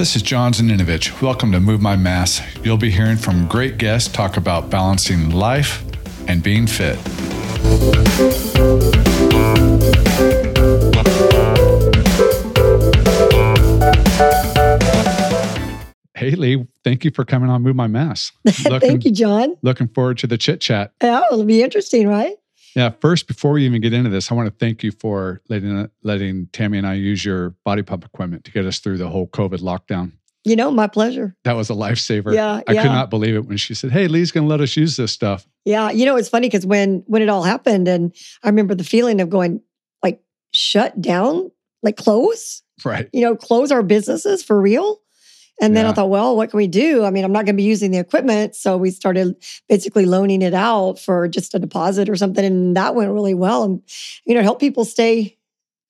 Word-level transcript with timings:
This 0.00 0.16
is 0.16 0.22
John 0.22 0.54
Zaninovich. 0.54 1.20
Welcome 1.20 1.52
to 1.52 1.60
Move 1.60 1.82
My 1.82 1.94
Mass. 1.94 2.40
You'll 2.64 2.78
be 2.78 2.90
hearing 2.90 3.18
from 3.18 3.46
great 3.46 3.76
guests 3.76 4.10
talk 4.10 4.38
about 4.38 4.70
balancing 4.70 5.28
life 5.28 5.84
and 6.26 6.42
being 6.42 6.66
fit. 6.66 6.96
Hey 16.14 16.30
Lee, 16.30 16.66
thank 16.82 17.04
you 17.04 17.10
for 17.10 17.26
coming 17.26 17.50
on 17.50 17.60
Move 17.60 17.76
My 17.76 17.86
Mass. 17.86 18.32
Looking, 18.44 18.80
Thank 18.80 19.04
you, 19.04 19.10
John. 19.10 19.54
Looking 19.60 19.88
forward 19.88 20.16
to 20.18 20.26
the 20.26 20.38
chit 20.38 20.62
chat. 20.62 20.94
Yeah, 21.02 21.24
it'll 21.30 21.44
be 21.44 21.62
interesting, 21.62 22.08
right? 22.08 22.36
Yeah. 22.74 22.90
First, 23.00 23.26
before 23.26 23.52
we 23.52 23.64
even 23.64 23.80
get 23.80 23.92
into 23.92 24.10
this, 24.10 24.30
I 24.30 24.34
want 24.34 24.48
to 24.48 24.54
thank 24.64 24.82
you 24.82 24.92
for 24.92 25.40
letting 25.48 25.88
letting 26.02 26.46
Tammy 26.48 26.78
and 26.78 26.86
I 26.86 26.94
use 26.94 27.24
your 27.24 27.50
body 27.64 27.82
pump 27.82 28.04
equipment 28.04 28.44
to 28.44 28.52
get 28.52 28.64
us 28.64 28.78
through 28.78 28.98
the 28.98 29.08
whole 29.08 29.26
COVID 29.28 29.60
lockdown. 29.60 30.12
You 30.44 30.56
know, 30.56 30.70
my 30.70 30.86
pleasure. 30.86 31.36
That 31.44 31.52
was 31.52 31.68
a 31.68 31.74
lifesaver. 31.74 32.34
Yeah, 32.34 32.62
I 32.66 32.72
yeah. 32.72 32.82
could 32.82 32.92
not 32.92 33.10
believe 33.10 33.34
it 33.34 33.46
when 33.46 33.58
she 33.58 33.74
said, 33.74 33.90
"Hey, 33.90 34.08
Lee's 34.08 34.32
going 34.32 34.44
to 34.44 34.48
let 34.48 34.60
us 34.60 34.74
use 34.74 34.96
this 34.96 35.12
stuff." 35.12 35.46
Yeah, 35.66 35.90
you 35.90 36.06
know, 36.06 36.16
it's 36.16 36.30
funny 36.30 36.48
because 36.48 36.64
when 36.64 37.02
when 37.06 37.20
it 37.20 37.28
all 37.28 37.42
happened, 37.42 37.88
and 37.88 38.14
I 38.42 38.48
remember 38.48 38.74
the 38.74 38.84
feeling 38.84 39.20
of 39.20 39.28
going 39.28 39.60
like 40.02 40.22
shut 40.54 40.98
down, 41.00 41.50
like 41.82 41.96
close, 41.96 42.62
right? 42.84 43.10
You 43.12 43.20
know, 43.20 43.36
close 43.36 43.70
our 43.70 43.82
businesses 43.82 44.42
for 44.42 44.58
real. 44.58 45.00
And 45.60 45.76
then 45.76 45.84
Yeah. 45.84 45.90
I 45.90 45.94
thought, 45.94 46.08
well, 46.08 46.36
what 46.36 46.50
can 46.50 46.56
we 46.56 46.66
do? 46.66 47.04
I 47.04 47.10
mean, 47.10 47.24
I'm 47.24 47.32
not 47.32 47.44
going 47.44 47.54
to 47.54 47.60
be 47.62 47.62
using 47.64 47.90
the 47.90 47.98
equipment. 47.98 48.56
So 48.56 48.76
we 48.78 48.90
started 48.90 49.36
basically 49.68 50.06
loaning 50.06 50.40
it 50.42 50.54
out 50.54 50.98
for 50.98 51.28
just 51.28 51.54
a 51.54 51.58
deposit 51.58 52.08
or 52.08 52.16
something. 52.16 52.44
And 52.44 52.76
that 52.76 52.94
went 52.94 53.12
really 53.12 53.34
well. 53.34 53.64
And, 53.64 53.82
you 54.24 54.34
know, 54.34 54.42
help 54.42 54.58
people 54.58 54.84
stay 54.86 55.36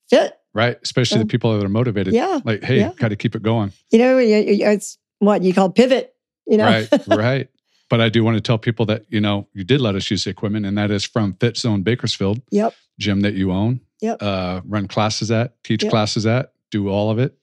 fit. 0.09 0.37
Right. 0.53 0.77
Especially 0.83 1.19
Yeah. 1.19 1.23
the 1.25 1.29
people 1.29 1.57
that 1.57 1.65
are 1.65 1.69
motivated. 1.69 2.13
Yeah. 2.15 2.41
Like, 2.45 2.65
hey, 2.65 2.79
Yeah. 2.81 2.93
got 2.97 3.09
to 3.09 3.17
keep 3.17 3.37
it 3.37 3.43
going. 3.43 3.73
You 3.93 4.01
know, 4.01 4.19
it's 4.19 4.99
what 5.21 5.43
you 5.43 5.55
call 5.55 5.71
pivot, 5.71 6.15
you 6.47 6.57
know? 6.57 6.65
Right. 6.65 6.89
right. 7.07 7.49
But 7.89 8.01
I 8.01 8.09
do 8.09 8.25
want 8.25 8.37
to 8.37 8.41
tell 8.41 8.59
people 8.59 8.87
that, 8.87 9.05
you 9.09 9.21
know, 9.21 9.47
you 9.53 9.63
did 9.65 9.81
let 9.81 9.95
us 9.95 10.11
use 10.11 10.25
the 10.25 10.31
equipment, 10.31 10.65
and 10.67 10.77
that 10.79 10.91
is 10.91 11.05
from 11.05 11.35
Fit 11.41 11.57
Zone 11.57 11.83
Bakersfield, 11.83 12.41
Yep. 12.51 12.73
gym 12.99 13.21
that 13.23 13.35
you 13.35 13.51
own, 13.53 13.81
Yep. 14.01 14.19
uh, 14.23 14.61
run 14.65 14.87
classes 14.89 15.31
at, 15.33 15.63
teach 15.65 15.83
Yep. 15.85 15.91
classes 15.91 16.25
at, 16.27 16.53
do 16.71 16.89
all 16.89 17.11
of 17.11 17.19
it. 17.19 17.35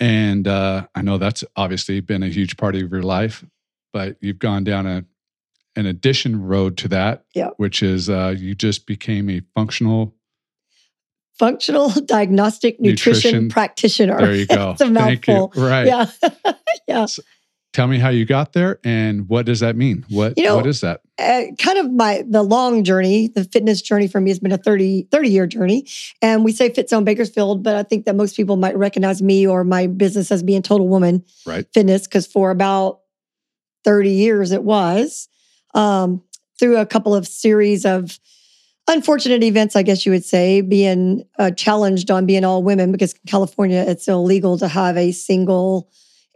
And 0.00 0.46
uh, 0.46 0.86
I 0.94 1.02
know 1.02 1.18
that's 1.18 1.42
obviously 1.56 2.00
been 2.00 2.22
a 2.22 2.28
huge 2.28 2.56
part 2.56 2.74
of 2.76 2.90
your 2.90 3.02
life, 3.02 3.44
but 3.92 4.16
you've 4.20 4.38
gone 4.38 4.64
down 4.64 4.86
a 4.86 5.04
an 5.76 5.86
addition 5.86 6.42
road 6.42 6.76
to 6.78 6.88
that, 6.88 7.24
which 7.56 7.82
is 7.84 8.10
uh, 8.10 8.34
you 8.36 8.54
just 8.54 8.86
became 8.86 9.30
a 9.30 9.40
functional. 9.54 10.14
Functional 11.38 11.88
diagnostic 12.04 12.80
nutrition, 12.80 13.30
Nutrition. 13.44 13.48
practitioner. 13.48 14.18
There 14.18 14.34
you 14.34 14.46
go. 14.46 14.70
it's 14.72 14.80
a 14.80 14.92
Thank 14.92 15.28
mouthful. 15.28 15.52
you. 15.54 15.68
Right. 15.68 15.86
Yeah. 15.86 16.10
yeah. 16.88 17.06
Tell 17.78 17.86
me 17.86 18.00
how 18.00 18.08
you 18.08 18.24
got 18.24 18.54
there 18.54 18.80
and 18.82 19.28
what 19.28 19.46
does 19.46 19.60
that 19.60 19.76
mean? 19.76 20.04
What 20.08 20.36
You 20.36 20.42
know, 20.42 20.56
what 20.56 20.66
is 20.66 20.80
that? 20.80 21.00
uh, 21.16 21.42
kind 21.60 21.78
of 21.78 21.92
my 21.92 22.24
the 22.28 22.42
long 22.42 22.82
journey 22.82 23.28
the 23.28 23.44
fitness 23.44 23.80
journey 23.80 24.08
for 24.08 24.20
me 24.20 24.30
has 24.30 24.40
been 24.40 24.50
a 24.50 24.58
30 24.58 25.06
30 25.12 25.28
year 25.28 25.46
journey 25.46 25.86
and 26.20 26.44
we 26.44 26.50
say 26.50 26.70
fit 26.70 26.90
zone 26.90 27.04
bakersfield 27.04 27.62
but 27.62 27.76
i 27.76 27.84
think 27.84 28.04
that 28.04 28.16
most 28.16 28.34
people 28.34 28.56
might 28.56 28.76
recognize 28.76 29.22
me 29.22 29.46
or 29.46 29.62
my 29.62 29.86
business 29.86 30.32
as 30.32 30.42
being 30.42 30.60
total 30.60 30.88
woman 30.88 31.24
Right. 31.46 31.66
fitness 31.72 32.08
because 32.08 32.26
for 32.26 32.50
about 32.50 32.98
30 33.84 34.10
years 34.10 34.50
it 34.50 34.64
was 34.64 35.28
um, 35.74 36.20
through 36.58 36.78
a 36.78 36.86
couple 36.86 37.14
of 37.14 37.28
series 37.28 37.86
of 37.86 38.18
unfortunate 38.88 39.44
events 39.44 39.76
i 39.76 39.82
guess 39.84 40.04
you 40.04 40.10
would 40.10 40.24
say 40.24 40.62
being 40.62 41.22
uh, 41.38 41.52
challenged 41.52 42.10
on 42.10 42.26
being 42.26 42.44
all 42.44 42.64
women 42.64 42.90
because 42.90 43.12
in 43.12 43.20
california 43.28 43.84
it's 43.86 44.08
illegal 44.08 44.58
to 44.58 44.66
have 44.66 44.96
a 44.96 45.12
single 45.12 45.88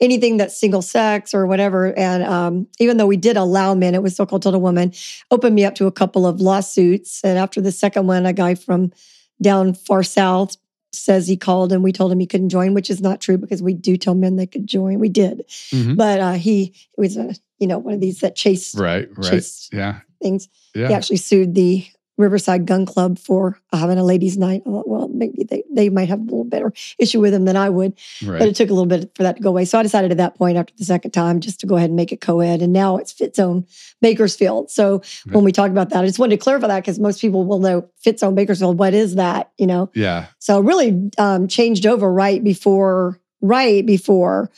anything 0.03 0.37
that's 0.37 0.59
single 0.59 0.83
sex 0.83 1.33
or 1.33 1.47
whatever. 1.47 1.97
And 1.97 2.23
um, 2.25 2.67
even 2.81 2.97
though 2.99 3.07
we 3.07 3.17
did 3.17 3.37
allow 3.37 3.73
men, 3.75 3.95
it 3.95 4.03
was 4.03 4.13
still 4.15 4.27
called 4.27 4.43
total 4.43 4.61
woman, 4.61 4.93
opened 5.31 5.55
me 5.55 5.65
up 5.65 5.77
to 5.77 5.87
a 5.87 5.93
couple 5.93 6.27
of 6.27 6.41
lawsuits. 6.41 7.21
And 7.25 7.39
after 7.39 7.61
the 7.61 7.73
second 7.73 8.09
one, 8.09 8.27
a 8.27 8.33
guy 8.33 8.57
from 8.57 8.93
down 9.41 9.73
far 9.75 10.03
south 10.03 10.57
says 10.93 11.27
he 11.27 11.37
called 11.37 11.73
and 11.73 11.83
we 11.83 11.93
told 11.93 12.13
him 12.13 12.19
he 12.21 12.27
couldn't 12.27 12.51
join, 12.51 12.75
which 12.75 12.91
is 12.91 13.01
not 13.01 13.21
true 13.21 13.39
because 13.39 13.63
we 13.63 13.73
do 13.73 13.97
tell 13.97 14.15
men 14.15 14.37
they 14.37 14.47
could 14.47 14.67
join. 14.67 14.99
We 14.99 15.09
did. 15.09 15.45
Mhm. 15.71 15.97
But 15.97 16.21
uh, 16.21 16.33
he 16.33 16.75
was 16.99 17.17
a, 17.17 17.35
you 17.61 17.67
know, 17.69 17.79
one 17.79 17.95
of 17.95 18.01
these 18.01 18.21
that 18.21 18.35
chase 18.37 18.75
Right. 18.75 19.09
Right. 19.17 19.31
chase 19.31 19.71
Yeah. 19.73 20.01
things. 20.21 20.49
Yeah. 20.75 20.89
He 20.89 20.95
actually 20.95 21.17
sued 21.17 21.55
the 21.55 21.87
Riverside 22.19 22.67
Gun 22.67 22.85
Club 22.87 23.19
for 23.19 23.59
having 23.73 23.99
a 23.99 24.05
ladies' 24.05 24.37
night. 24.37 24.63
Thought, 24.65 24.87
well, 24.89 25.09
maybe 25.09 25.45
they, 25.45 25.65
they 25.71 25.89
might 25.89 26.09
have 26.09 26.21
a 26.21 26.25
little 26.25 26.45
better 26.45 26.73
issue 26.99 27.21
with 27.21 27.33
them 27.33 27.45
than 27.47 27.57
I 27.57 27.71
would. 27.71 27.95
But 28.39 28.49
it 28.49 28.55
took 28.57 28.69
a 28.71 28.73
little 28.75 28.87
bit 28.87 29.11
for 29.17 29.23
that 29.23 29.37
to 29.37 29.43
go 29.43 29.49
away. 29.49 29.65
So 29.65 29.79
I 29.79 29.83
decided 29.83 30.11
at 30.11 30.19
that 30.19 30.35
point 30.37 30.59
after 30.59 30.75
the 30.77 30.85
second 30.85 31.13
time 31.13 31.41
just 31.41 31.61
to 31.61 31.67
go 31.67 31.77
ahead 31.77 31.91
and 31.91 31.97
make 31.97 32.13
it 32.13 32.21
co-ed. 32.21 32.61
And 32.63 32.73
now 32.73 32.97
it's 32.99 33.13
Fit 33.13 33.35
Zone 33.35 33.67
Bakersfield. 34.01 34.71
So 34.71 35.03
Right. 35.27 35.35
when 35.35 35.45
we 35.45 35.53
talk 35.53 35.71
about 35.71 35.91
that, 35.91 36.03
I 36.03 36.07
just 36.07 36.19
wanted 36.19 36.37
to 36.37 36.43
clarify 36.43 36.67
that 36.69 36.81
because 36.81 36.99
most 36.99 37.21
people 37.21 37.45
will 37.45 37.61
know 37.61 37.89
Fit 37.97 38.19
Zone 38.21 38.35
Bakersfield. 38.35 38.79
What 38.79 38.95
is 38.95 39.15
that? 39.15 39.51
You 39.57 39.67
know? 39.67 39.91
Yeah. 39.95 40.27
So 40.39 40.61
really 40.61 41.11
um, 41.19 41.49
changed 41.49 41.87
over 41.87 42.13
right 42.13 42.43
before, 42.45 43.21
right 43.41 43.85
before 43.85 44.51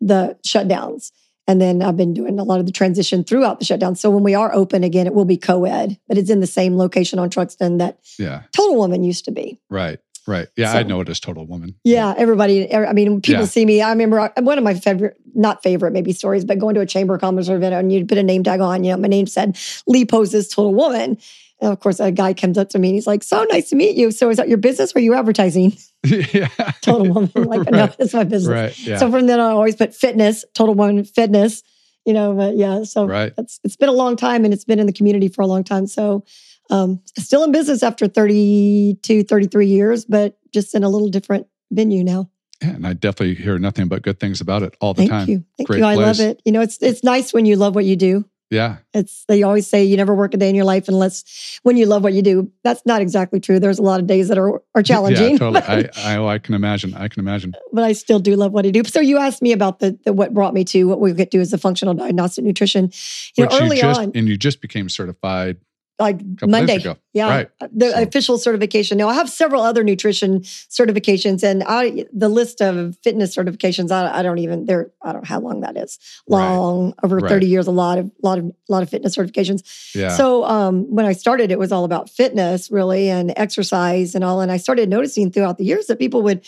the 0.00 0.36
shutdowns. 0.46 1.12
And 1.48 1.60
then 1.60 1.82
I've 1.82 1.96
been 1.96 2.14
doing 2.14 2.38
a 2.38 2.44
lot 2.44 2.60
of 2.60 2.66
the 2.66 2.72
transition 2.72 3.24
throughout 3.24 3.58
the 3.58 3.64
shutdown. 3.64 3.96
So 3.96 4.10
when 4.10 4.22
we 4.22 4.34
are 4.34 4.54
open 4.54 4.84
again, 4.84 5.06
it 5.06 5.14
will 5.14 5.24
be 5.24 5.36
co-ed, 5.36 5.98
but 6.08 6.16
it's 6.16 6.30
in 6.30 6.40
the 6.40 6.46
same 6.46 6.76
location 6.76 7.18
on 7.18 7.30
Truxtun 7.30 7.78
that 7.78 7.98
Yeah. 8.18 8.42
Total 8.52 8.76
Woman 8.76 9.02
used 9.02 9.24
to 9.24 9.32
be. 9.32 9.58
Right. 9.68 9.98
Right. 10.24 10.46
Yeah. 10.56 10.72
I 10.72 10.84
know 10.84 11.00
it 11.00 11.08
as 11.08 11.18
total 11.18 11.46
woman. 11.46 11.74
Yeah, 11.82 12.14
everybody. 12.16 12.70
every- 12.70 12.86
I 12.86 12.92
mean, 12.92 13.20
people 13.22 13.40
Yeah. 13.40 13.46
see 13.48 13.66
me. 13.66 13.82
I 13.82 13.90
remember 13.90 14.20
uh, 14.20 14.28
one 14.40 14.56
of 14.56 14.62
my 14.62 14.74
favorite, 14.74 15.16
not 15.34 15.64
favorite, 15.64 15.92
maybe 15.92 16.12
stories, 16.12 16.44
but 16.44 16.60
going 16.60 16.76
to 16.76 16.80
a 16.80 16.86
chamber 16.86 17.16
of 17.16 17.20
commerce 17.20 17.48
event, 17.48 17.74
and 17.74 17.92
you'd 17.92 18.08
put 18.08 18.18
a 18.18 18.22
name 18.22 18.44
tag 18.44 18.60
on. 18.60 18.84
You 18.84 18.92
know, 18.92 18.98
my 18.98 19.08
name 19.08 19.26
said 19.26 19.58
Lee 19.88 20.04
poses 20.04 20.46
Total 20.46 20.72
Woman, 20.72 21.18
and 21.62 21.72
of 21.72 21.78
course, 21.78 22.00
a 22.00 22.10
guy 22.10 22.34
comes 22.34 22.58
up 22.58 22.68
to 22.70 22.78
me 22.78 22.88
and 22.88 22.96
he's 22.96 23.06
like, 23.06 23.22
"So 23.22 23.44
nice 23.44 23.70
to 23.70 23.76
meet 23.76 23.96
you. 23.96 24.10
So 24.10 24.28
is 24.30 24.36
that 24.36 24.48
your 24.48 24.58
business 24.58 24.92
or 24.94 24.98
are 24.98 25.00
you 25.00 25.14
advertising?" 25.14 25.76
yeah. 26.04 26.48
Total 26.82 27.08
Woman. 27.08 27.30
Like, 27.36 27.70
no, 27.70 27.78
right. 27.78 27.96
it's 28.00 28.12
my 28.12 28.24
business. 28.24 28.52
Right. 28.52 28.78
Yeah. 28.78 28.98
So 28.98 29.10
from 29.10 29.26
then 29.28 29.38
on, 29.38 29.50
I 29.50 29.52
always 29.52 29.76
put 29.76 29.94
fitness, 29.94 30.44
Total 30.54 30.74
Woman 30.74 31.04
Fitness. 31.04 31.62
You 32.04 32.14
know, 32.14 32.34
but 32.34 32.56
yeah. 32.56 32.82
So 32.82 33.06
right. 33.06 33.32
it's 33.38 33.60
it's 33.62 33.76
been 33.76 33.88
a 33.88 33.92
long 33.92 34.16
time, 34.16 34.44
and 34.44 34.52
it's 34.52 34.64
been 34.64 34.80
in 34.80 34.86
the 34.86 34.92
community 34.92 35.28
for 35.28 35.42
a 35.42 35.46
long 35.46 35.64
time. 35.64 35.86
So. 35.86 36.24
Um, 36.70 37.02
still 37.18 37.44
in 37.44 37.52
business 37.52 37.82
after 37.82 38.08
32, 38.08 39.24
33 39.24 39.66
years, 39.66 40.06
but 40.06 40.38
just 40.54 40.74
in 40.74 40.84
a 40.84 40.88
little 40.88 41.08
different 41.08 41.46
venue 41.70 42.02
now. 42.02 42.30
Yeah, 42.62 42.70
and 42.70 42.86
I 42.86 42.92
definitely 42.94 43.34
hear 43.34 43.58
nothing 43.58 43.88
but 43.88 44.02
good 44.02 44.20
things 44.20 44.40
about 44.40 44.62
it 44.62 44.76
all 44.80 44.94
the 44.94 45.02
Thank 45.02 45.10
time. 45.10 45.26
Thank 45.26 45.28
you. 45.28 45.44
Thank 45.58 45.66
Great 45.66 45.78
you. 45.80 45.84
I 45.84 45.94
love 45.96 46.20
it. 46.20 46.40
You 46.44 46.52
know, 46.52 46.62
it's 46.62 46.78
it's 46.80 47.02
nice 47.02 47.34
when 47.34 47.44
you 47.44 47.56
love 47.56 47.74
what 47.74 47.84
you 47.84 47.96
do. 47.96 48.24
Yeah. 48.52 48.76
It's 48.92 49.24
they 49.28 49.42
always 49.42 49.66
say 49.66 49.82
you 49.82 49.96
never 49.96 50.14
work 50.14 50.34
a 50.34 50.36
day 50.36 50.50
in 50.50 50.54
your 50.54 50.66
life 50.66 50.86
unless 50.86 51.58
when 51.62 51.78
you 51.78 51.86
love 51.86 52.02
what 52.02 52.12
you 52.12 52.20
do. 52.20 52.52
That's 52.62 52.84
not 52.84 53.00
exactly 53.00 53.40
true. 53.40 53.58
There's 53.58 53.78
a 53.78 53.82
lot 53.82 53.98
of 53.98 54.06
days 54.06 54.28
that 54.28 54.36
are 54.36 54.62
are 54.74 54.82
challenging. 54.82 55.32
Yeah, 55.32 55.38
totally. 55.38 55.62
I, 55.68 55.88
I, 56.04 56.16
oh, 56.18 56.26
I 56.26 56.38
can 56.38 56.54
imagine. 56.54 56.92
I 56.92 57.08
can 57.08 57.20
imagine. 57.20 57.54
but 57.72 57.82
I 57.82 57.94
still 57.94 58.18
do 58.18 58.36
love 58.36 58.52
what 58.52 58.66
I 58.66 58.70
do. 58.70 58.84
So 58.84 59.00
you 59.00 59.16
asked 59.16 59.40
me 59.40 59.52
about 59.52 59.78
the, 59.78 59.98
the 60.04 60.12
what 60.12 60.34
brought 60.34 60.52
me 60.52 60.64
to 60.66 60.84
what 60.84 61.00
we 61.00 61.14
could 61.14 61.30
do 61.30 61.40
as 61.40 61.54
a 61.54 61.58
functional 61.58 61.94
diagnostic 61.94 62.44
nutrition. 62.44 62.92
You 63.38 63.46
know, 63.46 63.58
early 63.58 63.76
you 63.76 63.82
just, 63.82 64.00
on, 64.00 64.12
and 64.14 64.28
you 64.28 64.36
just 64.36 64.60
became 64.60 64.90
certified 64.90 65.56
like 65.98 66.20
Monday. 66.44 66.82
Yeah, 67.12 67.28
Right. 67.28 67.48
the 67.72 67.90
So- 67.90 68.02
official 68.02 68.38
certification. 68.38 68.98
Now 68.98 69.08
I 69.08 69.14
have 69.14 69.28
several 69.28 69.62
other 69.62 69.84
nutrition 69.84 70.40
certifications, 70.40 71.42
and 71.44 71.62
I 71.66 72.06
the 72.12 72.28
list 72.28 72.60
of 72.60 72.96
fitness 73.04 73.36
certifications. 73.36 73.90
I, 73.92 74.18
I 74.18 74.22
don't 74.22 74.38
even 74.38 74.64
there. 74.66 74.90
I 75.02 75.12
don't 75.12 75.22
know 75.22 75.28
how 75.28 75.40
long 75.40 75.60
that 75.60 75.76
is. 75.76 75.98
Right. 76.28 76.38
Long 76.56 76.94
over 77.04 77.16
Right. 77.16 77.28
thirty 77.28 77.46
years. 77.46 77.66
A 77.66 77.70
lot 77.70 77.98
of 77.98 78.10
lot 78.22 78.38
of 78.38 78.50
lot 78.68 78.82
of 78.82 78.88
fitness 78.90 79.16
certifications. 79.16 79.62
Yeah. 79.94 80.08
So 80.16 80.44
um, 80.44 80.84
when 80.94 81.04
I 81.06 81.12
started, 81.12 81.50
it 81.50 81.58
was 81.58 81.70
all 81.72 81.84
about 81.84 82.08
fitness, 82.10 82.70
really, 82.70 83.08
and 83.10 83.32
exercise 83.36 84.14
and 84.14 84.24
all. 84.24 84.40
And 84.40 84.50
I 84.50 84.56
started 84.56 84.88
noticing 84.88 85.30
throughout 85.30 85.58
the 85.58 85.64
years 85.64 85.86
that 85.88 85.98
people 85.98 86.22
would 86.22 86.40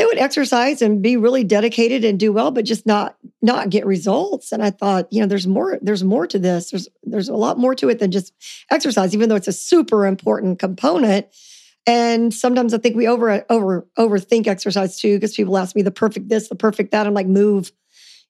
they 0.00 0.06
would 0.06 0.18
exercise 0.18 0.80
and 0.80 1.02
be 1.02 1.18
really 1.18 1.44
dedicated 1.44 2.06
and 2.06 2.18
do 2.18 2.32
well, 2.32 2.50
but 2.50 2.64
just 2.64 2.86
not 2.86 3.16
not 3.42 3.68
get 3.68 3.84
results. 3.84 4.50
And 4.50 4.62
I 4.62 4.70
thought, 4.70 5.12
you 5.12 5.20
know, 5.20 5.26
there's 5.26 5.46
more. 5.46 5.78
There's 5.82 6.02
more 6.02 6.26
to 6.26 6.38
this. 6.38 6.70
There's 6.70 6.88
there's 7.02 7.28
a 7.28 7.36
lot 7.36 7.58
more 7.58 7.74
to 7.74 7.90
it 7.90 7.98
than 7.98 8.10
just 8.10 8.32
exercise, 8.70 9.12
even 9.14 9.28
though 9.28 9.36
it's 9.36 9.48
a 9.48 9.52
super 9.52 10.06
important 10.06 10.58
component. 10.58 11.26
And 11.86 12.32
sometimes 12.32 12.72
I 12.72 12.78
think 12.78 12.96
we 12.96 13.06
over 13.06 13.44
over 13.50 13.86
overthink 13.98 14.46
exercise 14.46 14.98
too, 14.98 15.16
because 15.16 15.34
people 15.34 15.58
ask 15.58 15.76
me 15.76 15.82
the 15.82 15.90
perfect 15.90 16.30
this, 16.30 16.48
the 16.48 16.54
perfect 16.54 16.92
that. 16.92 17.06
I'm 17.06 17.12
like, 17.12 17.26
move. 17.26 17.70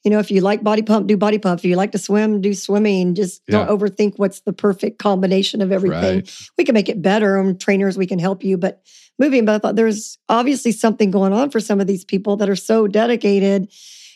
You 0.02 0.10
know, 0.10 0.18
if 0.18 0.30
you 0.30 0.40
like 0.40 0.64
body 0.64 0.82
pump, 0.82 1.06
do 1.06 1.16
body 1.16 1.38
pump. 1.38 1.60
If 1.60 1.66
you 1.66 1.76
like 1.76 1.92
to 1.92 1.98
swim, 1.98 2.40
do 2.40 2.54
swimming. 2.54 3.14
Just 3.14 3.46
don't 3.46 3.68
overthink 3.68 4.14
what's 4.16 4.40
the 4.40 4.52
perfect 4.52 4.98
combination 4.98 5.60
of 5.60 5.70
everything. 5.70 6.20
Right. 6.20 6.38
We 6.56 6.64
can 6.64 6.72
make 6.72 6.88
it 6.88 7.02
better. 7.02 7.36
And 7.36 7.60
trainers, 7.60 7.98
we 7.98 8.06
can 8.06 8.18
help 8.18 8.42
you. 8.42 8.56
But 8.56 8.82
moving, 9.20 9.44
but 9.44 9.54
I 9.54 9.58
thought 9.58 9.76
there's 9.76 10.18
obviously 10.28 10.72
something 10.72 11.12
going 11.12 11.32
on 11.32 11.50
for 11.50 11.60
some 11.60 11.80
of 11.80 11.86
these 11.86 12.04
people 12.04 12.36
that 12.38 12.48
are 12.48 12.56
so 12.56 12.88
dedicated. 12.88 13.70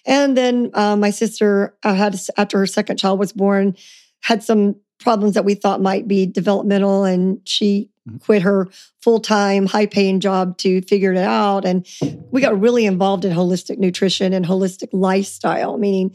And 0.07 0.37
then 0.37 0.71
uh, 0.75 0.97
my 0.97 1.11
sister 1.11 1.77
uh, 1.85 1.95
had 1.95 2.19
after 2.37 2.59
her 2.59 2.67
second 2.67 2.97
child 2.97 3.21
was 3.21 3.33
born, 3.33 3.77
had 4.23 4.43
some 4.43 4.75
problems 4.99 5.35
that 5.35 5.45
we 5.45 5.55
thought 5.55 5.81
might 5.81 6.09
be 6.09 6.27
developmental. 6.27 7.05
And 7.05 7.39
she 7.45 7.91
Mhm. 8.09 8.21
quit 8.21 8.43
her 8.43 8.69
full 9.01 9.19
time, 9.19 9.65
high 9.65 9.87
paying 9.87 10.21
job 10.21 10.59
to 10.59 10.83
figure 10.83 11.13
it 11.13 11.19
out. 11.19 11.65
And 11.65 11.87
we 12.31 12.43
got 12.43 12.61
really 12.61 12.85
involved 12.85 13.25
in 13.25 13.33
holistic 13.33 13.79
nutrition 13.79 14.35
and 14.35 14.45
holistic 14.45 14.89
lifestyle, 14.93 15.79
meaning 15.79 16.15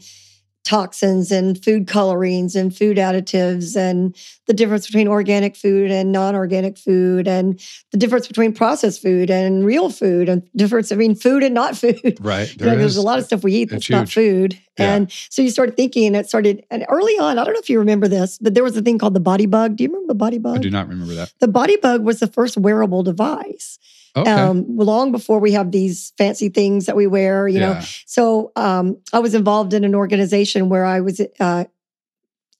toxins 0.64 1.32
and 1.32 1.62
food 1.64 1.86
colorings 1.86 2.54
and 2.54 2.76
food 2.76 2.96
additives 2.96 3.76
and 3.76 4.16
the 4.46 4.52
difference 4.52 4.86
between 4.86 5.08
organic 5.08 5.56
food 5.56 5.90
and 5.90 6.12
non-organic 6.12 6.76
food 6.76 7.26
and 7.26 7.60
the 7.92 7.98
difference 7.98 8.28
between 8.28 8.52
processed 8.52 9.02
food 9.02 9.30
and 9.30 9.64
real 9.64 9.88
food 9.90 10.28
and 10.28 10.42
difference 10.54 10.90
between 10.90 11.14
food 11.14 11.42
and 11.42 11.54
not 11.54 11.76
food 11.76 12.18
Right. 12.20 12.48
you 12.50 12.64
know, 12.64 12.70
There 12.70 12.78
there's 12.78 12.96
a 12.96 13.02
lot 13.02 13.18
of 13.18 13.24
stuff 13.24 13.42
we 13.42 13.54
eat 13.54 13.70
that's 13.70 13.88
not 13.90 14.08
food. 14.08 14.58
Yeah. 14.78 14.94
And 14.94 15.12
so 15.12 15.42
you 15.42 15.50
started 15.50 15.76
thinking, 15.76 16.06
and 16.06 16.16
it 16.16 16.28
started, 16.28 16.64
and 16.70 16.86
early 16.88 17.12
on, 17.18 17.38
I 17.38 17.44
don't 17.44 17.52
know 17.52 17.60
if 17.60 17.68
you 17.68 17.78
remember 17.78 18.08
this, 18.08 18.38
but 18.38 18.54
there 18.54 18.64
was 18.64 18.76
a 18.76 18.82
thing 18.82 18.98
called 18.98 19.14
the 19.14 19.20
body 19.20 19.46
bug. 19.46 19.76
Do 19.76 19.84
you 19.84 19.88
remember 19.90 20.08
the 20.08 20.14
body 20.14 20.38
bug? 20.38 20.56
I 20.56 20.60
do 20.60 20.70
not 20.70 20.88
remember 20.88 21.14
that. 21.14 21.32
The 21.40 21.48
body 21.48 21.76
bug 21.76 22.02
was 22.02 22.20
the 22.20 22.26
first 22.26 22.56
wearable 22.56 23.02
device. 23.02 23.78
Okay. 24.16 24.30
Um, 24.30 24.64
long 24.76 25.12
before 25.12 25.38
we 25.38 25.52
have 25.52 25.70
these 25.70 26.12
fancy 26.18 26.48
things 26.48 26.86
that 26.86 26.96
we 26.96 27.06
wear, 27.06 27.46
you 27.46 27.60
know. 27.60 27.80
So 28.06 28.50
um, 28.56 28.96
I 29.12 29.20
was 29.20 29.34
involved 29.34 29.72
in 29.72 29.84
an 29.84 29.94
organization 29.94 30.68
where 30.68 30.84
I 30.84 31.00
was 31.00 31.20
uh, 31.38 31.64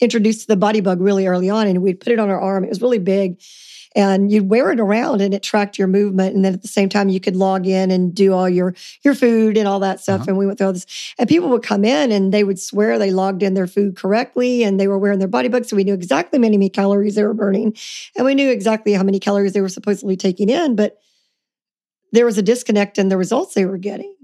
introduced 0.01 0.43
to 0.43 0.47
the 0.47 0.57
body 0.57 0.81
bug 0.81 1.01
really 1.01 1.27
early 1.27 1.51
on, 1.51 1.67
and 1.67 1.83
we'd 1.83 1.99
put 1.99 2.13
it 2.13 2.19
on 2.21 2.31
our 2.31 2.41
arm. 2.41 2.63
It 2.63 2.69
was 2.69 2.81
really 2.81 3.01
big, 3.01 3.43
and 3.97 4.31
you'd 4.31 4.49
wear 4.49 4.71
it 4.71 4.79
around, 4.79 5.21
and 5.21 5.35
it 5.35 5.43
tracked 5.43 5.77
your 5.77 5.89
movement. 5.89 6.37
And 6.37 6.45
then 6.45 6.55
at 6.55 6.63
the 6.63 6.69
same 6.69 6.89
time, 6.89 7.09
you 7.09 7.19
could 7.19 7.35
log 7.35 7.67
in 7.67 7.91
and 7.91 8.15
do 8.15 8.33
all 8.33 8.49
your 8.49 8.75
your 9.03 9.17
food 9.17 9.57
and 9.57 9.67
all 9.67 9.81
that 9.81 9.99
stuff. 9.99 10.21
Uh-huh. 10.21 10.31
And 10.31 10.39
we 10.39 10.47
went 10.47 10.59
through 10.59 10.69
all 10.69 10.73
this, 10.73 10.87
and 11.19 11.29
people 11.29 11.49
would 11.49 11.65
come 11.65 11.85
in 11.85 12.13
and 12.13 12.33
they 12.33 12.45
would 12.45 12.61
swear 12.61 12.97
they 12.97 13.11
logged 13.11 13.43
in 13.43 13.55
their 13.55 13.67
food 13.67 13.97
correctly, 13.97 14.63
and 14.63 14.79
they 14.79 14.87
were 14.87 14.99
wearing 14.99 15.19
their 15.19 15.27
body 15.27 15.49
bug, 15.49 15.65
so 15.65 15.75
we 15.75 15.83
knew 15.83 15.95
exactly 15.95 16.39
how 16.39 16.43
many 16.43 16.71
calories 16.71 17.17
they 17.17 17.25
were 17.25 17.35
burning, 17.35 17.77
and 18.17 18.25
we 18.25 18.37
knew 18.37 18.51
exactly 18.51 18.93
how 18.93 19.03
many 19.03 19.19
calories 19.19 19.53
they 19.53 19.61
were 19.61 19.69
supposedly 19.69 20.17
taking 20.17 20.49
in, 20.49 20.77
but 20.77 20.99
there 22.13 22.27
was 22.27 22.39
a 22.39 22.43
disconnect 22.43 22.99
in 22.99 23.09
the 23.09 23.17
results 23.17 23.55
they 23.55 23.67
were 23.67 23.79
getting. 23.79 24.15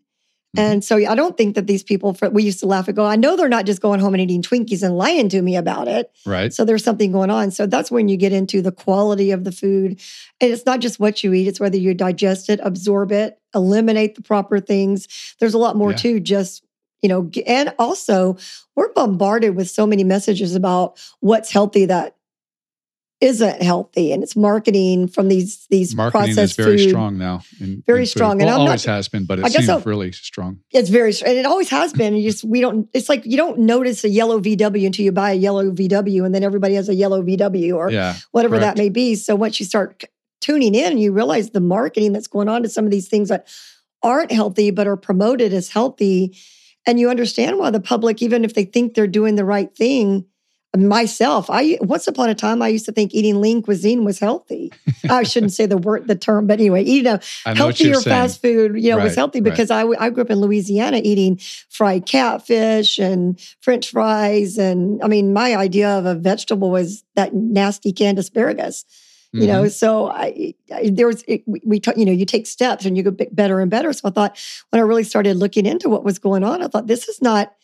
Mhm. 0.57 0.61
And 0.61 0.85
so 0.85 0.97
I 0.97 1.15
don't 1.15 1.37
think 1.37 1.55
that 1.55 1.67
these 1.67 1.83
people, 1.83 2.17
we 2.33 2.43
used 2.43 2.61
to 2.61 2.67
laugh 2.67 2.89
and 2.89 2.97
go, 2.97 3.05
I 3.05 3.17
know 3.17 3.37
they're 3.37 3.49
not 3.49 3.67
just 3.67 3.83
going 3.83 4.01
home 4.01 4.15
and 4.15 4.23
eating 4.23 4.43
Twinkies 4.43 4.83
and 4.83 4.97
lying 4.97 5.29
to 5.29 5.43
me 5.43 5.55
about 5.57 5.87
it. 5.87 6.11
Right. 6.25 6.53
So 6.53 6.65
there's 6.65 6.83
something 6.85 7.13
going 7.13 7.31
on. 7.31 7.51
So 7.51 7.67
that's 7.67 7.91
when 7.91 8.09
you 8.09 8.17
get 8.17 8.33
into 8.33 8.63
the 8.63 8.73
quality 8.73 9.31
of 9.33 9.45
the 9.45 9.53
food. 9.53 10.01
And 10.41 10.53
it's 10.53 10.65
not 10.65 10.81
just 10.81 10.99
what 10.99 11.23
you 11.23 11.33
eat, 11.35 11.47
it's 11.47 11.61
whether 11.61 11.77
you 11.77 11.95
digest 11.95 12.49
it, 12.49 12.59
absorb 12.63 13.13
it, 13.13 13.39
eliminate 13.55 14.15
the 14.15 14.23
proper 14.23 14.59
things. 14.61 15.09
There's 15.41 15.55
a 15.55 15.59
lot 15.59 15.77
more 15.77 15.91
Yeah. 15.91 15.97
to 15.99 16.21
just, 16.21 16.63
you 17.03 17.09
know, 17.11 17.31
and 17.47 17.75
also 17.79 18.37
we're 18.75 18.93
bombarded 18.95 19.55
with 19.57 19.69
so 19.69 19.87
many 19.87 20.05
messages 20.05 20.55
about 20.55 20.99
what's 21.21 21.51
healthy 21.53 21.85
that 21.87 22.16
isn't 23.21 23.63
healthy. 23.63 24.13
And 24.13 24.23
it's 24.23 24.37
marketing 24.37 25.09
from 25.09 25.29
these 25.29 25.67
these 25.71 25.95
Marketing 25.95 26.37
is 26.37 26.55
very 26.55 26.77
food. 26.77 26.89
strong 26.91 27.17
now. 27.17 27.41
In, 27.61 27.83
Very 27.87 28.01
in 28.01 28.07
strong, 28.07 28.33
and 28.43 28.49
Well, 28.51 28.61
I'm 28.61 28.67
not- 28.67 28.83
has 28.85 29.09
been, 29.09 29.25
but 29.25 29.39
it 29.39 29.51
seems 29.53 29.87
really 29.87 30.13
strong. 30.13 30.59
It's 30.71 30.91
very, 30.91 31.13
and 31.25 31.39
it 31.39 31.47
always 31.47 31.71
has 31.71 31.93
been. 31.95 32.13
And 32.15 32.23
you 32.23 32.31
just, 32.31 32.45
we 32.45 32.61
don't, 32.61 32.89
it's 32.93 33.09
like 33.09 33.25
you 33.25 33.37
don't 33.39 33.61
notice 33.61 34.05
a 34.05 34.09
yellow 34.11 34.39
VW 34.41 34.85
until 34.85 35.05
you 35.05 35.13
buy 35.13 35.31
a 35.31 35.35
yellow 35.35 35.71
VW 35.71 36.27
and 36.27 36.35
then 36.35 36.45
everybody 36.45 36.75
has 36.75 36.89
a 36.91 36.95
yellow 36.95 37.23
VW 37.23 37.75
or 37.75 37.91
Yeah. 37.91 38.17
whatever 38.33 38.59
correct. 38.59 38.77
that 38.77 38.83
may 38.83 38.91
be. 38.91 39.15
So 39.15 39.35
once 39.35 39.59
you 39.61 39.67
start 39.67 40.05
tuning 40.43 40.75
in, 40.75 40.99
you 40.99 41.13
realize 41.13 41.51
the 41.51 41.61
marketing 41.61 42.13
that's 42.13 42.29
going 42.29 42.49
on 42.49 42.63
to 42.65 42.69
some 42.69 42.85
of 42.85 42.91
these 42.91 43.09
things 43.09 43.31
that 43.31 43.49
aren't 44.03 44.31
healthy 44.31 44.71
but 44.71 44.87
are 44.87 44.97
promoted 44.97 45.55
as 45.55 45.71
healthy. 45.71 46.37
And 46.87 47.01
you 47.01 47.09
understand 47.11 47.59
why 47.59 47.71
the 47.71 47.81
public, 47.81 48.21
even 48.23 48.45
if 48.45 48.53
they 48.55 48.65
think 48.65 48.93
they're 48.95 49.07
doing 49.09 49.35
the 49.37 49.45
right 49.45 49.75
thing, 49.75 50.27
myself, 50.77 51.47
I 51.51 51.79
once 51.81 52.07
upon 52.07 52.29
a 52.29 52.35
time 52.35 52.61
I 52.63 52.69
used 52.69 52.85
to 52.87 52.93
think 52.93 53.15
eating 53.15 53.41
lean 53.41 53.63
cuisine 53.63 54.05
was 54.05 54.19
healthy. 54.19 54.73
I 55.09 55.23
shouldn't 55.23 55.53
say 55.53 55.67
the 55.67 55.77
word, 55.79 56.09
the 56.09 56.15
term, 56.17 56.47
but 56.47 56.59
anyway, 56.61 56.83
eating 56.83 57.13
a 57.13 57.21
I 57.47 57.55
know 57.55 57.65
healthier 57.67 58.01
fast 58.01 58.43
food, 58.43 58.81
you 58.83 58.91
know, 58.91 58.97
was 58.99 59.11
Right, 59.13 59.17
healthy 59.17 59.39
right. 59.39 59.45
because 59.45 59.71
I 59.71 59.85
grew 60.11 60.23
up 60.23 60.31
in 60.31 60.41
Louisiana 60.41 61.01
eating 61.03 61.39
fried 61.71 62.07
catfish 62.07 62.99
and 62.99 63.41
French 63.61 63.91
fries. 63.91 64.59
And 64.59 65.03
I 65.03 65.09
mean, 65.09 65.33
my 65.33 65.57
idea 65.57 65.89
of 65.91 66.05
a 66.07 66.15
vegetable 66.15 66.71
was 66.71 67.05
that 67.15 67.35
nasty 67.35 67.93
canned 67.93 68.19
asparagus, 68.19 68.85
you 69.33 69.43
Mhm. 69.43 69.47
know? 69.47 69.69
So 69.69 70.09
I, 70.09 70.55
I 70.75 70.91
there 70.93 71.07
was, 71.07 71.23
it, 71.29 71.43
we, 71.47 71.61
we 71.65 71.81
you 71.97 72.05
know, 72.05 72.13
you 72.13 72.27
take 72.27 72.47
steps 72.47 72.85
and 72.85 72.97
you 72.97 73.03
go 73.03 73.11
bit 73.11 73.35
better 73.35 73.61
and 73.61 73.71
better. 73.71 73.93
So 73.93 74.09
I 74.09 74.11
thought 74.11 74.39
when 74.71 74.81
I 74.81 74.85
really 74.85 75.05
started 75.05 75.37
looking 75.37 75.65
into 75.67 75.89
what 75.89 76.05
was 76.05 76.19
going 76.19 76.45
on, 76.45 76.63
I 76.63 76.69
thought 76.69 76.87
this 76.87 77.09
is 77.09 77.23
not 77.23 77.55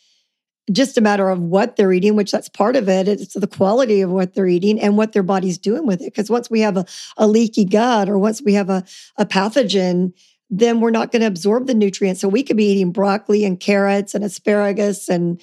just 0.71 0.97
a 0.97 1.01
matter 1.01 1.29
of 1.29 1.39
what 1.39 1.75
they're 1.75 1.91
eating, 1.91 2.15
which 2.15 2.31
that's 2.31 2.49
part 2.49 2.75
of 2.75 2.87
it. 2.87 3.07
It's 3.07 3.33
the 3.33 3.47
quality 3.47 4.01
of 4.01 4.09
what 4.09 4.33
they're 4.33 4.47
eating 4.47 4.79
and 4.79 4.97
what 4.97 5.11
their 5.11 5.23
body's 5.23 5.57
doing 5.57 5.85
with 5.85 6.01
it. 6.01 6.05
Because 6.05 6.29
once 6.29 6.49
we 6.49 6.61
have 6.61 6.77
a, 6.77 6.85
a 7.17 7.27
leaky 7.27 7.65
gut 7.65 8.09
or 8.09 8.17
once 8.17 8.41
we 8.41 8.53
have 8.53 8.69
a, 8.69 8.83
a 9.17 9.25
pathogen, 9.25 10.13
then 10.49 10.79
we're 10.79 10.91
not 10.91 11.11
going 11.11 11.21
to 11.21 11.27
absorb 11.27 11.67
the 11.67 11.73
nutrients. 11.73 12.21
So 12.21 12.29
we 12.29 12.43
could 12.43 12.57
be 12.57 12.71
eating 12.71 12.91
broccoli 12.91 13.43
and 13.43 13.59
carrots 13.59 14.15
and 14.15 14.23
asparagus 14.23 15.09
and 15.09 15.41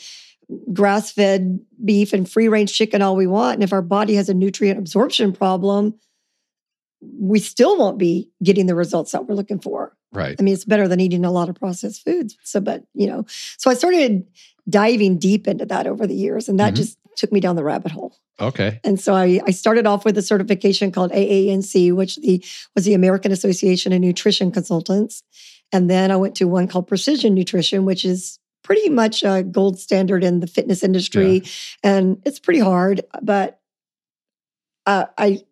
grass 0.72 1.10
fed 1.12 1.60
beef 1.84 2.12
and 2.12 2.30
free 2.30 2.48
range 2.48 2.72
chicken 2.72 3.02
all 3.02 3.16
we 3.16 3.26
want. 3.26 3.54
And 3.54 3.62
if 3.62 3.72
our 3.72 3.82
body 3.82 4.14
has 4.14 4.28
a 4.28 4.34
nutrient 4.34 4.78
absorption 4.78 5.32
problem, 5.32 5.94
we 7.00 7.38
still 7.38 7.78
won't 7.78 7.98
be 7.98 8.30
getting 8.42 8.66
the 8.66 8.74
results 8.74 9.12
that 9.12 9.26
we're 9.26 9.34
looking 9.34 9.60
for. 9.60 9.96
Right. 10.12 10.34
I 10.38 10.42
mean, 10.42 10.54
it's 10.54 10.64
better 10.64 10.88
than 10.88 11.00
eating 11.00 11.24
a 11.24 11.30
lot 11.30 11.48
of 11.48 11.54
processed 11.54 12.04
foods. 12.04 12.36
So, 12.42 12.60
but 12.60 12.84
you 12.94 13.06
know, 13.06 13.26
so 13.58 13.70
I 13.70 13.74
started 13.74 14.26
diving 14.68 15.18
deep 15.18 15.48
into 15.48 15.66
that 15.66 15.86
over 15.86 16.06
the 16.06 16.14
years, 16.14 16.48
and 16.48 16.58
that 16.60 16.74
Mhm. 16.74 16.76
just 16.76 16.98
took 17.16 17.32
me 17.32 17.40
down 17.40 17.56
the 17.56 17.64
rabbit 17.64 17.92
hole. 17.92 18.16
Okay. 18.40 18.80
And 18.84 18.98
so 18.98 19.14
I, 19.14 19.40
I 19.46 19.50
started 19.50 19.86
off 19.86 20.04
with 20.04 20.16
a 20.16 20.22
certification 20.22 20.90
called 20.92 21.10
AANC, 21.12 21.92
which 21.92 22.16
the 22.16 22.42
was 22.74 22.84
the 22.84 22.94
American 22.94 23.32
Association 23.32 23.92
of 23.92 24.00
Nutrition 24.00 24.50
Consultants, 24.50 25.22
and 25.72 25.90
then 25.90 26.10
I 26.10 26.16
went 26.16 26.34
to 26.36 26.46
one 26.48 26.66
called 26.68 26.86
Precision 26.88 27.34
Nutrition, 27.34 27.84
which 27.84 28.04
is 28.04 28.38
pretty 28.62 28.88
much 28.88 29.22
a 29.22 29.42
gold 29.42 29.78
standard 29.78 30.22
in 30.24 30.40
the 30.40 30.46
fitness 30.46 30.82
industry, 30.82 31.42
and 31.82 32.20
it's 32.24 32.38
pretty 32.38 32.60
hard, 32.60 33.02
but 33.22 33.60
uh, 34.86 35.06
I. 35.18 35.42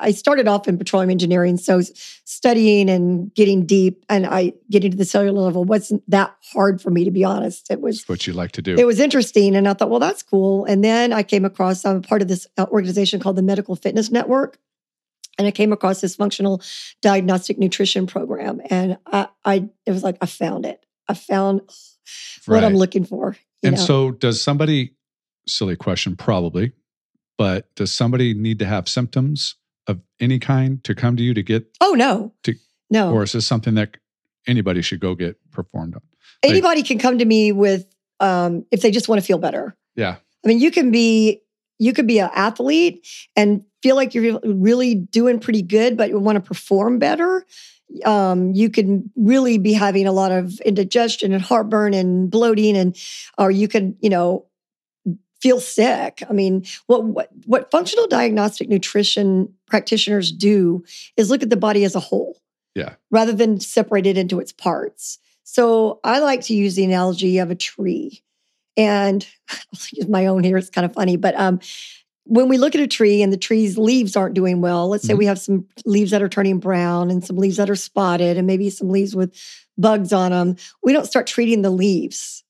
I 0.00 0.12
started 0.12 0.46
off 0.46 0.68
in 0.68 0.78
petroleum 0.78 1.10
engineering, 1.10 1.56
so 1.56 1.80
studying 2.24 2.88
and 2.88 3.34
getting 3.34 3.66
deep, 3.66 4.04
and 4.08 4.26
I 4.26 4.52
getting 4.70 4.90
to 4.92 4.96
the 4.96 5.04
cellular 5.04 5.40
level 5.42 5.64
wasn't 5.64 6.02
that 6.08 6.34
hard 6.52 6.80
for 6.80 6.90
me, 6.90 7.04
to 7.04 7.10
be 7.10 7.24
honest. 7.24 7.70
It 7.70 7.80
was 7.80 8.00
It's 8.00 8.08
what 8.08 8.26
you 8.26 8.32
like 8.32 8.52
to 8.52 8.62
do. 8.62 8.76
it 8.76 8.86
was 8.86 9.00
interesting 9.00 9.56
and 9.56 9.68
i 9.68 9.72
thought 9.74 9.90
well 9.90 10.00
that's 10.00 10.22
cool 10.22 10.64
and 10.64 10.82
then 10.84 11.12
i 11.12 11.22
came 11.22 11.44
across 11.44 11.84
i'm 11.84 12.02
part 12.02 12.22
of 12.22 12.28
this 12.28 12.46
uh, 12.56 12.66
organization 12.70 13.20
called 13.20 13.36
the 13.36 13.42
medical 13.42 13.76
fitness 13.76 14.10
network 14.10 14.58
and 15.38 15.46
i 15.46 15.50
came 15.50 15.72
across 15.72 16.00
this 16.00 16.16
functional 16.16 16.62
diagnostic 17.02 17.58
nutrition 17.58 18.06
program 18.06 18.60
and 18.70 18.98
i, 19.06 19.28
I 19.44 19.68
it 19.86 19.92
was 19.92 20.02
like 20.02 20.16
i 20.20 20.26
found 20.26 20.64
it 20.66 20.84
i 21.08 21.14
found 21.14 21.62
what 22.46 22.64
i'm 22.64 22.76
looking 22.76 23.04
for 23.04 23.36
And 23.62 23.76
know? 23.76 23.82
so, 23.82 24.10
does 24.12 24.40
somebody, 24.42 24.94
silly 25.46 25.76
question, 25.76 26.16
probably, 26.16 26.72
but 27.36 27.74
does 27.74 27.92
somebody 27.92 28.32
need 28.34 28.58
to 28.60 28.64
have 28.66 28.88
symptoms 28.88 29.56
of 29.88 30.00
any 30.20 30.38
kind 30.38 30.82
to 30.84 30.94
come 30.94 31.16
to 31.16 31.22
you 31.22 31.34
to 31.34 31.42
get, 31.42 31.66
oh 31.80 31.94
no 31.94 32.32
To- 32.44 32.54
no 32.90 33.12
or 33.12 33.22
is 33.24 33.32
this 33.32 33.46
something 33.46 33.74
that 33.74 33.96
anybody 34.46 34.82
should 34.82 35.00
go 35.00 35.14
get 35.14 35.36
performed 35.50 35.94
on? 35.94 36.02
anybody 36.42 36.82
can 36.84 36.98
come 36.98 37.18
to 37.18 37.24
me 37.24 37.50
with 37.50 37.86
um, 38.20 38.64
if 38.70 38.80
they 38.82 38.90
just 38.92 39.08
want 39.08 39.20
to 39.20 39.26
feel 39.26 39.38
better 39.38 39.76
Yeah. 39.96 40.16
I 40.44 40.48
mean, 40.48 40.60
you 40.60 40.70
can 40.70 40.90
be 40.92 41.42
you 41.80 41.92
could 41.92 42.06
be 42.06 42.18
an 42.20 42.30
athlete 42.34 43.06
and 43.36 43.62
feel 43.82 43.96
like 43.96 44.14
you're 44.14 44.40
really 44.44 44.94
doing 44.96 45.38
pretty 45.40 45.62
good, 45.62 45.96
but 45.96 46.08
you 46.10 46.18
want 46.18 46.36
to 46.36 46.40
perform 46.40 46.98
better. 46.98 47.44
Um, 48.04 48.52
you 48.52 48.68
can 48.68 49.10
really 49.16 49.58
be 49.58 49.72
having 49.72 50.06
a 50.06 50.12
lot 50.12 50.32
of 50.32 50.58
indigestion 50.60 51.32
and 51.32 51.40
heartburn 51.42 51.94
and 51.94 52.30
bloating, 52.30 52.76
and 52.76 52.96
or 53.38 53.50
you 53.50 53.68
can, 53.68 53.96
you 54.00 54.10
know, 54.10 54.46
feel 55.40 55.60
sick. 55.60 56.22
I 56.28 56.32
mean, 56.32 56.64
what 56.86 57.04
what 57.04 57.30
what 57.46 57.70
functional 57.70 58.06
diagnostic 58.06 58.68
nutrition 58.68 59.52
practitioners 59.66 60.32
do 60.32 60.84
is 61.16 61.30
look 61.30 61.42
at 61.42 61.50
the 61.50 61.56
body 61.56 61.84
as 61.84 61.94
a 61.94 62.00
whole. 62.00 62.40
Yeah. 62.74 62.94
Rather 63.10 63.32
than 63.32 63.60
separate 63.60 64.06
it 64.06 64.18
into 64.18 64.40
its 64.40 64.52
parts. 64.52 65.18
So 65.44 66.00
I 66.04 66.18
like 66.20 66.42
to 66.42 66.54
use 66.54 66.74
the 66.76 66.84
analogy 66.84 67.38
of 67.38 67.50
a 67.50 67.54
tree. 67.54 68.22
And 68.76 69.26
I'll 69.50 69.80
use 69.92 70.08
my 70.08 70.26
own 70.26 70.44
here. 70.44 70.56
It's 70.56 70.70
kind 70.70 70.84
of 70.84 70.92
funny, 70.92 71.16
but 71.16 71.34
um, 71.38 71.58
when 72.24 72.48
we 72.48 72.58
look 72.58 72.74
at 72.74 72.80
a 72.80 72.86
tree 72.86 73.22
and 73.22 73.32
the 73.32 73.38
tree's 73.38 73.78
leaves 73.78 74.14
aren't 74.14 74.34
doing 74.34 74.60
well, 74.60 74.88
let's 74.88 75.04
say 75.06 75.14
Mhm. 75.14 75.18
we 75.18 75.26
have 75.26 75.38
some 75.38 75.66
leaves 75.86 76.10
that 76.10 76.22
are 76.22 76.28
turning 76.28 76.58
brown 76.58 77.10
and 77.10 77.24
some 77.24 77.36
leaves 77.36 77.56
that 77.56 77.70
are 77.70 77.74
spotted 77.74 78.36
and 78.36 78.46
maybe 78.46 78.68
some 78.70 78.90
leaves 78.90 79.16
with 79.16 79.34
bugs 79.78 80.12
on 80.12 80.30
them, 80.32 80.56
we 80.82 80.92
don't 80.92 81.06
start 81.06 81.26
treating 81.26 81.62
the 81.62 81.70
leaves 81.70 82.44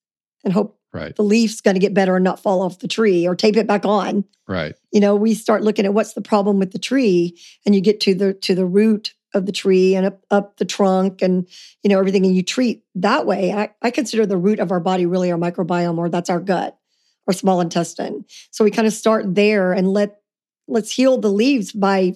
and 0.45 0.53
hope 0.53 0.78
Right. 0.93 1.15
the 1.15 1.23
leaf's 1.23 1.61
going 1.61 1.75
to 1.75 1.81
get 1.81 1.93
better 1.93 2.17
and 2.17 2.25
not 2.25 2.41
fall 2.41 2.63
off 2.63 2.79
the 2.79 2.89
tree 2.89 3.29
or 3.29 3.37
tape 3.37 3.57
it 3.57 3.67
back 3.67 3.85
on. 3.85 4.25
Right. 4.47 4.75
You 4.91 5.01
know, 5.01 5.15
we 5.15 5.35
start 5.35 5.63
looking 5.63 5.85
at 5.85 5.93
what's 5.93 6.15
the 6.15 6.23
problem 6.23 6.59
with 6.59 6.73
the 6.73 6.79
tree 6.79 7.39
and 7.67 7.75
you 7.75 7.81
get 7.81 8.01
to 8.01 8.15
the 8.15 8.33
to 8.35 8.55
the 8.55 8.65
root 8.67 9.15
of 9.35 9.45
the 9.47 9.53
tree 9.53 9.95
and 9.95 10.07
up, 10.07 10.25
up 10.31 10.57
the 10.57 10.65
trunk 10.65 11.21
and 11.21 11.47
you 11.83 11.91
know 11.91 11.99
everything 11.99 12.25
and 12.25 12.35
you 12.35 12.43
treat 12.43 12.83
that 12.95 13.27
way. 13.27 13.53
I, 13.53 13.71
I 13.83 13.91
consider 13.91 14.25
the 14.25 14.39
root 14.39 14.61
of 14.61 14.71
our 14.73 14.81
body 14.81 15.07
really 15.07 15.31
our 15.31 15.39
microbiome 15.39 15.99
or 15.99 16.09
that's 16.09 16.31
our 16.31 16.41
gut 16.41 16.79
or 17.27 17.35
small 17.35 17.61
intestine. 17.61 18.25
So 18.51 18.65
we 18.65 18.71
kind 18.71 18.87
of 18.87 18.95
start 18.95 19.35
there 19.35 19.73
and 19.73 19.93
let 19.93 20.21
let's 20.67 20.91
heal 20.91 21.19
the 21.19 21.31
leaves 21.31 21.73
by 21.73 22.15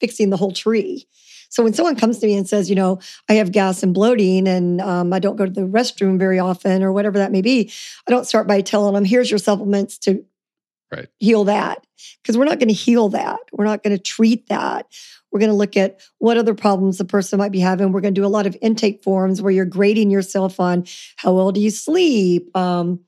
fixing 0.00 0.30
the 0.30 0.36
whole 0.36 0.52
tree. 0.52 1.06
So 1.48 1.62
when 1.62 1.72
someone 1.72 1.96
comes 1.96 2.18
to 2.18 2.26
me 2.26 2.36
and 2.36 2.48
says, 2.48 2.68
you 2.68 2.76
know, 2.76 3.00
I 3.28 3.34
have 3.34 3.52
gas 3.52 3.82
and 3.82 3.94
bloating 3.94 4.46
and 4.46 4.80
um, 4.80 5.12
I 5.12 5.18
don't 5.18 5.36
go 5.36 5.46
to 5.46 5.50
the 5.50 5.62
restroom 5.62 6.18
very 6.18 6.38
often 6.38 6.82
or 6.82 6.92
whatever 6.92 7.18
that 7.18 7.32
may 7.32 7.42
be, 7.42 7.72
I 8.06 8.10
don't 8.10 8.26
start 8.26 8.46
by 8.46 8.60
telling 8.60 8.94
them, 8.94 9.04
here's 9.04 9.30
your 9.30 9.38
supplements 9.38 9.98
to 10.00 10.24
Right. 10.90 11.08
heal 11.18 11.44
that. 11.44 11.86
Because 12.22 12.38
we're 12.38 12.46
not 12.46 12.58
going 12.58 12.68
to 12.68 12.74
heal 12.74 13.10
that. 13.10 13.40
We're 13.52 13.66
not 13.66 13.82
going 13.82 13.94
to 13.94 14.02
treat 14.02 14.48
that. 14.48 14.86
We're 15.30 15.40
going 15.40 15.50
to 15.50 15.56
look 15.56 15.76
at 15.76 16.00
what 16.18 16.38
other 16.38 16.54
problems 16.54 16.96
the 16.96 17.04
person 17.04 17.38
might 17.38 17.52
be 17.52 17.60
having. 17.60 17.92
We're 17.92 18.00
going 18.00 18.14
to 18.14 18.20
do 18.20 18.26
a 18.26 18.28
lot 18.28 18.46
of 18.46 18.56
intake 18.62 19.02
forms 19.02 19.42
where 19.42 19.52
you're 19.52 19.66
grading 19.66 20.10
yourself 20.10 20.58
on 20.58 20.86
how 21.16 21.34
well 21.34 21.52
do 21.52 21.60
you 21.60 21.70
sleep, 21.70 22.56
um, 22.56 23.00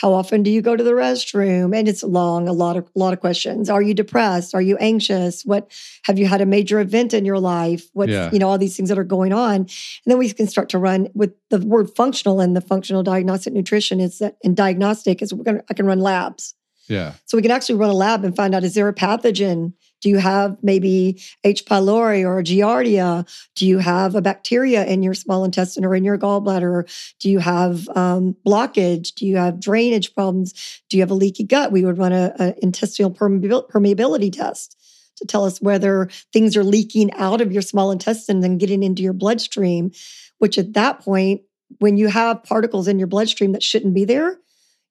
how 0.00 0.14
often 0.14 0.42
do 0.42 0.50
you 0.50 0.62
go 0.62 0.76
to 0.76 0.82
the 0.82 0.92
restroom, 0.92 1.76
and 1.76 1.86
it's 1.86 2.02
long, 2.02 2.48
a 2.48 2.54
lot 2.54 2.76
of 2.78 2.84
a 2.96 2.98
lot 2.98 3.12
of 3.12 3.20
questions. 3.20 3.68
Are 3.68 3.82
you 3.82 3.92
depressed? 3.92 4.54
Are 4.54 4.62
you 4.62 4.78
anxious? 4.78 5.44
What 5.44 5.70
have 6.04 6.18
you 6.18 6.26
had 6.26 6.40
a 6.40 6.46
major 6.46 6.80
event 6.80 7.12
in 7.12 7.26
your 7.26 7.38
life? 7.38 7.84
What's 7.92 8.10
Yeah. 8.10 8.30
you 8.32 8.38
know 8.38 8.48
all 8.48 8.56
these 8.56 8.76
things 8.76 8.88
that 8.88 8.98
are 8.98 9.04
going 9.04 9.34
on, 9.34 9.56
and 9.56 9.68
then 10.06 10.16
we 10.16 10.30
can 10.32 10.46
start 10.46 10.70
to 10.70 10.78
run 10.78 11.08
with 11.14 11.34
the 11.50 11.58
word 11.58 11.90
functional 11.94 12.40
and 12.40 12.56
the 12.56 12.62
functional 12.62 13.02
diagnostic 13.02 13.52
nutrition 13.52 14.00
is 14.00 14.18
that 14.20 14.36
and 14.42 14.56
diagnostic 14.56 15.20
is 15.20 15.34
we're 15.34 15.44
gonna 15.44 15.62
I 15.70 15.74
can 15.74 15.84
run 15.84 16.00
labs. 16.00 16.54
Yeah. 16.88 17.12
So 17.26 17.36
we 17.36 17.42
can 17.42 17.50
actually 17.50 17.74
run 17.76 17.90
a 17.90 17.94
lab 17.94 18.24
and 18.24 18.34
find 18.34 18.54
out 18.54 18.64
is 18.64 18.74
there 18.74 18.88
a 18.88 18.94
pathogen? 18.94 19.74
Do 20.00 20.08
you 20.08 20.18
have 20.18 20.56
maybe 20.62 21.22
H. 21.44 21.64
pylori 21.64 22.24
or 22.24 22.42
giardia? 22.42 23.28
Do 23.54 23.66
you 23.66 23.78
have 23.78 24.14
a 24.14 24.22
bacteria 24.22 24.84
in 24.84 25.02
your 25.02 25.14
small 25.14 25.44
intestine 25.44 25.84
or 25.84 25.94
in 25.94 26.04
your 26.04 26.18
gallbladder? 26.18 26.84
Do 27.20 27.30
you 27.30 27.38
have 27.38 27.88
um, 27.90 28.36
blockage? 28.46 29.14
Do 29.14 29.26
you 29.26 29.36
have 29.36 29.60
drainage 29.60 30.14
problems? 30.14 30.82
Do 30.88 30.96
you 30.96 31.02
have 31.02 31.10
a 31.10 31.14
leaky 31.14 31.44
gut? 31.44 31.72
We 31.72 31.84
would 31.84 31.98
run 31.98 32.12
a, 32.12 32.34
a 32.38 32.54
intestinal 32.62 33.10
permeability 33.10 34.32
test 34.32 34.76
to 35.16 35.26
tell 35.26 35.44
us 35.44 35.60
whether 35.60 36.08
things 36.32 36.56
are 36.56 36.64
leaking 36.64 37.12
out 37.12 37.40
of 37.40 37.52
your 37.52 37.62
small 37.62 37.90
intestine 37.90 38.42
and 38.42 38.58
getting 38.58 38.82
into 38.82 39.02
your 39.02 39.12
bloodstream. 39.12 39.92
Which 40.38 40.56
at 40.58 40.72
that 40.72 41.00
point, 41.00 41.42
when 41.78 41.98
you 41.98 42.08
have 42.08 42.42
particles 42.42 42.88
in 42.88 42.98
your 42.98 43.06
bloodstream 43.06 43.52
that 43.52 43.62
shouldn't 43.62 43.94
be 43.94 44.04
there, 44.06 44.38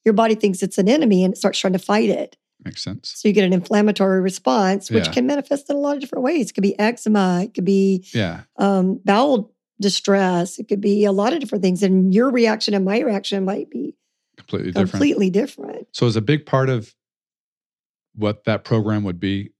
your 0.05 0.13
body 0.13 0.35
thinks 0.35 0.61
it's 0.61 0.77
an 0.77 0.87
enemy 0.87 1.23
and 1.23 1.33
it 1.33 1.37
starts 1.37 1.59
trying 1.59 1.73
to 1.73 1.79
fight 1.79 2.09
it. 2.09 2.37
Makes 2.65 2.83
sense. 2.83 3.13
So 3.15 3.27
you 3.27 3.33
get 3.33 3.45
an 3.45 3.53
inflammatory 3.53 4.19
response, 4.21 4.91
which 4.91 5.07
Yeah. 5.07 5.13
can 5.13 5.25
manifest 5.27 5.69
in 5.69 5.75
a 5.77 5.79
lot 5.79 5.95
of 5.95 6.01
different 6.01 6.23
ways. 6.23 6.49
It 6.49 6.53
could 6.53 6.61
be 6.63 6.77
eczema, 6.77 7.41
it 7.43 7.53
could 7.53 7.63
be 7.65 8.05
Yeah. 8.13 8.41
um, 8.57 8.99
bowel 9.05 9.53
distress, 9.79 10.59
it 10.59 10.67
could 10.67 10.81
be 10.81 11.05
a 11.05 11.11
lot 11.13 11.31
of 11.33 11.39
different 11.39 11.63
things. 11.63 11.81
And 11.83 12.13
your 12.13 12.29
reaction 12.31 12.73
and 12.73 12.83
my 12.83 12.99
reaction 12.99 13.45
might 13.45 13.69
be 13.69 13.95
Completely 14.35 14.71
different. 14.71 14.91
completely 14.91 15.29
different. 15.29 15.87
So 15.93 16.05
is 16.05 16.15
a 16.17 16.21
big 16.21 16.45
part 16.45 16.69
of 16.69 16.93
what 18.15 18.43
that 18.43 18.63
program 18.65 19.03
would 19.05 19.19
be 19.19 19.51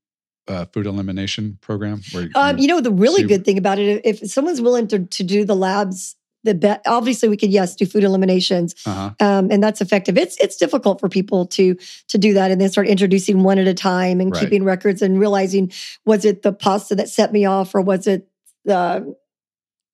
a 0.48 0.66
food 0.66 0.86
elimination 0.88 1.58
program 1.62 2.02
where 2.12 2.24
you, 2.24 2.32
Um, 2.36 2.58
you 2.58 2.68
know, 2.68 2.82
the 2.82 2.92
really 2.92 3.22
see- 3.22 3.28
good 3.28 3.46
thing 3.46 3.58
about 3.58 3.80
it, 3.80 4.02
if 4.04 4.20
someone's 4.30 4.60
willing 4.60 4.88
to, 4.88 5.00
to 5.06 5.24
do 5.24 5.46
the 5.46 5.56
labs, 5.56 6.16
the 6.44 6.54
bet 6.54 6.82
obviously 6.86 7.28
we 7.28 7.36
could 7.38 7.50
yes 7.52 7.76
do 7.76 7.86
food 7.86 8.04
eliminations 8.04 8.74
uh-huh. 8.86 9.12
um, 9.20 9.50
and 9.52 9.62
that's 9.62 9.82
effective. 9.82 10.18
It's 10.18 10.38
it's 10.38 10.56
difficult 10.56 11.00
for 11.00 11.10
people 11.10 11.46
to 11.48 11.76
to 12.08 12.18
do 12.18 12.34
that 12.34 12.52
and 12.52 12.62
then 12.62 12.70
start 12.70 12.88
introducing 12.88 13.44
one 13.44 13.60
at 13.60 13.68
a 13.68 13.74
time 13.74 14.22
and 14.22 14.32
Right. 14.32 14.40
keeping 14.42 14.64
records 14.64 15.02
and 15.02 15.20
realizing 15.20 15.72
was 16.06 16.24
it 16.26 16.42
the 16.42 16.54
pasta 16.54 16.96
that 16.96 17.10
set 17.10 17.34
me 17.34 17.46
off 17.46 17.76
or 17.76 17.82
was 17.82 18.08
it 18.08 18.28
the 18.66 19.16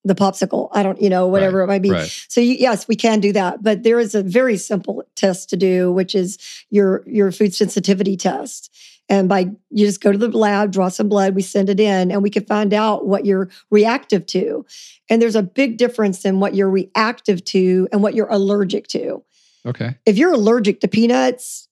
the 0.04 0.14
popsicle? 0.14 0.68
I 0.72 0.84
don't 0.84 1.00
you 1.02 1.10
know 1.10 1.26
whatever 1.26 1.62
it 1.62 1.66
might 1.66 1.82
be. 1.82 1.90
right. 1.90 2.26
So 2.28 2.40
you, 2.40 2.54
yes, 2.54 2.86
we 2.86 2.94
can 2.94 3.18
do 3.18 3.32
that, 3.32 3.62
but 3.62 3.82
there 3.82 3.98
is 3.98 4.14
a 4.14 4.22
very 4.22 4.56
simple 4.56 5.02
test 5.16 5.50
to 5.50 5.56
do, 5.56 5.90
which 5.90 6.14
is 6.14 6.38
your 6.70 7.02
your 7.06 7.32
food 7.32 7.54
sensitivity 7.54 8.16
test. 8.16 8.72
And 9.08 9.28
by 9.28 9.50
you 9.70 9.86
just 9.86 10.00
go 10.00 10.10
to 10.10 10.18
the 10.18 10.28
lab, 10.36 10.72
draw 10.72 10.88
some 10.88 11.08
blood, 11.08 11.34
we 11.34 11.42
send 11.42 11.68
it 11.68 11.78
in, 11.78 12.10
and 12.10 12.22
we 12.22 12.30
can 12.30 12.44
find 12.44 12.74
out 12.74 13.06
what 13.06 13.24
you're 13.24 13.48
reactive 13.70 14.26
to. 14.26 14.66
And 15.08 15.22
there's 15.22 15.36
a 15.36 15.42
big 15.42 15.76
difference 15.78 16.24
in 16.24 16.40
what 16.40 16.54
you're 16.54 16.70
reactive 16.70 17.44
to 17.46 17.88
and 17.92 18.02
what 18.02 18.14
you're 18.14 18.30
allergic 18.30 18.88
to. 18.88 19.22
Okay. 19.64 19.96
If 20.06 20.18
you're 20.18 20.32
allergic 20.32 20.80
to 20.80 20.88
peanuts, 20.88 21.68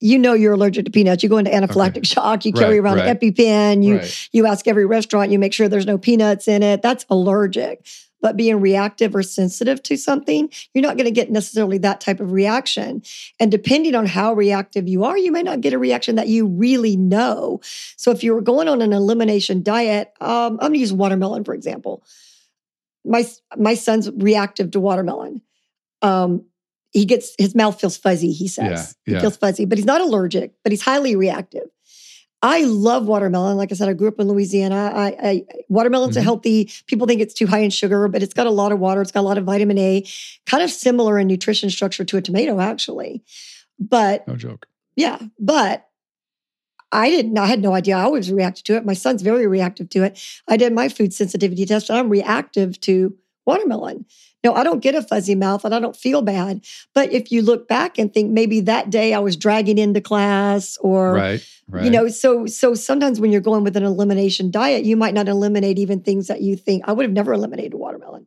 you 0.00 0.18
know 0.18 0.32
you're 0.32 0.54
allergic 0.54 0.84
to 0.86 0.90
peanuts. 0.90 1.22
You 1.22 1.28
go 1.28 1.38
into 1.38 1.50
anaphylactic 1.50 2.06
shock. 2.06 2.44
You 2.44 2.52
carry 2.52 2.80
Right, 2.80 2.90
around 2.90 3.06
right. 3.06 3.22
an 3.22 3.30
EpiPen. 3.30 3.84
You 3.84 3.98
right. 3.98 4.28
you 4.32 4.46
ask 4.46 4.66
every 4.66 4.84
restaurant, 4.86 5.30
you 5.30 5.38
make 5.38 5.52
sure 5.52 5.68
there's 5.68 5.86
no 5.86 5.98
peanuts 5.98 6.48
in 6.48 6.62
it. 6.62 6.82
That's 6.82 7.06
allergic. 7.08 7.86
But 8.22 8.36
being 8.36 8.60
reactive 8.60 9.14
or 9.14 9.22
sensitive 9.22 9.82
to 9.82 9.96
something, 9.96 10.48
you're 10.72 10.82
not 10.82 10.96
going 10.96 11.06
to 11.06 11.10
get 11.10 11.30
necessarily 11.30 11.76
that 11.78 12.00
type 12.00 12.20
of 12.20 12.32
reaction. 12.32 13.02
And 13.38 13.50
depending 13.50 13.94
on 13.94 14.06
how 14.06 14.32
reactive 14.32 14.88
you 14.88 15.04
are, 15.04 15.18
you 15.18 15.32
may 15.32 15.42
not 15.42 15.60
get 15.60 15.74
a 15.74 15.78
reaction 15.78 16.14
that 16.14 16.28
you 16.28 16.46
really 16.46 16.96
know. 16.96 17.60
So 17.96 18.10
if 18.12 18.22
you 18.22 18.32
were 18.32 18.40
going 18.40 18.68
on 18.68 18.80
an 18.80 18.92
elimination 18.92 19.62
diet, 19.62 20.12
um, 20.20 20.52
I'm 20.54 20.58
going 20.58 20.74
to 20.74 20.78
use 20.78 20.92
watermelon 20.92 21.44
for 21.44 21.52
example. 21.52 22.04
My 23.04 23.26
my 23.56 23.74
son's 23.74 24.08
reactive 24.10 24.70
to 24.70 24.80
watermelon. 24.80 25.42
Um, 26.02 26.44
he 26.92 27.04
gets 27.04 27.34
his 27.38 27.54
mouth 27.54 27.80
feels 27.80 27.96
fuzzy. 27.96 28.32
He 28.32 28.46
says 28.46 28.96
Yeah, 29.06 29.14
he 29.16 29.20
feels 29.20 29.36
fuzzy, 29.36 29.64
but 29.64 29.78
he's 29.78 29.86
not 29.86 30.00
allergic. 30.00 30.52
But 30.62 30.72
he's 30.72 30.82
highly 30.82 31.16
reactive. 31.16 31.68
I 32.44 32.62
love 32.64 33.06
watermelon. 33.06 33.56
Like 33.56 33.70
I 33.70 33.76
said, 33.76 33.88
I 33.88 33.92
grew 33.92 34.08
up 34.08 34.18
in 34.18 34.26
Louisiana. 34.26 34.90
I, 34.94 35.06
I 35.22 35.44
watermelon's 35.68 36.16
a 36.16 36.20
Mhm. 36.20 36.24
healthy. 36.24 36.70
People 36.86 37.06
think 37.06 37.20
it's 37.20 37.34
too 37.34 37.46
high 37.46 37.60
in 37.60 37.70
sugar, 37.70 38.08
but 38.08 38.22
it's 38.22 38.34
got 38.34 38.48
a 38.48 38.50
lot 38.50 38.72
of 38.72 38.80
water. 38.80 39.00
It's 39.00 39.12
got 39.12 39.20
a 39.20 39.28
lot 39.28 39.38
of 39.38 39.44
vitamin 39.44 39.78
A, 39.78 40.04
kind 40.46 40.62
of 40.62 40.70
similar 40.70 41.18
in 41.20 41.28
nutrition 41.28 41.70
structure 41.70 42.04
to 42.04 42.16
a 42.16 42.20
tomato, 42.22 42.58
actually. 42.58 43.22
But 43.78 44.26
No 44.26 44.34
joke. 44.36 44.66
yeah, 44.96 45.18
but 45.38 45.86
I 46.90 47.08
didn't. 47.10 47.38
I 47.38 47.46
had 47.46 47.62
no 47.62 47.74
idea. 47.74 47.96
I 47.96 48.02
always 48.02 48.30
reacted 48.30 48.64
to 48.66 48.76
it. 48.76 48.84
My 48.84 48.92
son's 48.94 49.22
very 49.22 49.46
reactive 49.46 49.88
to 49.90 50.02
it. 50.02 50.20
I 50.48 50.56
did 50.56 50.72
my 50.74 50.88
food 50.88 51.14
sensitivity 51.14 51.64
test. 51.64 51.88
And 51.90 51.98
I'm 51.98 52.08
reactive 52.10 52.78
to 52.80 53.16
watermelon. 53.46 54.04
No, 54.44 54.54
I 54.54 54.64
don't 54.64 54.80
get 54.80 54.94
a 54.94 55.02
fuzzy 55.02 55.34
mouth 55.34 55.64
and 55.64 55.74
I 55.74 55.78
don't 55.78 55.96
feel 55.96 56.20
bad. 56.22 56.64
But 56.94 57.12
if 57.12 57.30
you 57.30 57.42
look 57.42 57.68
back 57.68 57.98
and 57.98 58.12
think 58.12 58.32
maybe 58.32 58.60
that 58.62 58.90
day 58.90 59.14
I 59.14 59.20
was 59.20 59.36
dragging 59.36 59.78
into 59.78 60.00
class 60.00 60.76
or 60.80 61.14
Right. 61.14 61.46
Right. 61.68 61.84
you 61.84 61.90
know 61.90 62.08
so 62.08 62.44
so 62.44 62.74
sometimes 62.74 63.18
when 63.20 63.30
you're 63.32 63.40
going 63.40 63.64
with 63.64 63.76
an 63.76 63.84
elimination 63.84 64.50
diet 64.50 64.84
you 64.84 64.96
might 64.96 65.14
not 65.14 65.28
eliminate 65.28 65.78
even 65.78 66.00
things 66.00 66.26
that 66.26 66.42
you 66.42 66.54
think 66.56 66.82
i 66.86 66.92
would 66.92 67.04
have 67.04 67.12
never 67.12 67.32
eliminated 67.32 67.72
watermelon 67.72 68.26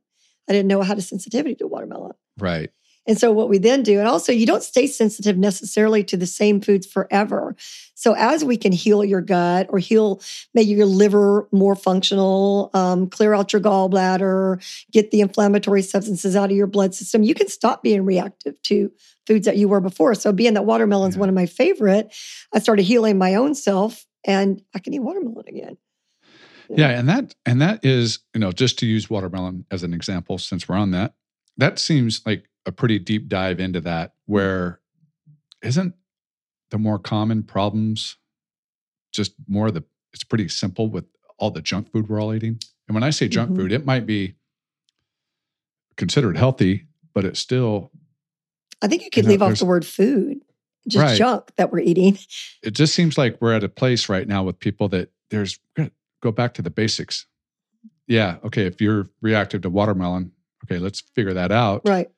i 0.49 0.53
didn't 0.53 0.67
know 0.67 0.81
i 0.81 0.85
had 0.85 0.97
a 0.97 1.01
sensitivity 1.01 1.53
to 1.53 1.67
watermelon 1.67 2.13
right. 2.39 2.71
And 3.07 3.19
so 3.19 3.31
what 3.31 3.49
we 3.49 3.57
then 3.57 3.83
do 3.83 3.99
and 3.99 4.07
also 4.07 4.31
you 4.31 4.45
don't 4.45 4.63
stay 4.63 4.87
sensitive 4.87 5.37
necessarily 5.37 6.03
to 6.03 6.17
the 6.17 6.25
same 6.25 6.59
foods 6.61 6.85
forever 6.87 7.55
so 7.93 8.13
as 8.15 8.43
we 8.43 8.57
can 8.57 8.71
heal 8.71 9.03
your 9.03 9.21
gut 9.21 9.67
or 9.69 9.79
heal 9.79 10.21
make 10.53 10.67
your 10.67 10.85
liver 10.85 11.47
more 11.51 11.75
functional 11.75 12.69
um, 12.73 13.07
clear 13.09 13.33
out 13.33 13.53
your 13.53 13.61
gallbladder 13.61 14.61
get 14.91 15.11
the 15.11 15.21
inflammatory 15.21 15.81
substances 15.81 16.35
out 16.35 16.51
of 16.51 16.57
your 16.57 16.67
blood 16.67 16.93
system 16.95 17.23
you 17.23 17.33
can 17.35 17.47
stop 17.47 17.83
being 17.83 18.03
reactive 18.05 18.61
to 18.63 18.91
foods 19.27 19.45
that 19.45 19.57
you 19.57 19.67
were 19.67 19.81
before 19.81 20.13
so 20.15 20.31
being 20.31 20.53
that 20.53 20.65
watermelon's 20.65 21.15
Yeah. 21.15 21.21
one 21.21 21.29
of 21.29 21.35
my 21.35 21.45
favorite 21.45 22.13
i 22.53 22.59
started 22.59 22.83
healing 22.83 23.17
my 23.17 23.35
own 23.35 23.55
self 23.55 24.05
and 24.25 24.61
i 24.73 24.79
can 24.79 24.93
eat 24.93 24.99
watermelon 24.99 25.45
again 25.47 25.77
Yeah, 26.69 26.89
and 26.89 27.07
that 27.09 27.35
and 27.45 27.61
that 27.61 27.85
is, 27.85 28.19
you 28.33 28.39
know, 28.39 28.51
just 28.51 28.79
to 28.79 28.87
use 28.87 29.07
watermelon 29.07 29.65
as 29.69 29.83
an 29.83 29.93
example 29.93 30.39
since 30.39 30.67
we're 30.67 30.77
on 30.77 30.89
that. 30.91 31.13
That 31.57 31.77
seems 31.77 32.21
like 32.25 32.45
a 32.65 32.71
pretty 32.71 32.99
deep 32.99 33.27
dive 33.27 33.59
into 33.59 33.79
that 33.81 34.13
where 34.25 34.79
isn't 35.61 35.93
the 36.71 36.77
more 36.77 36.97
common 36.99 37.43
problems 37.43 38.17
just 39.13 39.33
more 39.47 39.67
of 39.67 39.73
the 39.73 39.83
it's 40.13 40.23
pretty 40.23 40.47
simple 40.47 40.87
with 40.89 41.05
all 41.37 41.51
the 41.51 41.61
junk 41.61 41.91
food 41.91 42.07
we're 42.09 42.21
all 42.21 42.33
eating. 42.33 42.59
And 42.87 42.95
when 42.95 43.03
I 43.03 43.09
say 43.09 43.27
junk 43.27 43.51
Mhm. 43.51 43.55
food, 43.57 43.71
it 43.73 43.85
might 43.85 44.05
be 44.05 44.35
considered 45.97 46.37
healthy, 46.37 46.87
but 47.13 47.25
it's 47.25 47.39
still 47.39 47.91
i 48.81 48.87
think 48.87 49.03
you 49.03 49.09
could 49.09 49.23
know, 49.23 49.29
leave 49.31 49.41
off 49.41 49.57
the 49.57 49.65
word 49.65 49.85
food 49.85 50.41
just 50.87 51.01
Right. 51.05 51.17
junk 51.17 51.49
that 51.55 51.71
we're 51.71 51.79
eating 51.79 52.17
it 52.61 52.71
just 52.71 52.93
seems 52.93 53.17
like 53.17 53.37
we're 53.41 53.53
at 53.53 53.63
a 53.63 53.69
place 53.69 54.09
right 54.09 54.27
now 54.27 54.43
with 54.43 54.59
people 54.59 54.89
that 54.89 55.11
there's 55.31 55.59
go 56.21 56.31
back 56.31 56.53
to 56.55 56.61
the 56.61 56.69
basics. 56.69 57.25
Yeah, 58.07 58.37
okay, 58.43 58.65
if 58.65 58.81
you're 58.81 59.07
reactive 59.21 59.61
to 59.61 59.69
watermelon, 59.69 60.31
okay, 60.65 60.77
let's 60.79 60.99
figure 61.01 61.33
that 61.33 61.51
out. 61.51 61.81
right 61.85 62.09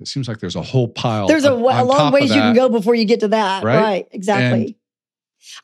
It 0.00 0.06
seems 0.08 0.28
like 0.28 0.38
there's 0.38 0.56
a 0.56 0.62
whole 0.62 0.88
pile. 0.88 1.26
There's 1.26 1.44
a, 1.44 1.52
a 1.52 1.84
long 1.84 2.12
ways 2.12 2.30
you 2.30 2.40
can 2.40 2.54
go 2.54 2.68
before 2.68 2.94
you 2.94 3.04
get 3.04 3.20
to 3.20 3.28
that. 3.28 3.64
Right? 3.64 3.76
Right. 3.80 4.08
exactly. 4.12 4.64
And- 4.66 4.74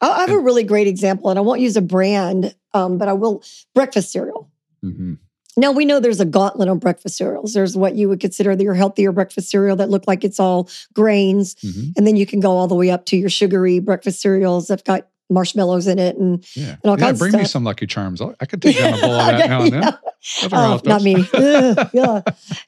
I 0.00 0.20
have 0.20 0.30
a 0.30 0.38
really 0.38 0.62
great 0.64 0.86
example, 0.86 1.30
and 1.30 1.38
I 1.38 1.42
won't 1.42 1.60
use 1.60 1.76
a 1.76 1.82
brand, 1.82 2.54
um, 2.72 2.96
but 2.98 3.08
I 3.08 3.12
will. 3.12 3.42
Breakfast 3.74 4.12
cereal. 4.12 4.50
Mhm. 4.84 5.18
Now 5.56 5.72
we 5.72 5.84
know 5.84 6.00
there's 6.00 6.20
a 6.20 6.24
gauntlet 6.24 6.68
on 6.68 6.78
breakfast 6.78 7.16
cereals. 7.16 7.52
There's 7.54 7.76
what 7.76 7.94
you 7.94 8.08
would 8.08 8.18
consider 8.20 8.52
your 8.54 8.74
healthier 8.74 9.12
breakfast 9.12 9.50
cereal 9.50 9.76
that 9.76 9.90
look 9.90 10.06
like 10.08 10.24
it's 10.24 10.40
all 10.40 10.68
grains, 10.94 11.54
Mhm. 11.56 11.92
and 11.96 12.06
then 12.06 12.16
you 12.16 12.24
can 12.26 12.40
go 12.40 12.52
all 12.56 12.66
the 12.66 12.74
way 12.74 12.90
up 12.90 13.04
to 13.06 13.16
your 13.16 13.28
sugary 13.28 13.78
breakfast 13.78 14.20
cereals 14.20 14.68
that've 14.68 14.84
got 14.84 15.06
marshmallows 15.31 15.87
in 15.87 15.99
it 15.99 16.16
and, 16.16 16.45
Yeah. 16.54 16.76
and 16.83 16.85
all 16.85 16.99
yeah 16.99 17.07
kinds 17.07 17.19
bring 17.19 17.35
of 17.35 17.40
me 17.40 17.47
some 17.47 17.64
Lucky 17.64 17.87
Charms. 17.87 18.21
I'll- 18.21 18.35
I 18.40 18.47
could 18.47 18.61
take 18.62 18.76
down 18.78 18.95
a 18.99 19.00
bowl 19.00 19.11
of 19.12 19.26
that 19.26 19.35
Okay, 19.40 19.49
now 19.49 19.62
and 19.62 19.73
then. 19.73 19.83
yeah. 19.83 19.97
Oh, 20.52 20.81
not 20.85 21.02
me. 21.02 21.16
Ugh, 21.35 21.90
yeah. 21.93 22.21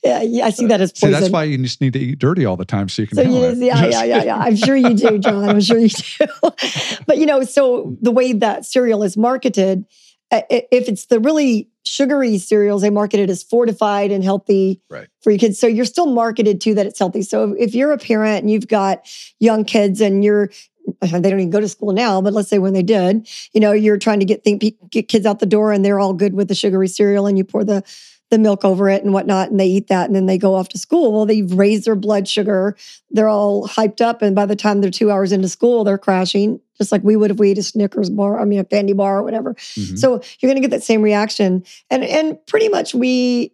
yeah, 0.04 0.22
yeah, 0.22 0.46
I 0.46 0.50
see 0.50 0.66
that 0.66 0.80
as 0.80 0.90
See, 0.90 1.06
poison. 1.06 1.20
that's 1.20 1.32
why 1.32 1.44
you 1.44 1.56
just 1.58 1.80
need 1.80 1.92
to 1.94 1.98
eat 1.98 2.18
dirty 2.18 2.44
all 2.44 2.56
the 2.56 2.64
time 2.66 2.88
so 2.88 3.02
you 3.02 3.08
can 3.08 3.16
So 3.16 3.22
you, 3.22 3.64
yeah, 3.64 3.86
yeah, 3.86 4.04
yeah, 4.04 4.24
yeah. 4.24 4.36
I'm 4.36 4.56
sure 4.56 4.76
you 4.76 4.94
do, 4.94 5.18
John. 5.18 5.48
I'm 5.48 5.60
sure 5.60 5.78
you 5.78 5.88
do. 5.88 6.26
but 7.06 7.18
you 7.18 7.24
know, 7.26 7.42
so 7.44 7.96
the 8.02 8.10
way 8.10 8.32
that 8.34 8.64
cereal 8.66 9.02
is 9.02 9.16
marketed, 9.16 9.84
if 10.30 10.88
it's 10.88 11.06
the 11.06 11.18
really 11.20 11.68
sugary 11.86 12.36
cereals, 12.36 12.82
they 12.82 12.90
market 12.90 13.20
it 13.20 13.30
as 13.30 13.42
fortified 13.42 14.10
and 14.10 14.22
healthy 14.24 14.82
Right. 14.90 15.06
for 15.22 15.30
your 15.30 15.38
kids. 15.38 15.58
So 15.58 15.66
you're 15.66 15.84
still 15.84 16.06
marketed 16.06 16.60
to 16.62 16.74
that 16.74 16.84
it's 16.84 16.98
healthy. 16.98 17.22
So 17.22 17.54
if 17.58 17.74
you're 17.74 17.92
a 17.92 17.98
parent 17.98 18.40
and 18.42 18.50
you've 18.50 18.66
got 18.68 19.06
young 19.38 19.64
kids 19.64 20.00
and 20.00 20.24
you're 20.24 20.50
they 21.00 21.30
don't 21.30 21.40
even 21.40 21.50
go 21.50 21.60
to 21.60 21.68
school 21.68 21.92
now, 21.92 22.20
but 22.20 22.32
let's 22.32 22.48
say 22.48 22.58
when 22.58 22.72
they 22.72 22.82
did, 22.82 23.28
you 23.52 23.60
know, 23.60 23.72
you're 23.72 23.98
trying 23.98 24.20
to 24.20 24.26
get 24.26 24.44
think, 24.44 24.62
get 24.90 25.08
kids 25.08 25.26
out 25.26 25.38
the 25.40 25.46
door 25.46 25.72
and 25.72 25.84
they're 25.84 26.00
all 26.00 26.12
good 26.12 26.34
with 26.34 26.48
the 26.48 26.54
sugary 26.54 26.88
cereal 26.88 27.26
and 27.26 27.36
you 27.38 27.44
pour 27.44 27.64
the 27.64 27.82
the 28.30 28.38
milk 28.38 28.64
over 28.64 28.88
it 28.88 29.04
and 29.04 29.12
whatnot, 29.12 29.50
and 29.50 29.60
they 29.60 29.66
eat 29.68 29.86
that 29.86 30.06
and 30.06 30.16
then 30.16 30.26
they 30.26 30.36
go 30.36 30.56
off 30.56 30.68
to 30.70 30.78
school. 30.78 31.12
Well, 31.12 31.26
they've 31.26 31.52
raised 31.52 31.84
their 31.84 31.94
blood 31.94 32.26
sugar. 32.26 32.76
They're 33.10 33.28
all 33.28 33.68
hyped 33.68 34.00
up. 34.00 34.20
And 34.20 34.34
by 34.34 34.46
the 34.46 34.56
time 34.56 34.80
they're 34.80 34.90
two 34.90 35.12
hours 35.12 35.30
into 35.30 35.48
school, 35.48 35.84
they're 35.84 35.96
crashing, 35.96 36.60
just 36.76 36.90
like 36.90 37.04
we 37.04 37.14
would 37.14 37.30
if 37.30 37.36
we 37.36 37.50
ate 37.50 37.58
a 37.58 37.62
Snickers 37.62 38.10
bar, 38.10 38.40
I 38.40 38.44
mean, 38.44 38.58
a 38.58 38.64
candy 38.64 38.94
bar 38.94 39.18
or 39.18 39.22
whatever. 39.22 39.54
Mhm. 39.54 39.96
So 39.96 40.20
you're 40.40 40.50
going 40.50 40.60
to 40.60 40.68
get 40.68 40.72
that 40.72 40.82
same 40.82 41.02
reaction. 41.02 41.62
And, 41.88 42.02
and 42.02 42.44
pretty 42.46 42.68
much 42.68 42.96
we, 42.96 43.52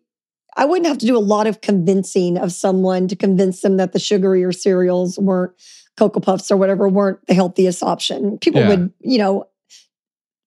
I 0.56 0.64
wouldn't 0.64 0.86
have 0.86 0.98
to 0.98 1.06
do 1.06 1.16
a 1.16 1.20
lot 1.20 1.46
of 1.46 1.60
convincing 1.60 2.38
of 2.38 2.50
someone 2.52 3.08
to 3.08 3.16
convince 3.16 3.60
them 3.60 3.76
that 3.76 3.92
the 3.92 3.98
sugarier 3.98 4.54
cereals 4.54 5.18
weren't 5.18 5.52
Cocoa 5.96 6.20
Puffs 6.20 6.50
or 6.50 6.56
whatever 6.56 6.88
weren't 6.88 7.24
the 7.26 7.34
healthiest 7.34 7.82
option. 7.82 8.38
People 8.38 8.62
Yeah. 8.62 8.68
would, 8.68 8.92
you 9.00 9.18
know, 9.18 9.46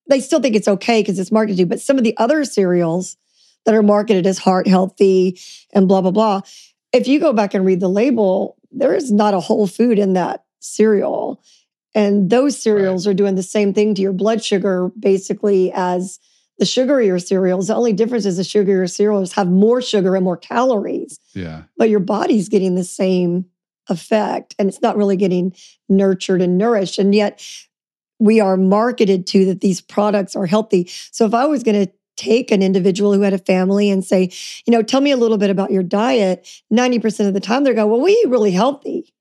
they 0.10 0.20
still 0.20 0.40
think 0.40 0.56
it's 0.56 0.68
okay 0.68 1.02
because 1.02 1.20
it's 1.20 1.32
marketed 1.32 1.58
to, 1.58 1.66
but 1.66 1.82
some 1.82 1.98
of 1.98 2.04
the 2.04 2.16
other 2.18 2.44
cereals 2.46 3.18
that 3.66 3.74
are 3.74 3.84
marketed 3.84 4.28
as 4.28 4.38
heart 4.38 4.68
healthy 4.68 5.40
and 5.74 5.88
blah, 5.88 6.02
blah, 6.02 6.12
blah. 6.12 6.42
If 6.94 7.08
you 7.08 7.20
go 7.20 7.34
back 7.34 7.54
and 7.54 7.66
read 7.66 7.80
the 7.80 7.90
label, 7.90 8.58
there 8.72 8.94
is 8.94 9.12
not 9.12 9.34
a 9.34 9.40
whole 9.40 9.68
food 9.68 9.98
in 9.98 10.14
that 10.14 10.44
cereal. 10.60 11.42
And 11.94 12.30
those 12.30 12.62
cereals 12.62 13.08
are 13.08 13.14
doing 13.14 13.36
the 13.36 13.44
same 13.44 13.74
thing 13.74 13.96
to 13.96 14.02
your 14.02 14.14
blood 14.14 14.44
sugar 14.44 14.92
basically 15.00 15.72
as 15.74 16.20
the 16.60 16.66
sugarier 16.66 17.26
cereals. 17.26 17.68
The 17.68 17.76
only 17.76 17.94
difference 17.94 18.26
is 18.26 18.38
the 18.38 18.44
sugarier 18.44 18.90
cereals 18.90 19.34
have 19.34 19.50
more 19.50 19.82
sugar 19.82 20.16
and 20.16 20.24
more 20.24 20.38
calories, 20.38 21.20
yeah. 21.34 21.64
but 21.78 21.90
your 21.90 22.00
body's 22.00 22.50
getting 22.50 22.76
the 22.76 22.84
same 22.84 23.46
effect 23.90 24.56
and 24.58 24.68
it's 24.68 24.82
not 24.82 24.98
really 24.98 25.18
getting 25.18 25.54
nurtured 25.90 26.42
and 26.42 26.58
nourished. 26.58 27.00
And 27.00 27.14
yet 27.14 27.46
we 28.20 28.40
are 28.40 28.58
marketed 28.58 29.28
to 29.28 29.46
that 29.46 29.62
these 29.62 29.82
products 29.82 30.36
are 30.36 30.46
healthy. 30.46 30.90
So 31.12 31.26
if 31.26 31.34
I 31.34 31.46
was 31.46 31.64
going 31.64 31.86
to 31.86 31.92
take 32.18 32.52
an 32.52 32.62
individual 32.64 33.14
who 33.14 33.22
had 33.22 33.34
a 33.34 33.38
family 33.38 33.90
and 33.90 34.04
say, 34.04 34.32
you 34.66 34.72
know, 34.72 34.82
tell 34.82 35.02
me 35.02 35.12
a 35.12 35.18
little 35.18 35.38
bit 35.38 35.50
about 35.50 35.72
your 35.72 35.84
diet, 35.84 36.48
90% 36.72 37.28
of 37.28 37.34
the 37.34 37.42
time 37.42 37.64
they're 37.64 37.74
going, 37.74 37.92
well, 37.92 38.02
we 38.02 38.12
eat 38.12 38.30
really 38.30 38.52
healthy. 38.52 39.14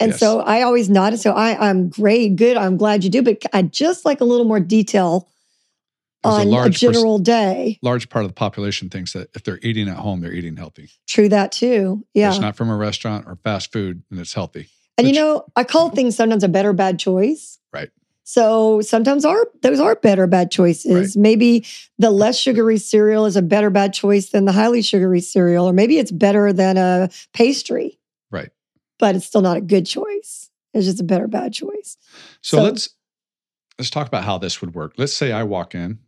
And 0.00 0.12
Yes. 0.12 0.18
so 0.20 0.40
I 0.40 0.62
always 0.62 0.88
nodded. 0.88 1.20
So 1.20 1.32
I, 1.32 1.68
I'm 1.68 1.88
great, 1.88 2.36
good. 2.36 2.56
I'm 2.56 2.76
glad 2.76 3.04
you 3.04 3.10
do, 3.10 3.22
but 3.22 3.42
I 3.52 3.62
just 3.62 4.04
like 4.04 4.20
a 4.20 4.24
little 4.24 4.46
more 4.46 4.60
detail 4.60 5.28
on 6.24 6.40
a, 6.42 6.44
large 6.44 6.76
perc- 6.76 6.92
general 6.92 7.18
day. 7.18 7.78
large 7.82 8.08
part 8.08 8.24
of 8.24 8.30
the 8.30 8.34
population 8.34 8.88
thinks 8.90 9.12
that 9.14 9.30
if 9.34 9.42
they're 9.42 9.58
eating 9.62 9.88
at 9.88 9.96
home, 9.96 10.20
they're 10.20 10.32
eating 10.32 10.56
healthy. 10.56 10.90
True 11.06 11.28
that 11.28 11.52
too. 11.52 12.04
Yeah. 12.14 12.30
It's 12.30 12.38
not 12.40 12.56
from 12.56 12.70
a 12.70 12.76
restaurant 12.76 13.26
or 13.26 13.36
fast 13.36 13.72
food, 13.72 14.02
and 14.10 14.20
it's 14.20 14.34
healthy. 14.34 14.68
And 14.98 15.06
you 15.08 15.14
know, 15.14 15.46
I 15.56 15.64
call 15.64 15.90
things 15.90 16.14
sometimes 16.16 16.44
a 16.44 16.48
better 16.48 16.72
bad 16.74 16.98
choice. 16.98 17.58
Right. 17.72 17.88
So 18.24 18.80
sometimes 18.82 19.24
are 19.24 19.46
those 19.62 19.80
are 19.80 19.96
better 19.96 20.26
bad 20.26 20.50
choices. 20.50 21.16
Maybe 21.16 21.64
the 21.98 22.10
less 22.10 22.38
sugary 22.38 22.76
cereal 22.78 23.24
is 23.26 23.34
a 23.36 23.42
better 23.42 23.70
bad 23.70 23.92
choice 23.92 24.30
than 24.30 24.44
the 24.44 24.52
highly 24.52 24.82
sugary 24.82 25.20
cereal, 25.20 25.68
or 25.68 25.72
maybe 25.72 25.98
it's 25.98 26.12
better 26.12 26.52
than 26.52 26.76
a 26.76 27.08
pastry. 27.32 27.98
Right. 28.30 28.50
But 28.98 29.16
it's 29.16 29.26
still 29.26 29.40
not 29.40 29.56
a 29.56 29.60
good 29.60 29.86
choice. 29.86 30.50
It's 30.74 30.86
just 30.86 31.00
a 31.00 31.04
better 31.04 31.26
bad 31.26 31.52
choice. 31.52 31.96
So, 32.42 32.58
So- 32.58 32.62
let's 32.62 32.90
let's 33.78 33.90
talk 33.90 34.06
about 34.06 34.24
how 34.24 34.38
this 34.38 34.60
would 34.60 34.74
work. 34.74 34.92
Let's 34.98 35.14
say 35.14 35.32
I 35.32 35.42
walk 35.42 35.74
in, 35.74 35.98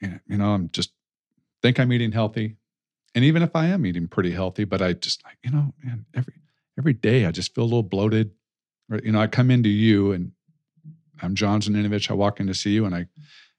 you 0.00 0.36
know, 0.36 0.52
I'm 0.54 0.70
just 0.70 0.92
think 1.62 1.78
I'm 1.78 1.92
eating 1.92 2.12
healthy, 2.12 2.56
and 3.14 3.24
even 3.24 3.42
if 3.42 3.54
I 3.54 3.66
am 3.66 3.84
eating 3.86 4.08
pretty 4.08 4.32
healthy, 4.32 4.64
but 4.64 4.80
I 4.82 4.92
just 4.94 5.22
you 5.42 5.50
know, 5.50 5.72
man, 5.82 6.06
every 6.14 6.34
every 6.78 6.92
day 6.94 7.26
I 7.26 7.30
just 7.30 7.54
feel 7.54 7.64
a 7.64 7.66
little 7.66 7.82
bloated. 7.82 8.30
Or 8.90 8.98
you 9.04 9.12
know, 9.12 9.20
I 9.20 9.26
come 9.26 9.50
into 9.50 9.68
you, 9.68 10.12
and 10.12 10.32
I'm 11.22 11.34
John 11.34 11.60
Zaninovich. 11.60 12.10
I 12.10 12.14
walk 12.14 12.40
in 12.40 12.46
to 12.46 12.54
see 12.54 12.70
you, 12.70 12.84
and 12.86 12.94
I, 12.94 13.06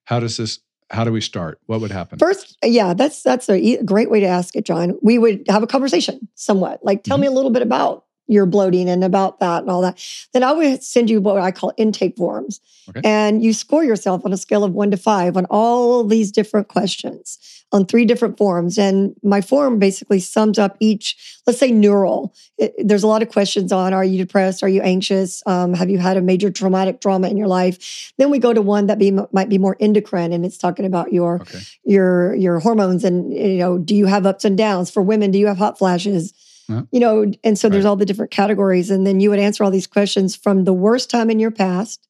how 0.05 0.19
does 0.19 0.37
this? 0.37 0.59
How 0.89 1.05
do 1.05 1.11
we 1.11 1.21
start? 1.21 1.59
What 1.67 1.79
would 1.79 1.91
happen? 1.91 2.19
First, 2.19 2.57
yeah, 2.65 2.93
that's 2.93 3.23
that's 3.23 3.49
a 3.49 3.81
great 3.83 4.09
way 4.11 4.19
to 4.19 4.25
ask 4.25 4.55
it, 4.57 4.65
John. 4.65 4.97
We 5.01 5.17
would 5.17 5.45
have 5.47 5.63
a 5.63 5.67
conversation 5.67 6.27
somewhat. 6.35 6.83
Like, 6.83 7.03
tell 7.03 7.17
Mhm. 7.17 7.21
me 7.21 7.27
a 7.27 7.31
little 7.31 7.51
bit 7.51 7.61
about 7.61 8.05
your 8.31 8.45
bloating 8.45 8.89
and 8.89 9.03
about 9.03 9.39
that 9.39 9.61
and 9.61 9.69
all 9.69 9.81
that. 9.81 9.99
Then 10.33 10.43
I 10.43 10.53
would 10.53 10.81
send 10.83 11.09
you 11.09 11.19
what 11.19 11.37
I 11.37 11.51
call 11.51 11.73
intake 11.77 12.15
forms. 12.17 12.61
Okay. 12.89 13.01
And 13.03 13.43
you 13.43 13.53
score 13.53 13.83
yourself 13.83 14.25
on 14.25 14.33
a 14.33 14.37
scale 14.37 14.63
of 14.63 14.71
one 14.73 14.89
to 14.91 14.97
five 14.97 15.35
on 15.37 15.45
all 15.49 16.03
these 16.03 16.31
different 16.31 16.67
questions 16.69 17.37
on 17.73 17.85
three 17.85 18.03
different 18.05 18.37
forms. 18.37 18.77
And 18.77 19.15
my 19.23 19.39
form 19.39 19.79
basically 19.79 20.19
sums 20.19 20.59
up 20.59 20.75
each, 20.81 21.39
let's 21.47 21.57
say 21.59 21.71
neural. 21.71 22.33
It- 22.57 22.73
there's 22.77 23.03
a 23.03 23.07
lot 23.07 23.21
of 23.21 23.29
questions 23.29 23.71
on 23.71 23.93
are 23.93 24.03
you 24.03 24.17
depressed? 24.17 24.61
Are 24.63 24.67
you 24.69 24.81
anxious? 24.81 25.41
Um, 25.45 25.73
have 25.73 25.89
you 25.89 25.97
had 25.97 26.17
a 26.17 26.21
major 26.21 26.49
traumatic 26.51 26.99
trauma 26.99 27.29
in 27.29 27.37
your 27.37 27.47
life? 27.47 28.11
Then 28.17 28.29
we 28.29 28.39
go 28.39 28.51
to 28.53 28.61
one 28.61 28.87
that 28.87 28.97
be, 28.99 29.11
might 29.31 29.47
be 29.49 29.57
more 29.57 29.77
endocrine 29.79 30.33
and 30.33 30.45
it's 30.45 30.57
talking 30.57 30.85
about 30.85 31.13
your 31.13 31.41
Okay. 31.41 31.59
your 31.85 32.35
your 32.35 32.59
hormones 32.59 33.03
and 33.03 33.33
you 33.33 33.57
know 33.57 33.77
do 33.77 33.95
you 33.95 34.05
have 34.05 34.25
ups 34.25 34.43
and 34.45 34.57
downs 34.57 34.89
for 34.91 35.01
women 35.01 35.31
do 35.31 35.39
you 35.39 35.47
have 35.47 35.57
hot 35.57 35.77
flashes 35.77 36.33
Yeah. 36.71 36.81
you 36.91 36.99
know 36.99 37.31
and 37.43 37.57
so 37.59 37.69
there's 37.69 37.85
all 37.85 37.95
the 37.95 38.05
different 38.05 38.31
categories 38.31 38.89
and 38.89 39.05
then 39.05 39.19
you 39.19 39.29
would 39.29 39.39
answer 39.39 39.63
all 39.63 39.71
these 39.71 39.87
questions 39.87 40.35
from 40.35 40.63
the 40.63 40.73
worst 40.73 41.09
time 41.09 41.29
in 41.29 41.39
your 41.39 41.51
past 41.51 42.07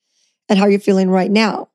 and 0.50 0.60
how 0.60 0.68
you're 0.68 0.80
feeling 0.80 1.10
right 1.10 1.32
now 1.32 1.70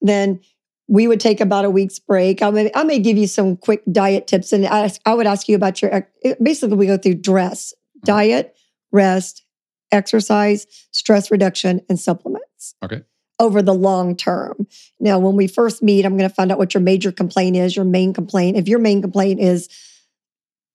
then 0.00 0.40
we 0.88 1.06
would 1.06 1.20
take 1.20 1.40
about 1.40 1.64
a 1.64 1.70
week's 1.70 1.98
break 1.98 2.42
i 2.42 2.50
may, 2.50 2.70
I 2.74 2.84
may 2.84 2.98
give 2.98 3.16
you 3.16 3.26
some 3.26 3.56
quick 3.56 3.82
diet 3.90 4.26
tips 4.26 4.52
and 4.52 4.66
I, 4.66 4.90
I 5.04 5.14
would 5.14 5.26
ask 5.26 5.48
you 5.48 5.56
about 5.56 5.82
your 5.82 6.08
basically 6.42 6.76
we 6.76 6.86
go 6.86 6.96
through 6.96 7.16
dress 7.16 7.74
diet 8.04 8.56
rest 8.92 9.44
exercise 9.92 10.66
stress 10.92 11.30
reduction 11.30 11.80
and 11.88 11.98
supplements 11.98 12.74
Okay. 12.82 13.02
over 13.38 13.62
the 13.62 13.74
long 13.74 14.14
term. 14.16 14.66
Now, 15.00 15.18
when 15.18 15.34
we 15.36 15.46
first 15.46 15.82
meet, 15.82 16.04
I'm 16.04 16.16
going 16.16 16.28
to 16.28 16.34
find 16.34 16.52
out 16.52 16.58
what 16.58 16.74
your 16.74 16.82
major 16.82 17.10
complaint 17.10 17.56
is, 17.56 17.74
your 17.74 17.84
main 17.84 18.12
complaint. 18.12 18.56
If 18.56 18.68
your 18.68 18.78
main 18.78 19.00
complaint 19.02 19.40
is 19.40 19.68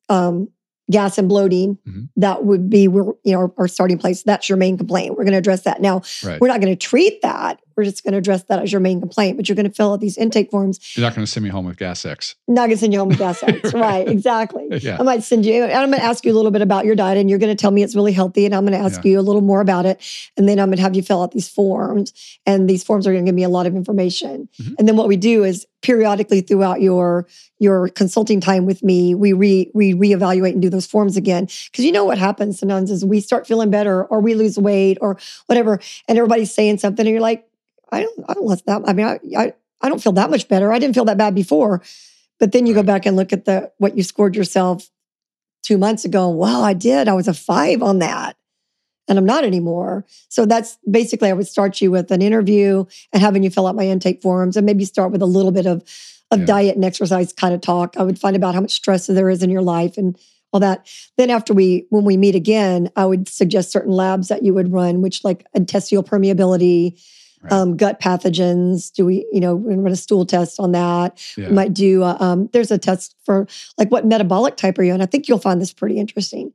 um, 0.09 0.49
gas 0.91 1.17
and 1.17 1.27
bloating, 1.27 1.77
Mhm. 1.87 2.09
that 2.17 2.45
would 2.45 2.69
be 2.69 2.87
where 2.87 3.05
you 3.23 3.33
know 3.33 3.39
our, 3.39 3.53
our 3.57 3.67
starting 3.67 3.97
place. 3.97 4.23
That's 4.23 4.47
your 4.49 4.57
main 4.57 4.77
complaint. 4.77 5.11
We're 5.11 5.23
going 5.23 5.31
to 5.33 5.37
address 5.39 5.61
that. 5.61 5.81
Now, 5.81 6.01
Right. 6.23 6.39
we're 6.39 6.47
not 6.47 6.61
going 6.61 6.71
to 6.71 6.75
treat 6.77 7.21
that. 7.21 7.59
We're 7.75 7.83
just 7.83 8.03
going 8.03 8.13
to 8.13 8.17
address 8.17 8.43
that 8.43 8.59
as 8.61 8.71
your 8.71 8.81
main 8.81 8.99
complaint. 8.99 9.37
But 9.37 9.49
you're 9.49 9.55
going 9.55 9.67
to 9.67 9.73
fill 9.73 9.93
out 9.93 9.99
these 9.99 10.17
intake 10.17 10.49
forms. 10.51 10.79
You're 10.95 11.05
not 11.05 11.15
going 11.15 11.25
to 11.25 11.31
send 11.31 11.43
me 11.43 11.49
home 11.49 11.65
with 11.65 11.77
Gas-X. 11.77 12.35
Not 12.47 12.67
going 12.67 12.71
to 12.71 12.77
send 12.77 12.93
you 12.93 12.99
home 12.99 13.09
with 13.09 13.17
Gas-X. 13.17 13.73
right? 13.73 14.07
Exactly. 14.07 14.67
Yeah. 14.81 14.97
I 14.99 15.03
might 15.03 15.23
send 15.23 15.45
you, 15.45 15.63
and 15.63 15.73
I'm 15.73 15.89
going 15.89 15.99
to 15.99 16.05
ask 16.05 16.25
you 16.25 16.31
a 16.31 16.35
little 16.35 16.51
bit 16.51 16.61
about 16.61 16.85
your 16.85 16.95
diet, 16.95 17.17
and 17.17 17.29
you're 17.29 17.39
going 17.39 17.55
to 17.55 17.59
tell 17.61 17.71
me 17.71 17.83
it's 17.83 17.95
really 17.95 18.13
healthy, 18.13 18.45
and 18.45 18.55
I'm 18.55 18.65
going 18.65 18.77
to 18.79 18.83
ask 18.85 19.03
Yeah. 19.03 19.11
you 19.11 19.19
a 19.19 19.21
little 19.21 19.41
more 19.41 19.61
about 19.61 19.85
it, 19.85 20.01
and 20.37 20.47
then 20.47 20.59
I'm 20.59 20.67
going 20.69 20.77
to 20.77 20.83
have 20.83 20.95
you 20.95 21.01
fill 21.03 21.21
out 21.21 21.31
these 21.31 21.49
forms, 21.49 22.13
and 22.45 22.69
these 22.69 22.83
forms 22.83 23.05
are 23.07 23.11
going 23.11 23.25
to 23.25 23.29
give 23.29 23.35
me 23.35 23.43
a 23.43 23.49
lot 23.49 23.65
of 23.67 23.75
information. 23.75 24.47
Mhm. 24.59 24.75
And 24.79 24.87
then 24.87 24.95
what 24.95 25.07
we 25.07 25.17
do 25.17 25.43
is 25.43 25.65
periodically 25.81 26.41
throughout 26.41 26.81
your 26.81 27.27
your 27.59 27.87
consulting 27.89 28.41
time 28.41 28.65
with 28.65 28.83
me, 28.83 29.15
we 29.15 29.31
re 29.33 29.71
we 29.73 29.93
reevaluate 29.93 30.51
and 30.53 30.61
do 30.61 30.69
those 30.69 30.85
forms 30.85 31.15
again 31.15 31.47
because 31.71 31.85
you 31.85 31.91
know 31.91 32.03
what 32.03 32.17
happens 32.17 32.59
sometimes 32.59 32.91
is 32.91 33.05
we 33.05 33.21
start 33.21 33.47
feeling 33.47 33.69
better, 33.69 34.03
or 34.05 34.19
we 34.19 34.33
lose 34.35 34.57
weight, 34.57 34.97
or 35.01 35.17
whatever, 35.47 35.79
and 36.07 36.17
everybody's 36.17 36.53
saying 36.53 36.77
something, 36.79 37.05
and 37.05 37.11
you're 37.11 37.21
like, 37.21 37.47
I 37.91 38.01
don't, 38.01 38.25
I 38.27 38.33
don't 38.33 38.45
let 38.47 38.65
that. 38.65 38.81
I 38.85 38.93
mean, 38.93 39.05
I, 39.05 39.19
I 39.37 39.53
I 39.81 39.89
don't 39.89 40.01
feel 40.01 40.13
that 40.13 40.29
much 40.29 40.47
better. 40.47 40.71
I 40.71 40.79
didn't 40.79 40.95
feel 40.95 41.05
that 41.05 41.17
bad 41.17 41.35
before. 41.35 41.81
But 42.39 42.51
then 42.51 42.65
you 42.65 42.73
go 42.73 42.83
back 42.83 43.05
and 43.05 43.15
look 43.15 43.31
at 43.33 43.45
the 43.45 43.71
what 43.77 43.95
you 43.97 44.03
scored 44.03 44.35
yourself 44.35 44.89
two 45.63 45.77
months 45.77 46.05
ago. 46.05 46.29
Wow, 46.29 46.61
I 46.61 46.73
did. 46.73 47.07
I 47.07 47.13
was 47.13 47.27
a 47.27 47.33
five 47.33 47.81
on 47.81 47.99
that. 47.99 48.35
And 49.07 49.19
I'm 49.19 49.25
not 49.25 49.43
anymore. 49.43 50.03
So 50.29 50.45
that's 50.47 50.77
basically 50.89 51.29
I 51.29 51.33
would 51.33 51.47
start 51.47 51.79
you 51.79 51.91
with 51.91 52.09
an 52.11 52.23
interview 52.23 52.85
and 53.13 53.21
having 53.21 53.43
you 53.43 53.51
fill 53.51 53.67
out 53.67 53.75
my 53.75 53.85
intake 53.85 54.21
forms 54.21 54.57
and 54.57 54.65
maybe 54.65 54.83
start 54.83 55.11
with 55.11 55.21
a 55.21 55.27
little 55.27 55.51
bit 55.51 55.67
of 55.67 55.83
of 56.31 56.39
Yeah. 56.39 56.45
diet 56.45 56.75
and 56.75 56.83
exercise 56.83 57.31
kind 57.31 57.53
of 57.53 57.61
talk. 57.61 57.95
I 57.97 58.03
would 58.03 58.17
find 58.17 58.35
about 58.35 58.55
how 58.55 58.61
much 58.61 58.71
stress 58.71 59.05
there 59.05 59.29
is 59.29 59.43
in 59.43 59.51
your 59.51 59.61
life 59.61 59.95
and 59.97 60.17
all 60.51 60.59
that. 60.59 60.87
Then 61.17 61.29
after 61.29 61.53
we 61.53 61.85
when 61.91 62.03
we 62.03 62.17
meet 62.17 62.33
again, 62.33 62.89
I 62.95 63.05
would 63.05 63.27
suggest 63.29 63.71
certain 63.71 63.91
labs 63.91 64.29
that 64.29 64.43
you 64.43 64.53
would 64.55 64.71
run, 64.73 65.01
which 65.03 65.23
like 65.23 65.45
intestinal 65.53 66.03
permeability, 66.03 66.99
Right. 67.45 67.53
um, 67.53 67.77
gut 67.77 67.99
pathogens. 67.99 68.91
Do 68.93 69.05
we, 69.05 69.27
you 69.31 69.39
know, 69.39 69.55
we 69.55 69.75
run 69.75 69.91
a 69.91 69.95
stool 69.95 70.25
test 70.25 70.59
on 70.59 70.71
that. 70.73 71.19
Yeah. 71.37 71.47
We 71.49 71.53
might 71.53 71.73
do, 71.73 72.03
uh, 72.03 72.17
um, 72.19 72.49
there's 72.53 72.71
a 72.71 72.77
test 72.77 73.15
for 73.25 73.47
like 73.77 73.89
what 73.91 74.05
metabolic 74.05 74.57
type 74.57 74.77
are 74.79 74.83
you? 74.83 74.93
And 74.93 75.01
I 75.03 75.05
think 75.05 75.27
you'll 75.27 75.37
find 75.39 75.61
this 75.61 75.73
pretty 75.73 75.97
interesting. 75.97 76.53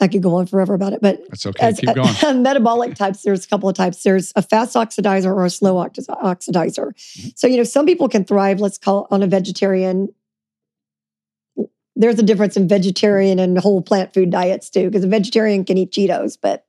I 0.00 0.08
could 0.08 0.22
go 0.22 0.34
on 0.34 0.46
forever 0.46 0.74
about 0.74 0.92
it, 0.92 1.00
but 1.00 1.20
That's 1.28 1.46
okay. 1.46 1.64
as 1.64 1.78
Keep 1.80 1.94
going. 1.94 2.42
metabolic 2.42 2.94
types, 2.94 3.22
there's 3.22 3.44
a 3.44 3.48
couple 3.48 3.68
of 3.68 3.76
types. 3.76 4.02
There's 4.02 4.32
a 4.36 4.42
fast 4.42 4.74
oxidizer 4.74 5.26
or 5.26 5.44
a 5.44 5.50
slow 5.50 5.74
oxi- 5.76 6.06
oxidizer. 6.22 6.92
Mhm. 6.94 7.32
So, 7.38 7.46
you 7.46 7.56
know, 7.56 7.62
some 7.64 7.86
people 7.86 8.08
can 8.08 8.24
thrive, 8.24 8.60
let's 8.60 8.76
call 8.76 9.02
it 9.04 9.08
on 9.14 9.22
a 9.22 9.26
vegetarian. 9.26 10.08
There's 11.96 12.18
a 12.18 12.24
difference 12.24 12.56
in 12.56 12.66
vegetarian 12.66 13.38
and 13.38 13.56
whole 13.56 13.80
plant 13.80 14.12
food 14.12 14.30
diets 14.30 14.68
too, 14.68 14.86
because 14.90 15.04
a 15.04 15.08
vegetarian 15.08 15.64
can 15.64 15.78
eat 15.78 15.92
Cheetos, 15.92 16.36
but 16.40 16.66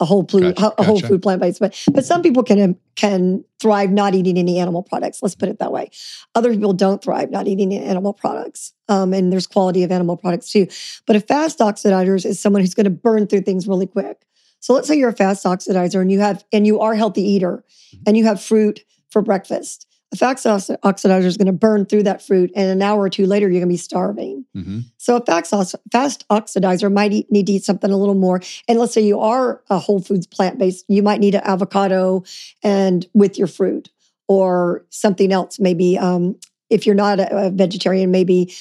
a 0.00 0.04
whole 0.04 0.26
food, 0.26 0.56
Gotcha, 0.56 0.74
a 0.78 0.82
whole 0.84 0.96
gotcha. 0.96 1.08
food 1.08 1.22
plant 1.22 1.40
based. 1.40 1.60
But 1.60 1.80
but 1.92 2.04
some 2.04 2.22
people 2.22 2.42
can 2.42 2.76
can 2.96 3.44
thrive 3.60 3.90
not 3.90 4.14
eating 4.14 4.36
any 4.38 4.58
animal 4.58 4.82
products. 4.82 5.22
Let's 5.22 5.34
put 5.36 5.48
it 5.48 5.58
that 5.60 5.70
way. 5.72 5.90
Other 6.34 6.50
people 6.52 6.72
don't 6.72 7.02
thrive 7.02 7.30
not 7.30 7.46
eating 7.46 7.72
animal 7.74 8.12
products. 8.12 8.72
Um, 8.88 9.12
and 9.14 9.32
there's 9.32 9.46
quality 9.46 9.82
of 9.84 9.92
animal 9.92 10.16
products 10.16 10.50
too. 10.50 10.66
But 11.06 11.16
a 11.16 11.20
fast 11.20 11.60
oxidizer 11.60 12.24
is 12.24 12.40
someone 12.40 12.62
who's 12.62 12.74
going 12.74 12.84
to 12.84 12.90
burn 12.90 13.26
through 13.26 13.42
things 13.42 13.68
really 13.68 13.86
quick. 13.86 14.24
So 14.60 14.74
let's 14.74 14.88
say 14.88 14.96
you're 14.96 15.08
a 15.10 15.12
fast 15.16 15.44
oxidizer 15.44 16.00
and 16.00 16.10
you 16.10 16.20
have 16.20 16.44
and 16.52 16.66
you 16.66 16.80
are 16.80 16.92
a 16.92 16.96
healthy 16.96 17.22
eater 17.22 17.64
Mhm. 17.94 17.98
and 18.06 18.16
you 18.16 18.24
have 18.24 18.42
fruit 18.42 18.80
for 19.10 19.22
breakfast. 19.22 19.86
A 20.12 20.16
fast 20.16 20.44
oxidizer 20.44 21.24
is 21.24 21.38
going 21.38 21.46
to 21.46 21.52
burn 21.52 21.86
through 21.86 22.02
that 22.02 22.20
fruit, 22.20 22.52
and 22.54 22.68
an 22.70 22.82
hour 22.82 23.00
or 23.02 23.08
two 23.08 23.24
later, 23.26 23.46
you're 23.46 23.60
going 23.60 23.68
to 23.68 23.72
be 23.72 23.76
starving. 23.78 24.44
hmm 24.54 24.80
So 24.98 25.16
a 25.16 25.24
fast, 25.24 25.74
fast 25.90 26.28
oxidizer 26.28 26.92
might 26.92 27.12
eat, 27.12 27.32
need 27.32 27.46
to 27.46 27.52
eat 27.52 27.64
something 27.64 27.90
a 27.90 27.96
little 27.96 28.14
more. 28.14 28.40
And 28.68 28.78
let's 28.78 28.92
say 28.92 29.00
you 29.00 29.20
are 29.20 29.62
a 29.70 29.78
whole 29.78 30.00
foods 30.02 30.26
plant 30.26 30.58
based, 30.58 30.84
you 30.88 31.02
might 31.02 31.20
need 31.20 31.34
an 31.34 31.40
avocado 31.44 32.24
and 32.62 33.06
with 33.14 33.38
your 33.38 33.46
fruit, 33.46 33.88
or 34.28 34.84
something 34.90 35.32
else. 35.32 35.58
Maybe 35.58 35.98
um, 35.98 36.38
if 36.68 36.84
you're 36.86 36.94
not 36.94 37.18
a, 37.18 37.46
a 37.46 37.50
vegetarian, 37.50 38.10
maybe 38.10 38.52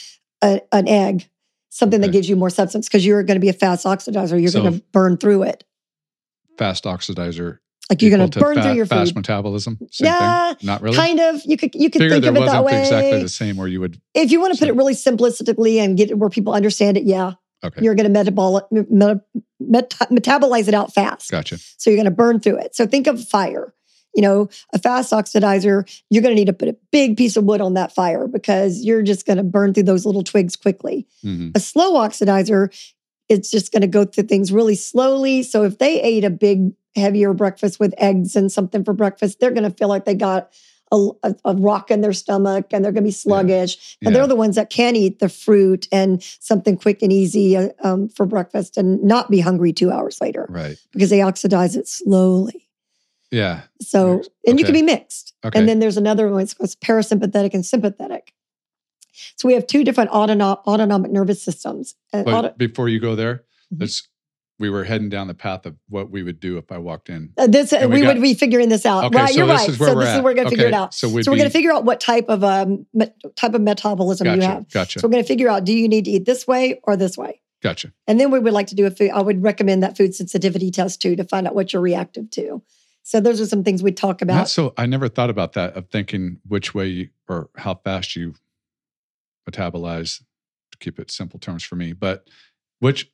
a, 0.41 0.61
an 0.71 0.87
egg, 0.87 1.27
something 1.69 2.01
that 2.01 2.11
gives 2.11 2.27
you 2.29 2.35
more 2.35 2.49
substance 2.49 2.87
because 2.87 3.05
you're 3.05 3.23
going 3.23 3.35
to 3.35 3.41
be 3.41 3.49
a 3.49 3.53
fast 3.53 3.85
oxidizer. 3.85 4.39
You're 4.41 4.51
So- 4.51 4.61
going 4.61 4.79
to 4.79 4.85
burn 4.93 5.17
through 5.17 5.43
it, 5.43 5.63
Fast 6.57 6.83
oxidizer. 6.83 7.57
Like 7.89 8.01
you're 8.01 8.15
going 8.15 8.29
to 8.29 8.39
burn 8.39 8.61
through 8.61 8.73
your 8.73 8.85
fast 8.85 9.15
metabolism. 9.15 9.77
Same 9.91 10.05
Yeah, 10.07 10.53
thing. 10.53 10.67
Not 10.67 10.81
really. 10.81 10.95
Kind 10.95 11.19
of. 11.19 11.41
You 11.45 11.57
could 11.57 11.75
you 11.75 11.89
could 11.89 11.99
Figure 11.99 12.21
think 12.21 12.25
of 12.25 12.35
it 12.37 12.45
that 12.45 12.63
way. 12.63 12.79
exactly 12.79 13.19
the 13.21 13.29
same 13.29 13.57
where 13.57 13.67
you 13.67 13.79
would. 13.81 13.99
if 14.13 14.31
you 14.31 14.39
want 14.39 14.53
to 14.53 14.59
put 14.59 14.69
it 14.69 14.75
really 14.75 14.93
simplistically 14.93 15.77
and 15.77 15.97
get 15.97 16.09
it 16.11 16.17
where 16.17 16.29
people 16.29 16.53
understand 16.53 16.97
it, 16.97 17.03
yeah, 17.03 17.33
Okay. 17.63 17.83
you're 17.83 17.95
going 17.95 18.05
to 18.05 18.11
metabolic 18.11 18.65
meta, 18.71 19.21
meta, 19.59 19.97
metabolize 20.09 20.67
it 20.67 20.73
out 20.73 20.93
fast. 20.93 21.29
Gotcha. 21.31 21.57
So 21.77 21.89
you're 21.89 21.97
going 21.97 22.05
to 22.05 22.11
burn 22.11 22.39
through 22.39 22.59
it. 22.59 22.75
So 22.75 22.87
think 22.87 23.07
of 23.07 23.23
fire. 23.27 23.73
You 24.15 24.21
know, 24.21 24.49
a 24.73 24.79
fast 24.79 25.13
oxidizer, 25.13 25.89
you're 26.09 26.21
going 26.21 26.35
to 26.35 26.39
need 26.39 26.47
to 26.47 26.53
put 26.53 26.67
a 26.67 26.75
big 26.91 27.15
piece 27.15 27.37
of 27.37 27.45
wood 27.45 27.61
on 27.61 27.75
that 27.75 27.93
fire 27.95 28.27
because 28.27 28.83
you're 28.83 29.03
just 29.03 29.25
going 29.25 29.37
to 29.37 29.43
burn 29.43 29.73
through 29.73 29.83
those 29.83 30.05
little 30.05 30.23
twigs 30.23 30.57
quickly. 30.57 31.07
hmm 31.21 31.51
A 31.55 31.59
slow 31.61 31.93
oxidizer, 31.93 32.69
it's 33.29 33.49
just 33.49 33.71
going 33.71 33.83
to 33.83 33.87
go 33.87 34.03
through 34.03 34.25
things 34.25 34.51
really 34.51 34.75
slowly. 34.75 35.43
So 35.43 35.63
if 35.63 35.77
they 35.77 36.01
ate 36.01 36.25
a 36.25 36.29
big, 36.29 36.73
heavier 36.95 37.33
breakfast 37.33 37.79
with 37.79 37.93
eggs 37.97 38.35
and 38.35 38.51
something 38.51 38.83
for 38.83 38.93
breakfast, 38.93 39.39
they're 39.39 39.51
going 39.51 39.69
to 39.69 39.75
feel 39.77 39.87
like 39.87 40.05
they 40.05 40.15
got 40.15 40.51
a, 40.91 41.09
a, 41.23 41.35
a 41.45 41.55
rock 41.55 41.89
in 41.89 42.01
their 42.01 42.11
stomach 42.13 42.67
and 42.71 42.83
they're 42.83 42.91
going 42.91 43.03
to 43.03 43.07
be 43.07 43.11
sluggish. 43.11 43.97
And 44.01 44.09
Yeah. 44.11 44.19
they're 44.19 44.27
the 44.27 44.35
ones 44.35 44.55
that 44.57 44.69
can 44.69 44.95
eat 44.97 45.19
the 45.19 45.29
fruit 45.29 45.87
and 45.91 46.21
something 46.41 46.75
quick 46.77 47.01
and 47.01 47.13
easy 47.13 47.55
uh, 47.55 47.69
um, 47.81 48.09
for 48.09 48.25
breakfast 48.25 48.77
and 48.77 49.01
not 49.01 49.31
be 49.31 49.39
hungry 49.39 49.71
two 49.71 49.89
hours 49.91 50.19
later 50.19 50.45
Right. 50.49 50.77
because 50.91 51.09
they 51.09 51.21
oxidize 51.21 51.75
it 51.77 51.87
slowly. 51.87 52.67
Yeah. 53.31 53.61
So, 53.79 54.15
Right. 54.15 54.27
and 54.47 54.59
you 54.59 54.65
can 54.65 54.73
be 54.73 54.81
mixed. 54.81 55.33
Okay. 55.45 55.57
And 55.57 55.69
then 55.69 55.79
there's 55.79 55.95
another 55.95 56.29
one, 56.29 56.41
it's 56.41 56.53
called 56.53 56.69
parasympathetic 56.81 57.53
and 57.53 57.65
sympathetic. 57.65 58.33
So 59.37 59.47
we 59.47 59.53
have 59.53 59.67
two 59.67 59.85
different 59.85 60.09
autono- 60.11 60.59
autonomic 60.67 61.11
nervous 61.11 61.41
systems. 61.41 61.95
Auto- 62.13 62.53
before 62.57 62.89
you 62.89 62.99
go 62.99 63.15
there, 63.15 63.45
Mhm. 63.73 63.79
let's. 63.81 64.07
We 64.61 64.69
were 64.69 64.83
heading 64.83 65.09
down 65.09 65.27
the 65.27 65.33
path 65.33 65.65
of 65.65 65.75
what 65.89 66.11
we 66.11 66.21
would 66.21 66.39
do 66.39 66.57
if 66.57 66.71
I 66.71 66.77
walked 66.77 67.09
in. 67.09 67.33
uh, 67.37 67.47
this, 67.47 67.73
and 67.73 67.89
we, 67.89 67.97
we 67.97 68.01
got- 68.03 68.15
would 68.15 68.21
be 68.21 68.35
figuring 68.35 68.69
this 68.69 68.85
out. 68.85 69.05
Okay, 69.05 69.17
right, 69.17 69.29
so 69.29 69.37
you're 69.37 69.47
right. 69.47 69.67
is 69.67 69.77
so 69.77 69.85
this 69.95 70.07
is 70.07 70.09
at. 70.09 70.23
where 70.23 70.31
we're 70.31 70.35
going 70.35 70.45
to 70.45 70.51
figure 70.51 70.67
it 70.67 70.73
out. 70.73 70.93
So 70.93 71.07
So 71.07 71.31
we're 71.31 71.37
going 71.37 71.49
to 71.49 71.49
figure 71.49 71.71
out 71.73 71.83
what 71.83 71.99
type 71.99 72.25
of 72.29 72.43
um, 72.43 72.85
me- 72.93 73.11
type 73.35 73.55
of 73.55 73.61
metabolism 73.61 74.25
gotcha, 74.25 74.35
you 74.37 74.43
have. 74.47 74.69
Gotcha. 74.69 74.99
So 74.99 75.07
we're 75.07 75.13
going 75.13 75.23
to 75.23 75.27
figure 75.27 75.49
out: 75.49 75.65
do 75.65 75.73
you 75.73 75.89
need 75.89 76.05
to 76.05 76.11
eat 76.11 76.25
this 76.25 76.47
way 76.47 76.79
or 76.83 76.95
this 76.95 77.17
way? 77.17 77.41
gotcha. 77.63 77.91
And 78.07 78.19
then 78.19 78.31
we 78.31 78.39
would 78.39 78.53
like 78.53 78.67
to 78.67 78.75
do 78.75 78.85
a 78.85 78.91
food. 78.91 79.11
I 79.11 79.21
would 79.21 79.43
recommend 79.43 79.83
that 79.83 79.97
food 79.97 80.15
sensitivity 80.15 80.71
test 80.71 81.01
too 81.01 81.15
to 81.15 81.23
find 81.23 81.47
out 81.47 81.55
what 81.55 81.73
you're 81.73 81.81
reactive 81.81 82.29
to. 82.31 82.61
So 83.03 83.19
those 83.19 83.41
are 83.41 83.47
some 83.47 83.63
things 83.63 83.81
we 83.81 83.91
talk 83.91 84.21
about. 84.21 84.35
Not 84.35 84.49
so. 84.49 84.73
I 84.77 84.85
never 84.85 85.09
thought 85.09 85.29
about 85.31 85.53
that 85.53 85.75
of 85.75 85.89
thinking 85.89 86.37
which 86.47 86.73
way 86.75 86.87
you, 86.87 87.09
or 87.27 87.49
how 87.57 87.75
fast 87.75 88.15
you 88.15 88.35
metabolize. 89.49 90.21
To 90.71 90.77
keep 90.77 90.99
it 90.99 91.11
simple 91.11 91.37
terms 91.37 91.63
for 91.63 91.75
me, 91.75 91.91
but 91.91 92.29
which, 92.79 93.11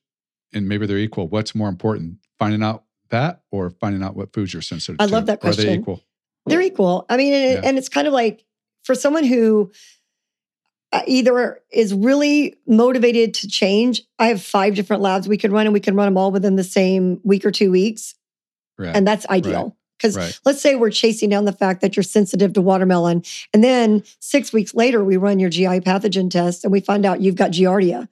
and 0.54 0.68
maybe 0.68 0.86
they're 0.86 0.98
equal. 0.98 1.28
What's 1.28 1.54
more 1.56 1.70
important, 1.70 2.18
finding 2.40 2.64
out 2.64 2.84
that 3.10 3.42
or 3.52 3.70
finding 3.70 4.04
out 4.04 4.16
what 4.16 4.34
foods 4.34 4.54
you're 4.54 4.62
sensitive 4.62 4.98
I 5.00 5.08
to? 5.08 5.12
I 5.12 5.16
love 5.16 5.26
that 5.28 5.40
question. 5.40 5.66
Are 5.66 5.68
they 5.68 5.80
equal? 5.80 6.04
They're 6.46 6.62
equal. 6.62 7.06
I 7.10 7.18
mean, 7.18 7.34
and, 7.34 7.54
Yeah. 7.64 7.70
and 7.70 7.78
it's 7.78 7.90
kind 7.90 8.08
of 8.08 8.14
like 8.14 8.46
for 8.84 8.96
someone 8.96 9.24
who 9.24 9.72
uh, 10.94 11.02
either 11.06 11.62
is 11.72 11.94
really 11.94 12.56
motivated 12.66 13.34
to 13.34 13.48
change. 13.48 14.02
I 14.20 14.28
have 14.28 14.42
five 14.42 14.76
different 14.76 15.02
labs 15.02 15.28
we 15.28 15.38
could 15.38 15.52
run, 15.52 15.66
and 15.66 15.74
we 15.74 15.82
can 15.82 15.96
run 15.96 16.08
them 16.08 16.18
all 16.18 16.32
within 16.32 16.56
the 16.56 16.64
same 16.64 17.20
week 17.24 17.46
or 17.46 17.52
two 17.52 17.70
weeks, 17.72 18.16
Right. 18.78 18.96
and 18.96 19.06
that's 19.06 19.28
ideal. 19.28 19.76
Because 19.98 20.16
right. 20.16 20.40
let's 20.46 20.62
say 20.62 20.76
we're 20.76 20.92
chasing 20.92 21.30
down 21.30 21.44
the 21.46 21.52
fact 21.52 21.82
that 21.82 21.98
you're 21.98 22.04
sensitive 22.04 22.54
to 22.54 22.62
watermelon, 22.62 23.24
and 23.54 23.64
then 23.64 24.04
six 24.20 24.54
weeks 24.54 24.74
later 24.74 25.04
we 25.04 25.18
run 25.18 25.40
your 25.40 25.50
GI 25.50 25.82
pathogen 25.82 26.30
test, 26.30 26.64
and 26.64 26.72
we 26.72 26.80
find 26.80 27.06
out 27.06 27.20
you've 27.20 27.36
got 27.36 27.52
Giardia. 27.52 28.08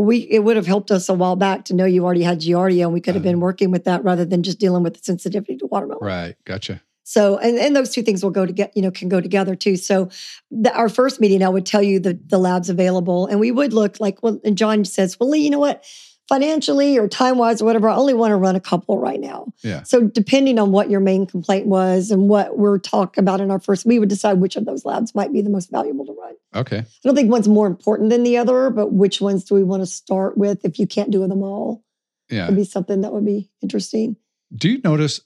We 0.00 0.18
it 0.18 0.40
would 0.40 0.56
have 0.56 0.66
helped 0.66 0.90
us 0.90 1.08
a 1.08 1.14
while 1.14 1.36
back 1.36 1.64
to 1.66 1.74
know 1.74 1.84
you 1.84 2.04
already 2.04 2.22
had 2.22 2.40
Giardia, 2.40 2.84
and 2.84 2.92
we 2.92 3.00
could 3.00 3.14
have 3.14 3.22
been 3.22 3.36
Uh. 3.36 3.40
working 3.40 3.70
with 3.70 3.84
that 3.84 4.02
rather 4.04 4.24
than 4.24 4.42
just 4.42 4.58
dealing 4.58 4.82
with 4.82 4.94
the 4.94 5.00
sensitivity 5.02 5.56
to 5.58 5.66
watermelon. 5.66 6.04
Right. 6.06 6.36
Gotcha. 6.44 6.82
So, 7.02 7.38
and, 7.38 7.58
and 7.58 7.74
those 7.74 7.90
two 7.90 8.02
things 8.02 8.22
will 8.22 8.30
go 8.30 8.46
to 8.46 8.52
get, 8.52 8.76
you 8.76 8.82
know, 8.82 8.90
can 8.92 9.08
go 9.08 9.20
together 9.20 9.56
too. 9.56 9.76
So, 9.76 10.10
the, 10.52 10.72
our 10.76 10.88
first 10.88 11.20
meeting, 11.20 11.42
I 11.42 11.48
would 11.48 11.66
tell 11.66 11.82
you 11.82 11.98
the, 11.98 12.16
the 12.26 12.38
labs 12.38 12.70
available, 12.70 13.26
and 13.26 13.40
we 13.40 13.50
would 13.50 13.72
look 13.72 13.98
like, 13.98 14.22
well, 14.22 14.38
and 14.44 14.56
John 14.56 14.84
says, 14.84 15.18
well, 15.18 15.28
Lee, 15.28 15.40
you 15.40 15.50
know 15.50 15.58
what? 15.58 15.84
Financially 16.30 16.96
or 16.96 17.08
time 17.08 17.38
wise 17.38 17.60
or 17.60 17.64
whatever, 17.64 17.88
I 17.88 17.96
only 17.96 18.14
want 18.14 18.30
to 18.30 18.36
run 18.36 18.54
a 18.54 18.60
couple 18.60 18.98
right 19.00 19.18
now. 19.18 19.52
Yeah. 19.64 19.82
So, 19.82 20.02
depending 20.06 20.60
on 20.60 20.70
what 20.70 20.88
your 20.88 21.00
main 21.00 21.26
complaint 21.26 21.66
was 21.66 22.12
and 22.12 22.28
what 22.28 22.56
we're 22.56 22.78
talking 22.78 23.20
about 23.24 23.40
in 23.40 23.50
our 23.50 23.58
first, 23.58 23.84
we 23.84 23.98
would 23.98 24.08
decide 24.08 24.34
which 24.34 24.54
of 24.54 24.64
those 24.64 24.84
labs 24.84 25.12
might 25.12 25.32
be 25.32 25.42
the 25.42 25.50
most 25.50 25.72
valuable 25.72 26.06
to 26.06 26.12
run. 26.12 26.34
Okay. 26.54 26.78
I 26.78 26.84
don't 27.02 27.16
think 27.16 27.32
one's 27.32 27.48
more 27.48 27.66
important 27.66 28.10
than 28.10 28.22
the 28.22 28.36
other, 28.36 28.70
but 28.70 28.92
which 28.92 29.20
ones 29.20 29.42
do 29.44 29.56
we 29.56 29.64
want 29.64 29.82
to 29.82 29.86
start 29.86 30.38
with 30.38 30.64
if 30.64 30.78
you 30.78 30.86
can't 30.86 31.10
do 31.10 31.26
them 31.26 31.42
all? 31.42 31.82
Yeah. 32.30 32.46
Would 32.46 32.54
be 32.54 32.64
something 32.64 33.00
that 33.00 33.12
would 33.12 33.26
be 33.26 33.50
interesting. 33.60 34.14
Do 34.54 34.68
you 34.68 34.80
notice 34.84 35.20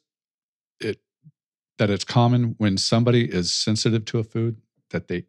it 0.80 1.00
that 1.76 1.90
it's 1.90 2.04
common 2.04 2.54
when 2.56 2.78
somebody 2.78 3.26
is 3.30 3.52
sensitive 3.52 4.06
to 4.06 4.20
a 4.20 4.24
food 4.24 4.56
that 4.88 5.08
they 5.08 5.24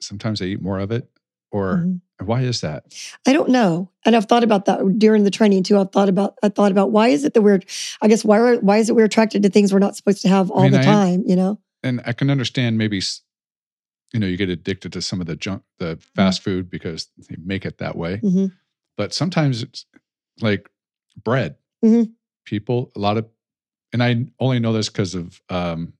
sometimes 0.00 0.38
they 0.38 0.46
eat 0.46 0.62
more 0.62 0.78
of 0.78 0.92
it, 0.92 1.10
or 1.50 1.78
Mhm. 1.78 2.00
Why 2.24 2.42
is 2.42 2.60
that? 2.62 2.84
I 3.26 3.32
don't 3.32 3.50
know. 3.50 3.90
And 4.04 4.16
I've 4.16 4.24
thought 4.26 4.42
about 4.44 4.64
that 4.66 4.98
during 4.98 5.24
the 5.24 5.30
training 5.30 5.62
too. 5.64 5.78
I've 5.78 5.92
thought 5.92 6.08
about 6.08 6.34
I 6.42 6.48
thought 6.48 6.72
about 6.72 6.90
why 6.90 7.08
is 7.08 7.24
it 7.24 7.34
that 7.34 7.42
we're 7.42 7.60
I 8.00 8.08
guess 8.08 8.24
why 8.24 8.38
are 8.38 8.56
why 8.60 8.78
is 8.78 8.88
it 8.88 8.96
we're 8.96 9.04
attracted 9.04 9.42
to 9.42 9.48
things 9.50 9.72
we're 9.72 9.78
not 9.78 9.96
supposed 9.96 10.22
to 10.22 10.28
have 10.28 10.50
all 10.50 10.62
mean, 10.62 10.72
the 10.72 10.80
I- 10.80 10.84
time, 10.84 11.22
you 11.26 11.36
know? 11.36 11.58
And 11.82 12.00
I 12.06 12.12
can 12.12 12.30
understand 12.30 12.78
maybe 12.78 13.00
you 14.14 14.20
know 14.20 14.26
you 14.26 14.36
get 14.36 14.48
addicted 14.48 14.92
to 14.94 15.02
some 15.02 15.20
of 15.20 15.26
the 15.26 15.36
junk, 15.36 15.62
the 15.78 15.98
fast 16.14 16.42
food 16.42 16.70
because 16.70 17.08
they 17.28 17.36
make 17.44 17.66
it 17.66 17.78
that 17.78 17.96
way. 17.96 18.18
Mhm. 18.24 18.52
But 18.96 19.12
sometimes 19.12 19.62
it's 19.62 19.84
like 20.40 20.70
bread. 21.22 21.56
Mhm. 21.84 22.12
People, 22.46 22.92
a 22.96 22.98
lot 22.98 23.18
of, 23.18 23.26
and 23.92 24.02
I 24.02 24.26
only 24.40 24.58
know 24.58 24.72
this 24.72 24.88
because 24.88 25.14
of 25.14 25.40
um, 25.50 25.92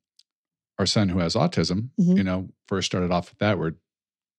our 0.79 0.87
son 0.87 1.09
who 1.09 1.19
has 1.19 1.35
autism. 1.35 1.91
Mhm. 2.01 2.17
You 2.17 2.25
know, 2.25 2.49
first 2.69 2.87
started 2.87 3.11
off 3.11 3.31
with 3.31 3.39
that. 3.41 3.59
We're 3.59 3.75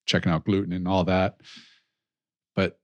checking 0.08 0.32
out 0.32 0.46
gluten 0.46 0.74
and 0.74 0.88
all 0.88 1.04
that. 1.04 1.38
But 2.56 2.80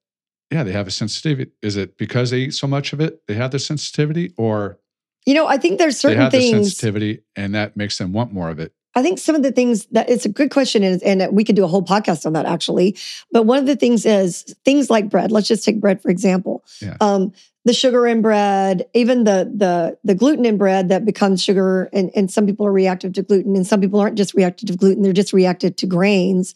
yeah, 0.52 0.64
they 0.64 0.72
have 0.72 0.88
a 0.88 0.92
sensitivity. 0.92 1.52
Is 1.64 1.78
it 1.78 1.98
because 1.98 2.30
they 2.30 2.40
eat 2.40 2.54
so 2.54 2.68
much 2.68 2.94
of 2.94 3.02
it? 3.02 3.26
They 3.28 3.34
have 3.34 3.52
the 3.52 3.60
sensitivity, 3.60 4.34
or 4.38 4.80
You 5.26 5.34
know, 5.34 5.48
I 5.48 5.58
think 5.58 5.80
there's 5.80 5.96
they 5.96 6.10
certain 6.10 6.22
have 6.22 6.32
the 6.32 6.38
things 6.38 6.68
sensitivity 6.68 7.24
and 7.36 7.56
that 7.56 7.76
makes 7.76 7.98
them 7.98 8.14
want 8.14 8.32
more 8.32 8.50
of 8.50 8.60
it? 8.60 8.74
I 8.96 9.02
think 9.02 9.18
some 9.18 9.36
of 9.36 9.42
the 9.42 9.52
things 9.52 9.86
that 9.88 10.08
it's 10.08 10.26
a 10.26 10.30
good 10.30 10.52
question, 10.52 10.84
and, 10.84 11.02
and 11.02 11.36
we 11.36 11.44
could 11.44 11.56
do 11.56 11.64
a 11.64 11.68
whole 11.68 11.82
podcast 11.82 12.26
on 12.28 12.34
that 12.34 12.46
actually. 12.46 12.96
But 13.32 13.44
one 13.44 13.58
of 13.58 13.66
the 13.66 13.76
things 13.76 14.06
is 14.06 14.44
things 14.66 14.90
like 14.90 15.10
bread. 15.10 15.32
Let's 15.32 15.48
just 15.48 15.64
take 15.64 15.82
bread 15.82 16.02
for 16.02 16.12
example. 16.12 16.64
Yeah. 16.82 16.98
Um, 17.02 17.34
the 17.66 17.74
sugar 17.74 18.06
in 18.06 18.22
bread, 18.22 18.86
even 18.94 19.24
the 19.24 19.52
the 19.56 19.98
the 20.04 20.14
gluten 20.14 20.46
in 20.46 20.58
bread 20.58 20.90
that 20.90 21.06
becomes 21.06 21.42
sugar, 21.42 21.90
and, 21.94 22.12
and 22.16 22.30
some 22.30 22.46
people 22.46 22.66
are 22.66 22.72
reactive 22.72 23.14
to 23.14 23.24
gluten, 23.24 23.56
and 23.56 23.66
some 23.66 23.82
people 23.82 24.00
aren't 24.00 24.18
just 24.18 24.34
reactive 24.34 24.68
to 24.68 24.76
gluten; 24.76 25.02
they're 25.02 25.14
just 25.14 25.34
reactive 25.34 25.76
to 25.78 25.88
grains. 25.88 26.54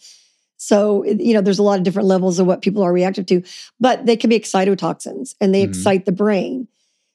So 0.58 1.04
you 1.06 1.34
know, 1.34 1.41
there's 1.41 1.60
a 1.60 1.63
lot 1.63 1.78
of 1.80 1.84
different 1.84 2.08
levels 2.08 2.39
of 2.39 2.48
what 2.48 2.62
people 2.62 2.84
are 2.84 2.93
reactive 2.93 3.26
to, 3.28 3.43
but 3.80 4.06
they 4.06 4.17
can 4.17 4.30
be 4.30 4.39
excitotoxins, 4.39 5.36
and 5.39 5.54
they 5.54 5.62
Mhm. 5.63 5.70
excite 5.70 6.06
the 6.06 6.12
brain. 6.12 6.67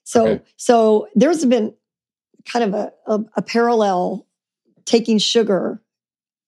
So 0.05 0.27
Okay. 0.27 0.43
so 0.57 1.09
there's 1.15 1.45
been 1.45 1.75
kind 2.47 2.65
of 2.65 2.75
a, 2.75 2.93
a, 3.07 3.21
a 3.37 3.43
parallel 3.43 4.27
taking 4.85 5.19
sugar 5.19 5.81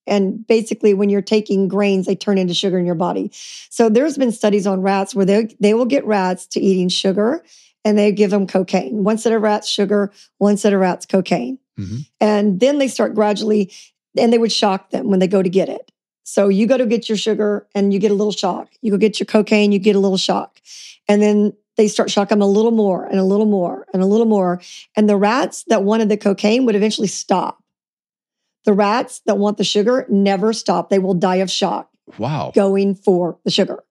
And 0.07 0.45
basically, 0.47 0.93
when 0.93 1.09
you're 1.09 1.21
taking 1.23 1.67
grains, 1.67 2.05
they 2.05 2.15
turn 2.15 2.37
into 2.37 2.53
sugar 2.53 2.77
in 2.79 2.85
your 2.85 2.95
body. 2.95 3.31
So 3.69 3.89
there's 3.89 4.17
been 4.17 4.31
studies 4.31 4.67
on 4.67 4.81
rats 4.81 5.15
where 5.15 5.25
they 5.25 5.49
they 5.59 5.73
will 5.73 5.85
get 5.87 6.05
rats 6.05 6.45
to 6.47 6.59
eating 6.61 6.89
sugar, 6.89 7.43
and 7.83 7.97
they 7.97 8.11
give 8.11 8.29
them 8.31 8.45
cocaine. 8.47 9.03
One 9.03 9.17
set 9.17 9.33
of 9.33 9.41
rats 9.41 9.67
sugar, 9.67 10.11
one 10.37 10.57
set 10.57 10.73
of 10.73 10.79
rats 10.79 11.05
cocaine, 11.07 11.57
Mhm. 11.79 12.05
and 12.21 12.59
then 12.59 12.77
they 12.77 12.87
start 12.87 13.15
gradually, 13.15 13.71
and 14.17 14.31
they 14.31 14.37
would 14.37 14.51
shock 14.51 14.91
them 14.91 15.09
when 15.09 15.19
they 15.19 15.27
go 15.27 15.41
to 15.41 15.49
get 15.49 15.69
it. 15.69 15.91
So 16.27 16.49
you 16.49 16.65
go 16.67 16.75
to 16.77 16.85
get 16.87 17.07
your 17.07 17.17
sugar, 17.17 17.67
and 17.75 17.93
you 17.93 17.99
get 17.99 18.09
a 18.11 18.15
little 18.15 18.31
shock. 18.33 18.69
You 18.81 18.91
go 18.91 18.97
get 18.97 19.19
your 19.19 19.25
cocaine, 19.27 19.71
you 19.71 19.77
get 19.79 19.95
a 19.95 19.99
little 19.99 20.17
shock, 20.17 20.59
and 21.07 21.21
then 21.21 21.53
they 21.77 21.87
start 21.87 22.09
shocking 22.09 22.39
them 22.39 22.41
a 22.41 22.51
little 22.51 22.71
more 22.71 23.05
and 23.05 23.19
a 23.19 23.23
little 23.23 23.45
more 23.45 23.85
and 23.93 24.01
a 24.01 24.05
little 24.05 24.25
more. 24.25 24.59
And 24.95 25.07
the 25.07 25.17
rats 25.17 25.63
that 25.67 25.83
wanted 25.83 26.09
the 26.09 26.17
cocaine 26.17 26.65
would 26.65 26.75
eventually 26.75 27.07
stop. 27.07 27.61
The 28.63 28.73
rats 28.73 29.21
that 29.27 29.37
want 29.37 29.57
the 29.57 29.63
sugar 29.63 30.05
never 30.09 30.51
stop. 30.51 30.89
They 30.89 30.99
will 30.99 31.13
die 31.13 31.35
of 31.37 31.51
shock 31.51 31.89
Wow. 32.17 32.51
going 32.55 32.95
for 32.95 33.37
the 33.45 33.51
sugar. 33.51 33.83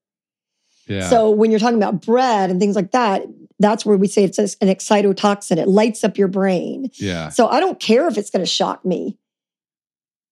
Yeah. 0.88 1.08
So 1.08 1.30
when 1.30 1.50
you're 1.50 1.60
talking 1.60 1.76
about 1.76 2.00
bread 2.04 2.50
and 2.50 2.58
things 2.58 2.74
like 2.74 2.90
that, 2.92 3.22
that's 3.60 3.86
where 3.86 3.96
we 3.96 4.08
say 4.08 4.24
it's 4.24 4.38
an 4.38 4.68
excitotoxin. 4.68 5.58
It 5.58 5.68
lights 5.68 6.02
up 6.04 6.18
your 6.18 6.28
brain. 6.28 6.90
yeah. 6.94 7.28
So 7.28 7.46
I 7.48 7.60
don't 7.60 7.78
care 7.78 8.08
if 8.08 8.18
it's 8.18 8.30
going 8.30 8.44
to 8.44 8.50
shock 8.50 8.84
me. 8.84 9.16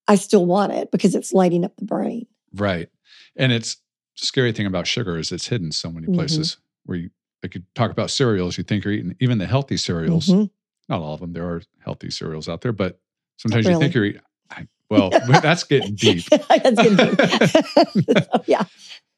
I 0.08 0.16
still 0.16 0.44
want 0.46 0.72
it 0.72 0.90
because 0.90 1.14
it's 1.14 1.32
lighting 1.32 1.64
up 1.64 1.76
the 1.76 1.84
brain. 1.84 2.26
Right. 2.54 2.88
And 3.36 3.52
it's 3.52 3.76
the 4.20 4.26
scary 4.26 4.52
thing 4.52 4.66
about 4.66 4.86
sugar 4.86 5.18
is 5.18 5.32
it's 5.32 5.46
hidden 5.48 5.72
so 5.72 5.90
many 5.90 6.06
Mhm. 6.06 6.14
places 6.14 6.56
where 6.84 6.98
you 6.98 7.10
like 7.42 7.54
you 7.56 7.62
talk 7.74 7.90
about 7.90 8.10
cereals, 8.10 8.56
you 8.56 8.62
think 8.64 8.84
you're 8.84 8.94
eating 8.94 9.16
even 9.20 9.38
the 9.38 9.46
healthy 9.46 9.76
cereals. 9.76 10.26
Mhm. 10.28 10.50
Not 10.88 11.00
all 11.00 11.14
of 11.14 11.20
them. 11.20 11.32
There 11.32 11.44
are 11.48 11.62
healthy 11.84 12.10
cereals 12.10 12.48
out 12.48 12.60
there, 12.60 12.72
but 12.72 13.00
sometimes 13.38 13.66
you 13.66 13.78
think 13.78 13.94
you're 13.94 14.04
eating. 14.04 14.20
I- 14.50 14.68
Well, 14.90 15.10
that's 15.42 15.64
getting 15.64 15.94
deep. 15.94 16.24
That's 16.30 16.48
getting 16.82 16.96
deep. 16.96 18.14
So, 18.14 18.42
yeah. 18.46 18.64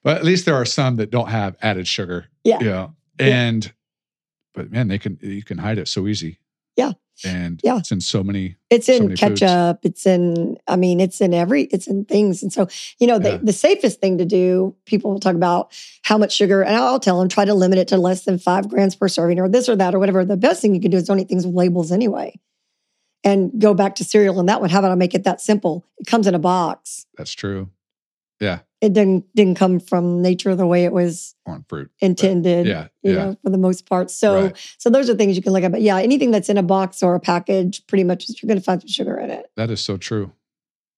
But 0.03 0.19
at 0.19 0.25
least 0.25 0.45
there 0.47 0.55
are 0.55 0.65
some 0.65 0.97
that 0.97 1.11
don't 1.11 1.29
have 1.31 1.57
added 1.61 1.87
sugar. 1.89 2.27
Yeah. 2.45 2.59
Yeah. 2.63 2.89
And 3.19 3.73
but 4.55 4.71
man, 4.71 4.89
they 4.89 4.99
can 4.99 5.19
you 5.21 5.43
can 5.43 5.59
hide 5.59 5.79
it 5.79 5.89
so 5.89 6.07
easy. 6.07 6.39
Yeah. 6.77 6.93
And 7.25 7.61
Yeah. 7.63 7.79
it's 7.79 7.93
in 7.93 8.01
so 8.01 8.25
many 8.25 8.57
It's 8.71 8.87
so 8.87 8.95
in 8.95 9.09
foods. 9.11 9.21
ketchup. 9.21 9.81
It's 9.85 10.05
in, 10.07 10.57
I 10.67 10.77
mean, 10.77 10.99
it's 11.01 11.21
in 11.21 11.33
every, 11.33 11.65
it's 11.65 11.87
in 11.87 12.05
things. 12.07 12.43
And 12.43 12.53
so, 12.53 12.67
you 12.99 13.07
know, 13.07 13.19
the, 13.19 13.31
Yeah. 13.33 13.39
the 13.43 13.53
safest 13.53 14.01
thing 14.01 14.19
to 14.19 14.25
do, 14.25 14.75
people 14.85 15.13
will 15.13 15.21
talk 15.21 15.37
about 15.37 15.73
how 16.03 16.19
much 16.19 16.33
sugar, 16.35 16.63
and 16.63 16.75
I'll 16.75 16.99
tell 16.99 17.21
them 17.21 17.29
try 17.29 17.45
to 17.45 17.55
limit 17.55 17.79
it 17.79 17.89
to 17.89 17.99
less 17.99 18.25
than 18.25 18.39
five 18.39 18.69
grams 18.69 18.97
per 18.97 19.07
serving 19.09 19.39
or 19.39 19.49
this 19.49 19.69
or 19.69 19.77
that 19.77 19.95
or 19.95 19.99
whatever. 19.99 20.25
The 20.25 20.37
best 20.37 20.61
thing 20.61 20.75
you 20.75 20.81
can 20.81 20.91
do 20.91 20.97
is 20.97 21.05
don't 21.05 21.21
eat 21.21 21.29
things 21.29 21.47
with 21.47 21.55
labels 21.55 21.93
anyway. 21.93 22.39
And 23.23 23.59
go 23.59 23.73
back 23.73 23.95
to 23.97 24.05
cereal 24.05 24.39
and 24.39 24.49
that 24.51 24.61
one. 24.61 24.69
How 24.69 24.81
about 24.81 24.91
I 24.91 24.97
make 24.97 25.15
it 25.15 25.25
that 25.25 25.41
simple? 25.41 25.85
It 25.99 26.07
comes 26.07 26.27
in 26.27 26.35
a 26.35 26.39
box. 26.39 27.07
That's 27.17 27.33
true. 27.33 27.71
Yeah. 28.41 28.59
It 28.85 28.93
didn't 28.93 29.25
didn't 29.35 29.57
come 29.57 29.81
from 29.81 30.21
nature 30.21 30.55
the 30.55 30.67
way 30.67 30.85
it 30.85 30.93
was 30.93 31.35
On 31.47 31.65
fruit. 31.69 31.91
intended. 32.01 32.67
Yeah. 32.67 32.89
You 33.03 33.13
Yeah. 33.13 33.25
know, 33.25 33.37
for 33.43 33.51
the 33.51 33.59
most 33.59 33.87
part. 33.87 34.11
So 34.11 34.45
Right. 34.45 34.57
so 34.79 34.91
those 34.91 35.09
are 35.09 35.15
things 35.15 35.37
you 35.37 35.43
can 35.43 35.53
look 35.53 35.65
at. 35.65 35.73
But 35.73 35.83
yeah, 35.83 35.99
anything 35.99 36.31
that's 36.31 36.49
in 36.51 36.59
a 36.59 36.63
box 36.63 37.03
or 37.03 37.15
a 37.15 37.21
package, 37.21 37.87
pretty 37.87 38.05
much 38.05 38.29
you're 38.29 38.49
gonna 38.49 38.61
find 38.61 38.81
some 38.83 38.89
sugar 38.89 39.17
in 39.17 39.31
it. 39.31 39.47
That 39.57 39.71
is 39.71 39.81
so 39.81 39.97
true. 39.97 40.33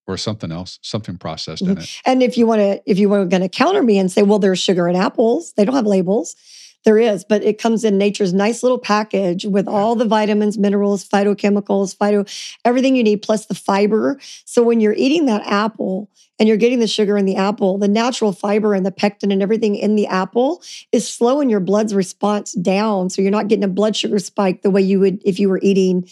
Or 0.08 0.16
something 0.16 0.52
else, 0.52 0.78
something 0.82 1.16
processed 1.16 1.62
in 1.62 1.68
mm-hmm. 1.68 1.80
it. 1.80 2.00
And 2.04 2.22
if 2.22 2.38
you 2.38 2.46
want 2.46 2.60
to, 2.60 2.80
if 2.86 2.96
you 2.96 3.08
were 3.08 3.24
going 3.24 3.42
to 3.42 3.48
counter 3.48 3.82
me 3.82 3.98
and 3.98 4.08
say, 4.08 4.22
well, 4.22 4.38
there's 4.38 4.60
sugar 4.60 4.86
in 4.86 4.94
apples, 4.94 5.52
they 5.56 5.64
don't 5.64 5.74
have 5.74 5.84
labels. 5.84 6.36
There 6.84 6.98
is, 6.98 7.24
but 7.24 7.42
it 7.42 7.58
comes 7.58 7.82
in 7.82 7.98
nature's 7.98 8.32
nice 8.32 8.62
little 8.62 8.78
package 8.78 9.44
with 9.44 9.66
all 9.66 9.96
the 9.96 10.04
vitamins, 10.04 10.56
minerals, 10.56 11.06
phytochemicals, 11.06 11.96
phyto, 11.96 12.28
everything 12.64 12.94
you 12.94 13.02
need, 13.02 13.22
plus 13.22 13.46
the 13.46 13.56
fiber. 13.56 14.20
So 14.44 14.62
when 14.62 14.80
you're 14.80 14.94
eating 14.94 15.26
that 15.26 15.44
apple 15.46 16.08
and 16.38 16.46
you're 16.48 16.56
getting 16.56 16.78
the 16.78 16.86
sugar 16.86 17.16
in 17.18 17.24
the 17.24 17.34
apple, 17.34 17.78
the 17.78 17.88
natural 17.88 18.32
fiber 18.32 18.72
and 18.72 18.86
the 18.86 18.92
pectin 18.92 19.32
and 19.32 19.42
everything 19.42 19.74
in 19.74 19.96
the 19.96 20.06
apple 20.06 20.62
is 20.92 21.08
slowing 21.08 21.50
your 21.50 21.60
blood's 21.60 21.94
response 21.94 22.52
down. 22.52 23.10
So 23.10 23.20
you're 23.20 23.32
not 23.32 23.48
getting 23.48 23.64
a 23.64 23.68
blood 23.68 23.96
sugar 23.96 24.20
spike 24.20 24.62
the 24.62 24.70
way 24.70 24.82
you 24.82 25.00
would 25.00 25.20
if 25.24 25.40
you 25.40 25.48
were 25.48 25.60
eating 25.62 26.08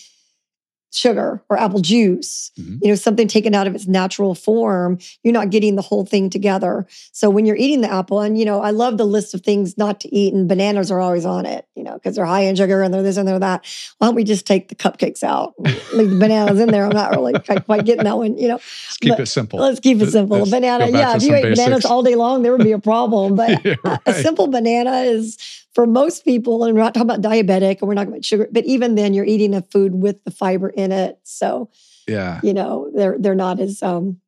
sugar 0.97 1.43
or 1.49 1.59
apple 1.59 1.81
juice 1.81 2.51
Mhm. 2.59 2.79
you 2.83 2.89
know 2.89 2.95
something 2.95 3.27
taken 3.29 3.55
out 3.55 3.67
of 3.67 3.75
its 3.75 3.87
natural 3.87 4.35
form 4.35 4.99
you're 5.23 5.33
not 5.35 5.51
getting 5.51 5.75
the 5.77 5.83
whole 5.83 6.05
thing 6.07 6.31
together. 6.31 6.87
So 7.13 7.29
when 7.31 7.47
you're 7.47 7.57
eating 7.57 7.81
the 7.81 7.93
apple 7.93 8.21
and 8.21 8.39
you 8.39 8.45
know 8.45 8.61
i 8.61 8.71
love 8.71 8.97
the 8.99 9.05
list 9.07 9.35
of 9.35 9.41
things 9.43 9.77
not 9.77 10.01
to 10.01 10.15
eat 10.15 10.33
and 10.35 10.49
bananas 10.49 10.91
are 10.91 11.01
always 11.01 11.25
on 11.27 11.47
it 11.47 11.67
you 11.75 11.83
know 11.83 11.95
because 11.95 12.15
they're 12.17 12.25
high 12.25 12.43
in 12.43 12.55
sugar 12.57 12.83
and 12.83 12.93
they're 12.95 13.03
this 13.03 13.17
and 13.17 13.27
they're 13.27 13.39
that. 13.39 13.65
Why 13.99 14.07
don't 14.09 14.15
we 14.15 14.25
just 14.25 14.47
take 14.47 14.69
the 14.69 14.75
cupcakes 14.75 15.23
out 15.23 15.55
leave 15.93 16.11
the 16.11 16.17
bananas 16.17 16.61
in 16.61 16.69
there? 16.71 16.87
I'm 16.87 16.93
not 16.95 17.11
really 17.13 17.39
quite, 17.41 17.65
quite 17.65 17.85
getting 17.85 18.05
that 18.05 18.17
one 18.17 18.37
you 18.39 18.49
know. 18.49 18.55
Let's 18.55 18.97
keep 18.99 19.11
But 19.11 19.21
it 19.21 19.27
simple. 19.27 19.59
let's 19.61 19.81
keep 19.81 20.01
it 20.01 20.11
simple. 20.11 20.37
a 20.37 20.39
let's 20.41 20.51
banana 20.51 20.89
yeah 20.89 21.17
if 21.17 21.23
you 21.23 21.35
ate 21.35 21.43
bananas 21.57 21.85
all 21.85 22.03
day 22.03 22.15
long 22.15 22.43
there 22.43 22.53
would 22.53 22.65
be 22.65 22.73
a 22.73 22.79
problem 22.79 23.35
but 23.41 23.65
Yeah, 23.65 23.99
a 24.07 24.15
simple 24.15 24.47
banana 24.49 25.03
is 25.03 25.39
for 25.75 25.87
most 25.87 26.25
people, 26.25 26.65
and 26.65 26.75
we're 26.75 26.83
not 26.83 26.95
talking 26.95 27.11
about 27.11 27.21
diabetic 27.21 27.81
and 27.81 27.89
we're 27.89 27.95
not 27.95 28.03
talking 28.03 28.15
about 28.15 28.25
sugar, 28.25 28.49
but 28.51 28.65
even 28.65 28.95
then 28.95 29.13
you're 29.13 29.25
eating 29.25 29.55
a 29.55 29.63
food 29.63 29.95
with 29.95 30.23
the 30.25 30.31
fiber 30.31 30.69
in 30.69 30.93
it. 30.93 31.19
So, 31.25 31.69
yeah. 32.07 32.41
you 32.43 32.55
know, 32.55 32.91
they're 32.95 33.17
they're 33.19 33.35
not 33.35 33.59
as 33.59 33.83
um 33.83 34.21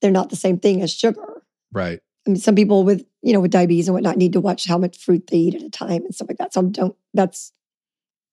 they're 0.00 0.10
not 0.12 0.30
the 0.30 0.36
same 0.36 0.58
thing 0.58 0.80
as 0.80 0.92
sugar. 0.92 1.42
Right. 1.72 2.00
I 2.26 2.30
mean, 2.30 2.36
some 2.36 2.54
people 2.54 2.84
with, 2.84 3.04
you 3.22 3.32
know, 3.32 3.40
with 3.40 3.50
diabetes 3.50 3.88
and 3.88 3.94
whatnot 3.94 4.16
need 4.16 4.34
to 4.34 4.40
watch 4.40 4.66
how 4.66 4.78
much 4.78 4.98
fruit 4.98 5.26
they 5.26 5.38
eat 5.38 5.54
at 5.56 5.62
a 5.62 5.70
time 5.70 6.04
and 6.04 6.14
stuff 6.14 6.28
like 6.28 6.38
that. 6.38 6.54
So 6.54 6.60
I 6.60 6.64
don't 6.64 6.96
that's 7.12 7.52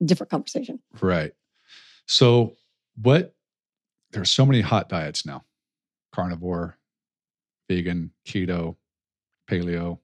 a 0.02 0.06
different 0.06 0.30
conversation. 0.30 0.80
Right. 1.02 1.34
So 2.06 2.56
what 3.02 3.34
there's 4.12 4.32
so 4.32 4.46
many 4.46 4.62
hot 4.62 4.88
diets 4.88 5.26
now. 5.26 5.44
Carnivore, 6.14 6.78
vegan, 7.68 8.12
keto, 8.26 8.76
paleo. 9.50 10.00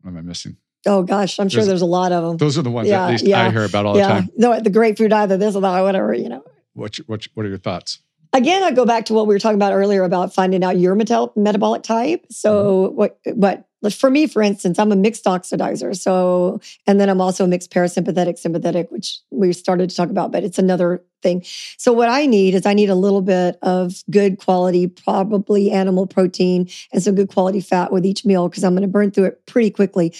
What 0.00 0.10
am 0.10 0.16
I 0.16 0.22
missing? 0.22 0.56
Oh 0.88 1.02
gosh, 1.02 1.38
I'm 1.38 1.48
sure 1.48 1.58
There's- 1.58 1.68
there's 1.68 1.82
a 1.82 1.86
lot 1.86 2.12
of 2.12 2.24
them. 2.24 2.36
Those 2.36 2.58
are 2.58 2.62
the 2.62 2.70
ones 2.70 2.88
Yeah, 2.88 3.04
at 3.04 3.10
least 3.10 3.26
yeah, 3.26 3.46
I 3.46 3.50
hear 3.50 3.64
about 3.64 3.86
all 3.86 3.92
the 3.94 4.00
yeah, 4.00 4.08
time. 4.08 4.30
no, 4.36 4.58
the 4.58 4.70
grapefruit 4.70 5.12
either 5.12 5.36
this 5.36 5.54
or 5.54 5.62
that, 5.62 5.80
whatever, 5.82 6.14
you 6.14 6.28
know. 6.28 6.42
What 6.74 6.96
what 7.06 7.26
what 7.34 7.46
are 7.46 7.48
your 7.48 7.58
thoughts? 7.58 8.00
again, 8.32 8.62
I 8.62 8.72
go 8.72 8.84
back 8.84 9.06
to 9.06 9.14
what 9.14 9.26
we 9.26 9.34
were 9.34 9.38
talking 9.38 9.56
about 9.56 9.72
earlier 9.72 10.04
about 10.04 10.34
finding 10.34 10.64
out 10.64 10.78
your 10.78 10.94
metal- 10.94 11.32
metabolic 11.36 11.82
type. 11.82 12.26
So, 12.30 12.88
mm-hmm. 12.88 12.96
what, 12.96 13.18
what, 13.24 13.92
for 13.92 14.10
me, 14.10 14.26
for 14.26 14.42
instance, 14.42 14.78
I'm 14.78 14.92
a 14.92 14.96
mixed 14.96 15.24
oxidizer. 15.24 15.96
So, 15.96 16.60
and 16.86 17.00
then 17.00 17.08
I'm 17.08 17.20
also 17.20 17.44
a 17.44 17.48
mixed 17.48 17.72
parasympathetic 17.72 18.38
sympathetic, 18.38 18.90
which 18.90 19.20
we 19.30 19.52
started 19.52 19.90
to 19.90 19.96
talk 19.96 20.10
about, 20.10 20.32
but 20.32 20.44
it's 20.44 20.58
another 20.58 21.02
thing. 21.22 21.44
So, 21.76 21.92
what 21.92 22.08
I 22.08 22.26
need 22.26 22.54
is 22.54 22.66
I 22.66 22.74
need 22.74 22.90
a 22.90 22.94
little 22.94 23.22
bit 23.22 23.58
of 23.62 24.02
good 24.10 24.38
quality, 24.38 24.86
probably 24.86 25.70
animal 25.70 26.06
protein 26.06 26.68
and 26.92 27.02
some 27.02 27.14
good 27.14 27.28
quality 27.28 27.60
fat 27.60 27.92
with 27.92 28.04
each 28.06 28.24
meal 28.24 28.48
because 28.48 28.64
I'm 28.64 28.74
going 28.74 28.82
to 28.82 28.88
burn 28.88 29.10
through 29.10 29.24
it 29.24 29.46
pretty 29.46 29.70
quickly. 29.70 30.14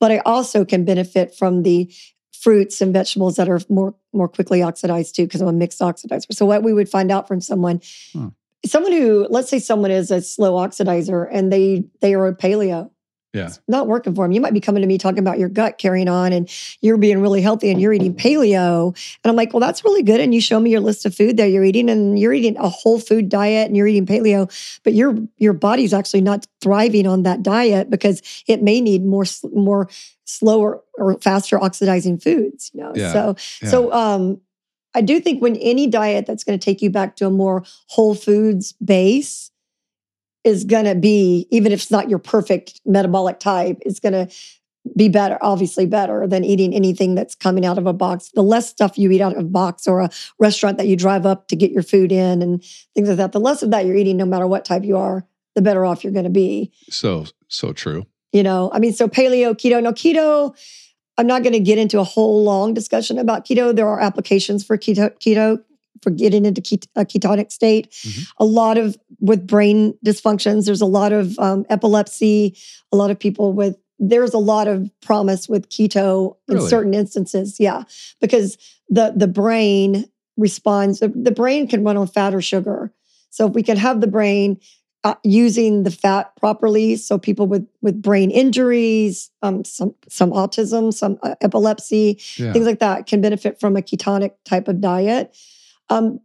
But 0.00 0.12
I 0.12 0.18
also 0.18 0.64
can 0.64 0.84
benefit 0.84 1.34
from 1.34 1.62
the 1.62 1.92
fruits 2.32 2.82
and 2.82 2.92
vegetables 2.92 3.36
that 3.36 3.48
are 3.48 3.60
more 3.70 3.94
more 4.12 4.28
quickly 4.28 4.62
oxidized 4.62 5.16
too 5.16 5.24
because 5.24 5.40
I'm 5.40 5.48
a 5.48 5.52
mixed 5.52 5.80
oxidizer. 5.80 6.32
So 6.32 6.44
what 6.44 6.62
we 6.62 6.74
would 6.74 6.88
find 6.88 7.10
out 7.10 7.26
from 7.26 7.40
someone 7.40 7.80
Hmm. 8.12 8.28
someone 8.66 8.92
who 8.92 9.26
let's 9.30 9.48
say 9.48 9.58
someone 9.58 9.90
is 9.90 10.10
a 10.10 10.20
slow 10.20 10.54
oxidizer 10.54 11.26
and 11.32 11.50
they 11.52 11.84
they 12.00 12.14
are 12.14 12.26
a 12.26 12.36
paleo 12.36 12.90
Yeah. 13.34 13.46
it's 13.48 13.60
not 13.68 13.86
working 13.88 14.14
for 14.14 14.24
them. 14.24 14.32
You 14.32 14.40
might 14.40 14.54
be 14.54 14.60
coming 14.60 14.80
to 14.80 14.86
me 14.86 14.96
talking 14.96 15.18
about 15.18 15.38
your 15.38 15.48
gut 15.48 15.76
carrying 15.76 16.08
on 16.08 16.32
and 16.32 16.48
you're 16.80 16.96
being 16.96 17.20
really 17.20 17.42
healthy 17.42 17.70
and 17.70 17.80
you're 17.80 17.92
eating 17.92 18.14
paleo. 18.14 18.86
And 19.22 19.30
I'm 19.30 19.36
like, 19.36 19.52
well, 19.52 19.60
that's 19.60 19.84
really 19.84 20.02
good. 20.02 20.20
And 20.20 20.32
you 20.32 20.40
show 20.40 20.60
me 20.60 20.70
your 20.70 20.80
list 20.80 21.04
of 21.04 21.14
food 21.14 21.36
that 21.36 21.46
you're 21.50 21.64
eating 21.64 21.90
and 21.90 22.18
you're 22.18 22.32
eating 22.32 22.56
a 22.56 22.68
whole 22.68 22.98
food 23.00 23.28
diet 23.28 23.66
and 23.66 23.76
you're 23.76 23.86
eating 23.88 24.06
paleo, 24.06 24.48
but 24.84 24.94
your 24.94 25.16
your 25.36 25.52
body's 25.52 25.92
actually 25.92 26.20
not 26.22 26.46
thriving 26.62 27.06
on 27.06 27.24
that 27.24 27.42
diet 27.42 27.90
because 27.90 28.22
it 28.46 28.62
may 28.62 28.80
need 28.80 29.04
more 29.04 29.24
more 29.52 29.88
slower 30.24 30.82
or 30.96 31.18
faster 31.20 31.62
oxidizing 31.62 32.18
foods. 32.18 32.70
You 32.72 32.80
know, 32.82 32.92
Yeah. 32.94 33.12
so 33.12 33.36
Yeah. 33.62 33.68
so 33.68 33.92
um 33.92 34.40
I 34.94 35.00
do 35.00 35.18
think 35.18 35.42
when 35.42 35.56
any 35.56 35.88
diet 35.88 36.24
that's 36.24 36.44
going 36.44 36.56
to 36.56 36.64
take 36.64 36.80
you 36.80 36.88
back 36.88 37.16
to 37.16 37.26
a 37.26 37.30
more 37.30 37.64
whole 37.88 38.14
foods 38.14 38.74
base 38.74 39.50
is 40.44 40.64
going 40.64 40.84
to 40.84 40.94
be, 40.94 41.46
even 41.50 41.72
if 41.72 41.80
it's 41.82 41.90
not 41.90 42.08
your 42.10 42.18
perfect 42.18 42.80
metabolic 42.84 43.40
type, 43.40 43.78
it's 43.82 43.98
going 44.00 44.12
to 44.12 44.28
be 44.94 45.08
better, 45.08 45.38
obviously 45.40 45.86
better 45.86 46.26
than 46.26 46.44
eating 46.44 46.74
anything 46.74 47.14
that's 47.14 47.34
coming 47.34 47.64
out 47.64 47.78
of 47.78 47.86
a 47.86 47.92
box. 47.94 48.30
The 48.34 48.42
less 48.42 48.68
stuff 48.68 48.98
you 48.98 49.10
eat 49.10 49.22
out 49.22 49.32
of 49.32 49.38
a 49.38 49.44
box 49.48 49.86
or 49.86 50.00
a 50.00 50.10
restaurant 50.38 50.76
that 50.76 50.86
you 50.86 50.96
drive 50.96 51.24
up 51.24 51.48
to 51.48 51.56
get 51.56 51.70
your 51.70 51.82
food 51.82 52.12
in 52.12 52.42
and 52.42 52.62
things 52.94 53.08
like 53.08 53.16
that, 53.16 53.32
the 53.32 53.40
less 53.40 53.62
of 53.62 53.70
that 53.70 53.86
you're 53.86 53.96
eating, 53.96 54.18
no 54.18 54.26
matter 54.26 54.46
what 54.46 54.66
type 54.66 54.84
you 54.84 54.98
are, 54.98 55.24
the 55.54 55.62
better 55.62 55.86
off 55.86 56.04
you're 56.04 56.12
going 56.12 56.24
to 56.24 56.30
be. 56.30 56.70
so 56.90 57.24
so 57.48 57.72
true. 57.72 58.04
You 58.32 58.42
know, 58.42 58.70
I 58.74 58.80
mean, 58.80 58.92
so 58.92 59.06
paleo, 59.08 59.54
keto, 59.54 59.80
no 59.82 59.92
keto. 59.92 60.54
I'm 61.16 61.26
not 61.28 61.44
going 61.44 61.52
to 61.52 61.60
get 61.60 61.78
into 61.78 62.00
a 62.00 62.04
whole 62.04 62.42
long 62.42 62.74
discussion 62.74 63.16
about 63.18 63.46
keto. 63.46 63.74
There 63.74 63.88
are 63.88 64.00
applications 64.00 64.64
for 64.64 64.76
keto, 64.76 65.10
keto 65.20 65.62
for 66.02 66.10
getting 66.10 66.44
into 66.44 66.60
ket- 66.60 66.88
a 66.96 67.04
ketonic 67.04 67.52
state. 67.52 67.88
Mhm. 67.90 68.26
A 68.38 68.44
lot 68.44 68.76
of 68.76 68.98
with 69.24 69.46
brain 69.46 69.96
dysfunctions. 70.04 70.66
There's 70.66 70.82
a 70.82 70.86
lot 70.86 71.10
of 71.12 71.38
um, 71.38 71.64
epilepsy. 71.70 72.56
A 72.92 72.96
lot 72.96 73.10
of 73.10 73.18
people 73.18 73.52
with 73.54 73.76
there's 73.98 74.34
a 74.34 74.38
lot 74.38 74.68
of 74.68 74.90
promise 75.00 75.48
with 75.48 75.68
keto 75.70 76.36
in 76.48 76.56
Really? 76.56 76.68
certain 76.68 76.92
instances. 76.94 77.56
Yeah, 77.58 77.84
because 78.20 78.58
the 78.88 79.14
the 79.16 79.26
brain 79.28 80.04
responds. 80.36 81.00
The, 81.00 81.08
brain 81.30 81.66
can 81.68 81.84
run 81.84 81.96
on 81.96 82.06
fat 82.08 82.34
or 82.34 82.42
sugar. 82.42 82.92
So 83.30 83.46
if 83.46 83.54
we 83.54 83.62
can 83.62 83.76
have 83.76 84.00
the 84.00 84.08
brain 84.08 84.60
uh, 85.04 85.14
using 85.22 85.84
the 85.84 85.90
fat 85.90 86.34
properly, 86.36 86.96
so 86.96 87.16
people 87.18 87.46
with 87.46 87.66
with 87.80 88.02
brain 88.02 88.30
injuries, 88.30 89.30
um, 89.42 89.64
some 89.64 89.94
some 90.08 90.32
autism, 90.32 90.92
some 90.92 91.18
uh, 91.22 91.34
epilepsy, 91.40 92.20
Yeah. 92.36 92.52
things 92.52 92.66
like 92.66 92.80
that 92.80 93.06
can 93.06 93.20
benefit 93.22 93.58
from 93.60 93.76
a 93.76 93.80
ketonic 93.82 94.32
type 94.44 94.68
of 94.68 94.80
diet. 94.82 95.34
Um, 95.88 96.20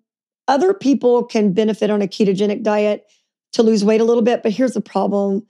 other 0.50 0.74
people 0.74 1.24
can 1.24 1.54
benefit 1.54 1.90
on 1.90 2.02
a 2.02 2.08
ketogenic 2.08 2.64
diet 2.64 3.06
to 3.54 3.64
lose 3.64 3.86
weight 3.86 4.02
a 4.02 4.04
little 4.04 4.24
bit, 4.24 4.44
but 4.44 4.52
here's 4.52 4.74
the 4.74 4.82
problem. 4.82 5.46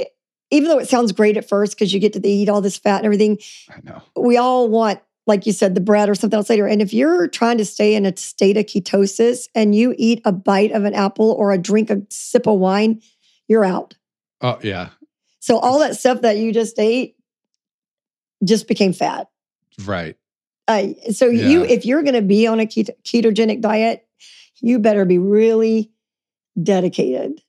E- 0.00 0.04
Even 0.50 0.68
though 0.68 0.78
it 0.78 0.88
sounds 0.88 1.12
great 1.12 1.36
at 1.36 1.48
first 1.48 1.74
because 1.74 1.94
you 1.94 2.00
get 2.00 2.12
to 2.12 2.28
eat 2.28 2.48
all 2.48 2.60
this 2.60 2.76
fat 2.76 2.98
and 2.98 3.06
everything, 3.06 3.38
I 3.70 3.80
know. 3.82 4.02
we 4.14 4.36
all 4.36 4.68
want, 4.68 5.00
like 5.26 5.46
you 5.46 5.52
said, 5.52 5.74
the 5.74 5.80
bread 5.80 6.08
or 6.08 6.14
something 6.14 6.36
else 6.36 6.50
later. 6.50 6.66
And 6.66 6.80
if 6.82 6.92
you're 6.92 7.26
trying 7.28 7.58
to 7.58 7.64
stay 7.64 7.94
in 7.94 8.06
a 8.06 8.16
state 8.16 8.56
of 8.56 8.66
ketosis 8.66 9.48
and 9.54 9.74
you 9.74 9.94
eat 9.98 10.20
a 10.24 10.32
bite 10.32 10.72
of 10.72 10.84
an 10.84 10.94
apple 10.94 11.32
or 11.32 11.52
a 11.52 11.58
drink 11.58 11.90
a 11.90 12.02
sip 12.10 12.46
of 12.46 12.58
wine, 12.58 13.00
you're 13.48 13.64
out. 13.64 13.96
Oh 14.40 14.58
yeah. 14.62 14.90
So 15.40 15.58
all 15.58 15.78
that 15.80 15.96
stuff 15.96 16.20
that 16.22 16.36
you 16.36 16.52
just 16.52 16.78
ate 16.78 17.16
just 18.44 18.68
became 18.68 18.92
fat. 18.92 19.28
Right. 19.84 20.16
Uh, 20.68 20.88
so 21.12 21.26
you, 21.26 21.62
if 21.64 21.86
you're 21.86 22.02
going 22.02 22.14
to 22.14 22.22
be 22.22 22.46
on 22.46 22.58
a 22.60 22.66
keto- 22.66 22.90
ketogenic 23.04 23.60
diet, 23.60 24.05
you 24.60 24.78
better 24.78 25.04
be 25.04 25.18
really 25.18 25.90
dedicated. 26.60 27.40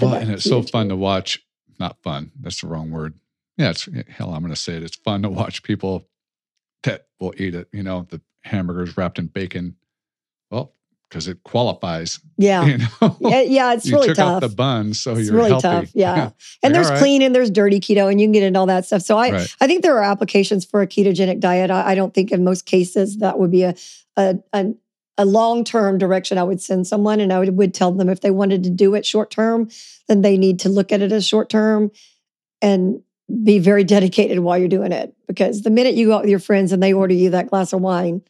Well, 0.00 0.14
and 0.14 0.30
it's 0.30 0.44
so 0.44 0.62
fun 0.62 0.88
to 0.88 0.96
watch. 0.96 1.40
Not 1.78 1.96
fun. 2.02 2.30
That's 2.40 2.60
the 2.60 2.66
wrong 2.68 2.90
word. 2.90 3.14
Yeah, 3.58 3.70
it's 3.70 3.88
hell. 4.08 4.32
I'm 4.32 4.40
going 4.42 4.54
to 4.54 4.60
say 4.60 4.74
it. 4.74 4.82
It's 4.82 4.96
fun 4.96 5.22
to 5.22 5.28
watch 5.28 5.62
people 5.62 6.06
that 6.84 7.06
will 7.20 7.34
eat 7.36 7.54
it. 7.54 7.68
You 7.72 7.82
know, 7.82 8.06
the 8.08 8.20
hamburgers 8.42 8.96
wrapped 8.96 9.18
in 9.18 9.26
bacon. 9.26 9.76
Well, 10.50 10.72
because 11.08 11.28
it 11.28 11.42
qualifies. 11.44 12.20
Yeah. 12.38 12.64
You 12.66 12.78
know, 12.78 13.16
yeah, 13.20 13.40
yeah, 13.42 13.72
it's 13.74 13.84
you 13.86 13.94
really 13.96 14.08
took 14.08 14.16
tough. 14.16 14.36
out 14.36 14.40
the 14.40 14.48
bun, 14.48 14.94
so 14.94 15.12
It's 15.14 15.26
you're 15.28 15.36
really 15.36 15.50
healthy. 15.50 15.62
tough, 15.68 15.90
yeah. 15.94 16.14
and 16.14 16.32
Like, 16.62 16.72
there's 16.72 16.88
right. 16.88 16.98
clean 16.98 17.20
and 17.22 17.34
there's 17.34 17.50
dirty 17.50 17.80
keto, 17.80 18.10
and 18.10 18.18
you 18.20 18.26
can 18.26 18.32
get 18.32 18.42
into 18.42 18.58
all 18.58 18.66
that 18.66 18.86
stuff. 18.86 19.02
So 19.02 19.18
I, 19.18 19.30
Right. 19.30 19.56
I 19.60 19.66
think 19.66 19.82
there 19.82 19.96
are 19.98 20.02
applications 20.02 20.64
for 20.64 20.80
a 20.80 20.86
ketogenic 20.86 21.38
diet. 21.40 21.70
I, 21.70 21.90
I 21.90 21.94
don't 21.94 22.14
think 22.14 22.32
in 22.32 22.42
most 22.44 22.64
cases 22.64 23.18
that 23.18 23.38
would 23.38 23.50
be 23.50 23.62
a 23.64 23.74
a, 24.16 24.36
a, 24.52 24.66
a 25.18 25.24
long 25.24 25.64
term 25.64 25.98
direction 25.98 26.38
I 26.38 26.42
would 26.42 26.60
send 26.60 26.86
someone, 26.86 27.20
and 27.20 27.32
I 27.32 27.38
would, 27.38 27.56
would 27.56 27.74
tell 27.74 27.92
them 27.92 28.08
if 28.08 28.20
they 28.20 28.30
wanted 28.30 28.64
to 28.64 28.70
do 28.70 28.94
it 28.94 29.04
short 29.04 29.30
term, 29.30 29.68
then 30.08 30.22
they 30.22 30.36
need 30.36 30.60
to 30.60 30.68
look 30.68 30.92
at 30.92 31.02
it 31.02 31.12
as 31.12 31.26
short 31.26 31.48
term 31.50 31.90
and 32.60 33.02
be 33.44 33.58
very 33.58 33.84
dedicated 33.84 34.38
while 34.40 34.58
you're 34.58 34.68
doing 34.68 34.92
it. 34.92 35.14
Because 35.26 35.62
the 35.62 35.70
minute 35.70 35.94
you 35.94 36.06
go 36.06 36.14
out 36.14 36.22
with 36.22 36.30
your 36.30 36.38
friends 36.38 36.72
and 36.72 36.82
they 36.82 36.92
order 36.92 37.14
you 37.14 37.30
that 37.30 37.48
glass 37.50 37.72
of 37.72 37.80
wine, 37.80 38.22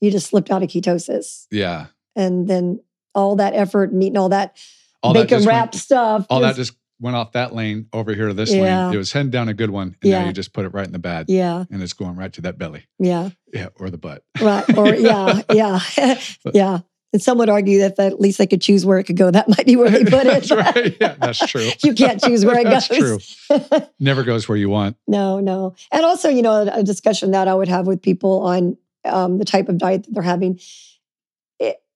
you 0.00 0.10
just 0.10 0.28
slipped 0.28 0.50
out 0.50 0.62
of 0.62 0.68
ketosis, 0.68 1.46
Yeah. 1.50 1.86
and 2.14 2.46
then 2.48 2.80
all 3.14 3.36
that 3.36 3.54
effort 3.54 3.90
and 3.90 4.02
eating 4.02 4.16
all 4.16 4.28
that 4.28 4.56
All 5.02 5.12
that 5.14 5.28
bacon 5.28 5.44
went, 5.44 5.74
stuff. 5.74 6.26
all 6.30 6.40
that 6.40 6.56
just- 6.56 6.72
just 6.72 6.77
went 7.00 7.16
off 7.16 7.32
that 7.32 7.54
lane 7.54 7.86
over 7.92 8.14
here 8.14 8.28
to 8.28 8.34
this 8.34 8.52
Yeah. 8.52 8.86
lane. 8.86 8.94
It 8.94 8.98
was 8.98 9.12
heading 9.12 9.30
down 9.30 9.48
a 9.48 9.54
good 9.54 9.70
one, 9.70 9.96
and 10.02 10.10
Yeah. 10.10 10.20
now 10.20 10.26
you 10.26 10.32
just 10.32 10.52
put 10.52 10.64
it 10.64 10.70
right 10.70 10.86
in 10.86 10.92
the 10.92 10.98
bad, 10.98 11.26
yeah, 11.28 11.64
and 11.70 11.82
it's 11.82 11.92
going 11.92 12.16
right 12.16 12.32
to 12.34 12.40
that 12.42 12.58
belly. 12.58 12.84
yeah. 12.98 13.30
Yeah, 13.52 13.68
or 13.80 13.88
the 13.90 13.96
butt. 13.98 14.24
Right. 14.40 14.76
Or 14.76 14.94
yeah, 14.94 15.40
yeah, 15.52 15.80
yeah. 16.52 16.80
And 17.14 17.22
some 17.22 17.38
would 17.38 17.48
argue 17.48 17.78
that, 17.78 17.96
that 17.96 18.12
at 18.12 18.20
least 18.20 18.36
they 18.36 18.46
could 18.46 18.60
choose 18.60 18.84
where 18.84 18.98
it 18.98 19.04
could 19.04 19.16
go. 19.16 19.30
That 19.30 19.48
might 19.48 19.64
be 19.64 19.76
where 19.76 19.88
they 19.88 20.04
put 20.04 20.12
it. 20.26 20.46
that's 20.46 20.50
right. 20.50 20.94
Yeah, 21.00 21.14
that's 21.18 21.38
true. 21.38 21.66
you 21.82 21.94
can't 21.94 22.22
choose 22.22 22.44
where 22.44 22.58
it 22.58 22.64
that's 22.64 22.88
goes. 22.88 23.34
true. 23.48 23.58
Never 23.98 24.22
goes 24.24 24.46
where 24.46 24.58
you 24.58 24.68
want. 24.68 24.96
no, 25.06 25.40
no. 25.40 25.74
And 25.90 26.04
also, 26.04 26.28
you 26.28 26.42
know, 26.42 26.68
a 26.70 26.82
discussion 26.82 27.30
that 27.30 27.48
I 27.48 27.54
would 27.54 27.68
have 27.68 27.86
with 27.86 28.02
people 28.02 28.40
on 28.42 28.76
um, 29.06 29.38
the 29.38 29.46
type 29.46 29.70
of 29.70 29.78
diet 29.78 30.02
that 30.02 30.12
they're 30.12 30.22
having. 30.22 30.60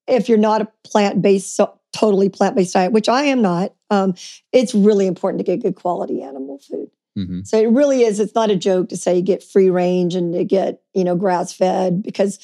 If 0.09 0.29
you're 0.29 0.39
not 0.39 0.63
a 0.63 0.69
plant 0.83 1.23
based, 1.23 1.55
so 1.55 1.79
totally 1.93 2.29
plant 2.29 2.57
based 2.57 2.75
diet, 2.75 2.93
which 2.93 3.09
I 3.09 3.25
am 3.25 3.43
not, 3.43 3.75
um, 3.91 4.15
it's 4.53 4.75
really 4.75 5.07
important 5.07 5.39
to 5.41 5.45
get 5.45 5.63
good 5.63 5.77
quality 5.77 6.23
animal 6.23 6.59
food. 6.59 6.91
hmm 7.17 7.43
So 7.45 7.59
it 7.59 7.69
really 7.71 8.03
is. 8.03 8.21
It's 8.21 8.35
not 8.35 8.51
a 8.51 8.57
joke 8.57 8.89
to 8.91 8.97
say 8.97 9.17
you 9.17 9.23
get 9.23 9.43
free 9.43 9.71
range 9.71 10.15
and 10.15 10.33
to 10.35 10.45
get 10.45 10.83
you 10.95 11.05
know 11.05 11.17
grass 11.17 11.53
fed 11.53 12.03
because. 12.03 12.39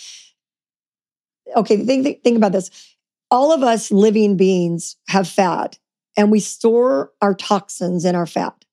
Okay, 1.56 1.82
think, 1.84 2.04
think 2.04 2.22
think 2.22 2.36
about 2.36 2.52
this. 2.52 2.70
All 3.30 3.52
of 3.52 3.62
us 3.62 3.90
living 3.90 4.36
beings 4.36 4.96
have 5.08 5.26
fat, 5.28 5.78
and 6.16 6.30
we 6.30 6.40
store 6.40 7.12
our 7.22 7.34
toxins 7.34 8.04
in 8.04 8.14
our 8.14 8.26
fat. 8.26 8.64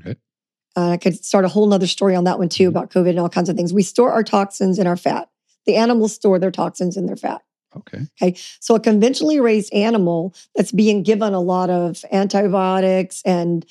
Okay. 0.00 0.16
Uh, 0.76 0.90
I 0.90 0.96
could 0.96 1.24
start 1.24 1.44
a 1.44 1.48
whole 1.48 1.66
nother 1.66 1.86
story 1.86 2.14
on 2.14 2.24
that 2.24 2.38
one 2.38 2.48
too 2.48 2.64
Mhm. 2.64 2.68
about 2.68 2.90
COVID 2.90 3.10
and 3.10 3.18
all 3.20 3.28
kinds 3.28 3.48
of 3.48 3.56
things. 3.56 3.72
We 3.72 3.82
store 3.82 4.12
our 4.12 4.22
toxins 4.22 4.78
in 4.78 4.86
our 4.86 4.96
fat. 4.96 5.28
The 5.66 5.76
animals 5.76 6.12
store 6.14 6.38
their 6.38 6.50
toxins 6.50 6.96
in 6.96 7.06
their 7.06 7.16
fat. 7.16 7.42
Okay. 7.76 8.00
Okay. 8.20 8.38
So 8.60 8.74
a 8.74 8.80
conventionally 8.80 9.40
raised 9.40 9.72
animal 9.72 10.34
that's 10.54 10.72
being 10.72 11.02
given 11.02 11.32
a 11.34 11.40
lot 11.40 11.70
of 11.70 12.04
antibiotics 12.12 13.22
and 13.24 13.64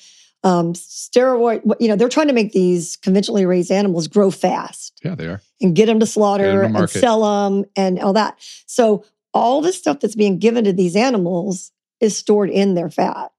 um, 0.44 0.72
steroid, 0.72 1.62
you 1.78 1.86
know, 1.86 1.94
they're 1.94 2.08
trying 2.08 2.26
to 2.26 2.32
make 2.32 2.52
these 2.52 2.96
conventionally 2.96 3.46
raised 3.46 3.70
animals 3.70 4.08
grow 4.08 4.30
fast 4.30 5.00
Yeah, 5.04 5.14
they 5.14 5.28
are. 5.28 5.40
and 5.60 5.74
get 5.76 5.86
them 5.86 6.00
to 6.00 6.06
slaughter 6.06 6.68
to 6.68 6.74
and 6.76 6.90
sell 6.90 7.22
them 7.48 7.64
and 7.76 8.00
all 8.00 8.12
that. 8.14 8.38
So 8.66 9.04
all 9.32 9.60
the 9.62 9.72
stuff 9.72 10.00
that's 10.00 10.16
being 10.16 10.38
given 10.38 10.64
to 10.64 10.72
these 10.72 10.96
animals 10.96 11.70
is 12.00 12.16
stored 12.16 12.50
in 12.50 12.74
their 12.74 12.90
fat. 12.90 13.30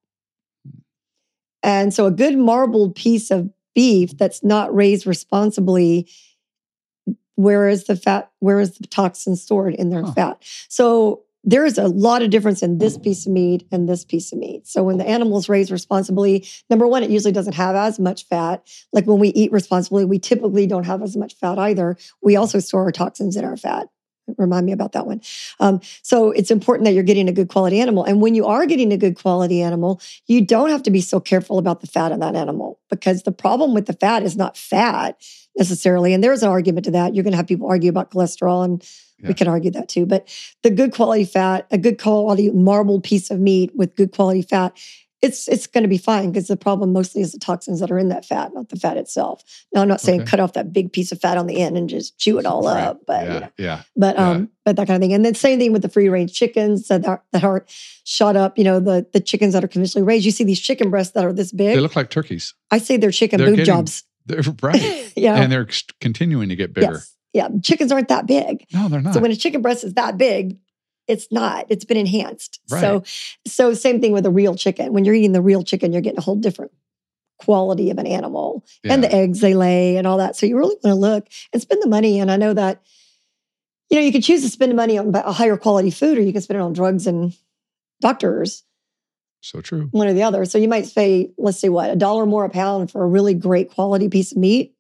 And 1.62 1.94
so 1.94 2.06
a 2.06 2.12
good 2.12 2.38
marbled 2.38 2.96
piece 2.96 3.32
of 3.32 3.50
beef 3.76 4.18
that's 4.18 4.44
not 4.44 4.74
raised 4.74 5.06
responsibly, 5.06 6.10
where 7.36 7.68
is 7.68 7.86
the 7.86 7.96
fat, 7.96 8.32
where 8.40 8.60
is 8.60 8.78
the 8.78 8.88
toxin 8.88 9.36
stored 9.36 9.76
in 9.76 9.90
their 9.90 10.04
Huh. 10.04 10.14
fat? 10.14 10.44
So 10.70 11.22
there 11.44 11.66
is 11.66 11.78
a 11.78 11.88
lot 11.88 12.22
of 12.22 12.30
difference 12.30 12.64
in 12.64 12.78
this 12.78 12.98
piece 12.98 13.26
of 13.26 13.34
meat 13.34 13.68
and 13.72 13.88
this 13.88 14.06
piece 14.06 14.32
of 14.32 14.40
meat. 14.40 14.66
So 14.66 14.82
when 14.82 14.98
the 14.98 15.08
animal 15.08 15.38
is 15.38 15.50
raised 15.50 15.72
responsibly, 15.72 16.46
number 16.70 16.88
one, 16.88 17.04
it 17.04 17.10
usually 17.10 17.34
doesn't 17.34 17.56
have 17.56 17.76
as 17.76 18.00
much 18.00 18.26
fat. 18.28 18.66
Like 18.94 19.06
when 19.06 19.20
we 19.20 19.30
eat 19.30 19.52
responsibly, 19.52 20.06
we 20.06 20.20
typically 20.20 20.66
don't 20.68 20.86
have 20.86 21.02
as 21.02 21.18
much 21.18 21.36
fat 21.36 21.60
either. 21.60 21.98
We 22.22 22.38
also 22.38 22.60
store 22.60 22.84
our 22.84 22.92
toxins 22.92 23.36
in 23.36 23.44
our 23.44 23.58
fat. 23.58 23.90
Remind 24.38 24.66
me 24.66 24.72
about 24.72 24.94
that 24.94 25.06
one. 25.06 25.20
Um, 25.60 25.82
so 26.02 26.32
it's 26.32 26.50
important 26.50 26.86
that 26.86 26.94
you're 26.94 27.04
getting 27.04 27.28
a 27.28 27.34
good 27.34 27.50
quality 27.50 27.82
animal. 27.82 28.06
And 28.06 28.22
when 28.22 28.36
you 28.36 28.46
are 28.46 28.66
getting 28.66 28.94
a 28.94 28.98
good 28.98 29.18
quality 29.18 29.62
animal, 29.62 30.00
you 30.28 30.46
don't 30.46 30.70
have 30.70 30.84
to 30.84 30.92
be 30.92 31.02
so 31.02 31.20
careful 31.20 31.58
about 31.58 31.82
the 31.82 31.88
fat 31.88 32.14
of 32.14 32.22
that 32.22 32.36
animal 32.36 32.73
because 33.00 33.24
the 33.24 33.32
problem 33.32 33.74
with 33.74 33.86
the 33.86 33.94
fat 33.94 34.24
is 34.24 34.36
not 34.36 34.58
fat 34.58 35.22
necessarily. 35.58 36.14
And 36.14 36.24
there's 36.24 36.44
an 36.44 36.50
argument 36.50 36.86
to 36.86 36.92
that. 36.92 37.14
You're 37.14 37.24
going 37.24 37.32
to 37.34 37.38
have 37.38 37.48
people 37.48 37.68
argue 37.68 37.90
about 37.90 38.12
cholesterol, 38.12 38.64
and 38.66 38.84
Yeah. 39.20 39.28
we 39.30 39.34
can 39.36 39.48
argue 39.48 39.72
that 39.72 39.88
too. 39.88 40.06
But 40.06 40.28
the 40.64 40.70
good 40.70 40.92
quality 40.94 41.26
fat, 41.26 41.68
a 41.72 41.78
good 41.78 42.00
quality 42.02 42.50
marbled 42.52 43.04
piece 43.04 43.30
of 43.32 43.40
meat 43.40 43.72
with 43.76 43.96
good 43.96 44.12
quality 44.12 44.42
fat, 44.42 44.74
it's 45.24 45.48
it's 45.48 45.66
going 45.66 45.84
to 45.84 45.88
be 45.88 45.98
fine 45.98 46.32
because 46.32 46.48
the 46.48 46.58
problem 46.58 46.94
mostly 46.94 47.22
is 47.22 47.32
the 47.32 47.40
toxins 47.40 47.80
that 47.80 47.90
are 47.90 47.98
in 47.98 48.10
that 48.10 48.26
fat, 48.26 48.54
not 48.54 48.70
the 48.70 48.76
fat 48.76 48.98
itself. 48.98 49.42
Now, 49.74 49.82
I'm 49.82 49.88
not 49.88 50.02
saying 50.02 50.22
Okay. 50.22 50.30
cut 50.30 50.40
off 50.40 50.54
that 50.54 50.72
big 50.74 50.92
piece 50.94 51.12
of 51.12 51.20
fat 51.22 51.38
on 51.38 51.48
the 51.48 51.60
end 51.62 51.78
and 51.78 51.90
just 51.90 52.18
chew 52.20 52.38
it 52.38 52.46
all 52.46 52.64
Right. 52.64 52.84
up, 52.84 53.02
but 53.08 53.26
yeah, 53.26 53.34
you 53.34 53.40
know, 53.40 53.50
yeah. 53.58 53.82
but 53.96 54.16
Yeah. 54.16 54.30
um, 54.30 54.50
but 54.66 54.76
that 54.76 54.88
kind 54.88 54.98
of 54.98 55.02
thing. 55.02 55.14
And 55.14 55.26
then 55.26 55.34
same 55.34 55.58
thing 55.60 55.74
with 55.74 55.82
the 55.82 55.90
free 55.90 56.10
range 56.10 56.34
chickens 56.34 56.88
that 56.90 57.06
are 57.08 57.24
that 57.32 57.44
aren't 57.44 57.64
shot 58.04 58.36
up. 58.36 58.58
You 58.58 58.64
know, 58.66 58.80
the 58.80 59.08
the 59.14 59.20
chickens 59.20 59.54
that 59.54 59.64
are 59.64 59.68
conventionally 59.68 60.06
raised. 60.06 60.26
You 60.26 60.32
see 60.32 60.44
these 60.44 60.60
chicken 60.60 60.90
breasts 60.92 61.14
that 61.14 61.26
are 61.26 61.34
this 61.34 61.52
big. 61.52 61.74
They 61.76 61.80
look 61.82 61.96
like 61.96 62.10
turkeys. 62.10 62.54
I 62.70 62.78
say 62.78 62.98
they're 62.98 63.12
chicken 63.12 63.40
they're 63.40 63.48
boob 63.48 63.58
getting 63.58 63.74
jobs. 63.74 64.04
They're 64.26 64.42
right, 64.62 65.12
yeah. 65.18 65.36
and 65.36 65.52
they're 65.52 65.68
continuing 66.00 66.48
to 66.48 66.56
get 66.56 66.74
bigger. 66.74 66.94
Yes. 66.94 67.14
Yeah. 67.34 67.50
Chickens 67.62 67.92
aren't 67.92 68.08
that 68.08 68.26
big. 68.26 68.66
No, 68.72 68.88
they're 68.88 69.02
not. 69.02 69.14
So 69.16 69.20
when 69.20 69.32
a 69.32 69.36
chicken 69.36 69.62
breast 69.62 69.84
is 69.84 69.96
that 69.96 70.18
big, 70.18 70.58
it's 71.08 71.32
not. 71.32 71.66
It's 71.70 71.86
been 71.86 71.98
enhanced. 71.98 72.60
So 72.68 72.76
Right. 73.00 73.08
so 73.48 73.74
same 73.74 74.00
thing 74.02 74.12
with 74.14 74.26
a 74.26 74.32
real 74.32 74.56
chicken. 74.56 74.94
When 74.94 75.06
you're 75.06 75.16
eating 75.16 75.34
the 75.34 75.42
real 75.42 75.64
chicken, 75.64 75.92
you're 75.92 76.02
getting 76.02 76.20
a 76.20 76.24
whole 76.24 76.36
different 76.36 76.72
quality 77.40 77.90
of 77.90 77.98
an 77.98 78.08
animal 78.08 78.64
and 78.94 79.04
the 79.04 79.14
eggs 79.14 79.42
they 79.42 79.54
lay 79.54 79.98
and 79.98 80.08
all 80.08 80.18
that. 80.18 80.36
So 80.36 80.46
you 80.46 80.58
really 80.58 80.76
want 80.84 80.94
to 80.94 80.96
look 80.96 81.28
and 81.52 81.62
spend 81.62 81.82
the 81.82 81.90
money. 81.90 82.20
And 82.20 82.32
I 82.32 82.38
know 82.38 82.54
that, 82.54 82.82
you 83.90 83.98
know, 84.00 84.06
you 84.06 84.12
can 84.12 84.22
choose 84.22 84.44
to 84.44 84.50
spend 84.50 84.72
the 84.72 84.76
money 84.76 84.98
on 84.98 85.14
a 85.14 85.32
higher 85.34 85.58
quality 85.58 85.92
food 85.92 86.18
or 86.18 86.22
you 86.22 86.32
can 86.32 86.42
spend 86.42 86.60
it 86.60 86.64
on 86.64 86.74
drugs 86.74 87.06
and 87.06 87.34
doctors, 88.00 88.64
so 89.42 89.60
true. 89.62 89.88
one 89.92 90.08
or 90.08 90.14
the 90.14 90.24
other. 90.24 90.46
So 90.46 90.58
you 90.58 90.68
might 90.70 90.86
say, 90.86 91.32
let's 91.38 91.60
say 91.60 91.70
what, 91.70 91.90
a 91.90 91.96
dollar 91.96 92.26
more 92.26 92.46
a 92.46 92.50
pound 92.50 92.92
for 92.92 93.04
a 93.04 93.08
really 93.08 93.34
great 93.34 93.70
quality 93.72 94.08
piece 94.10 94.32
of 94.32 94.38
meat, 94.38 94.74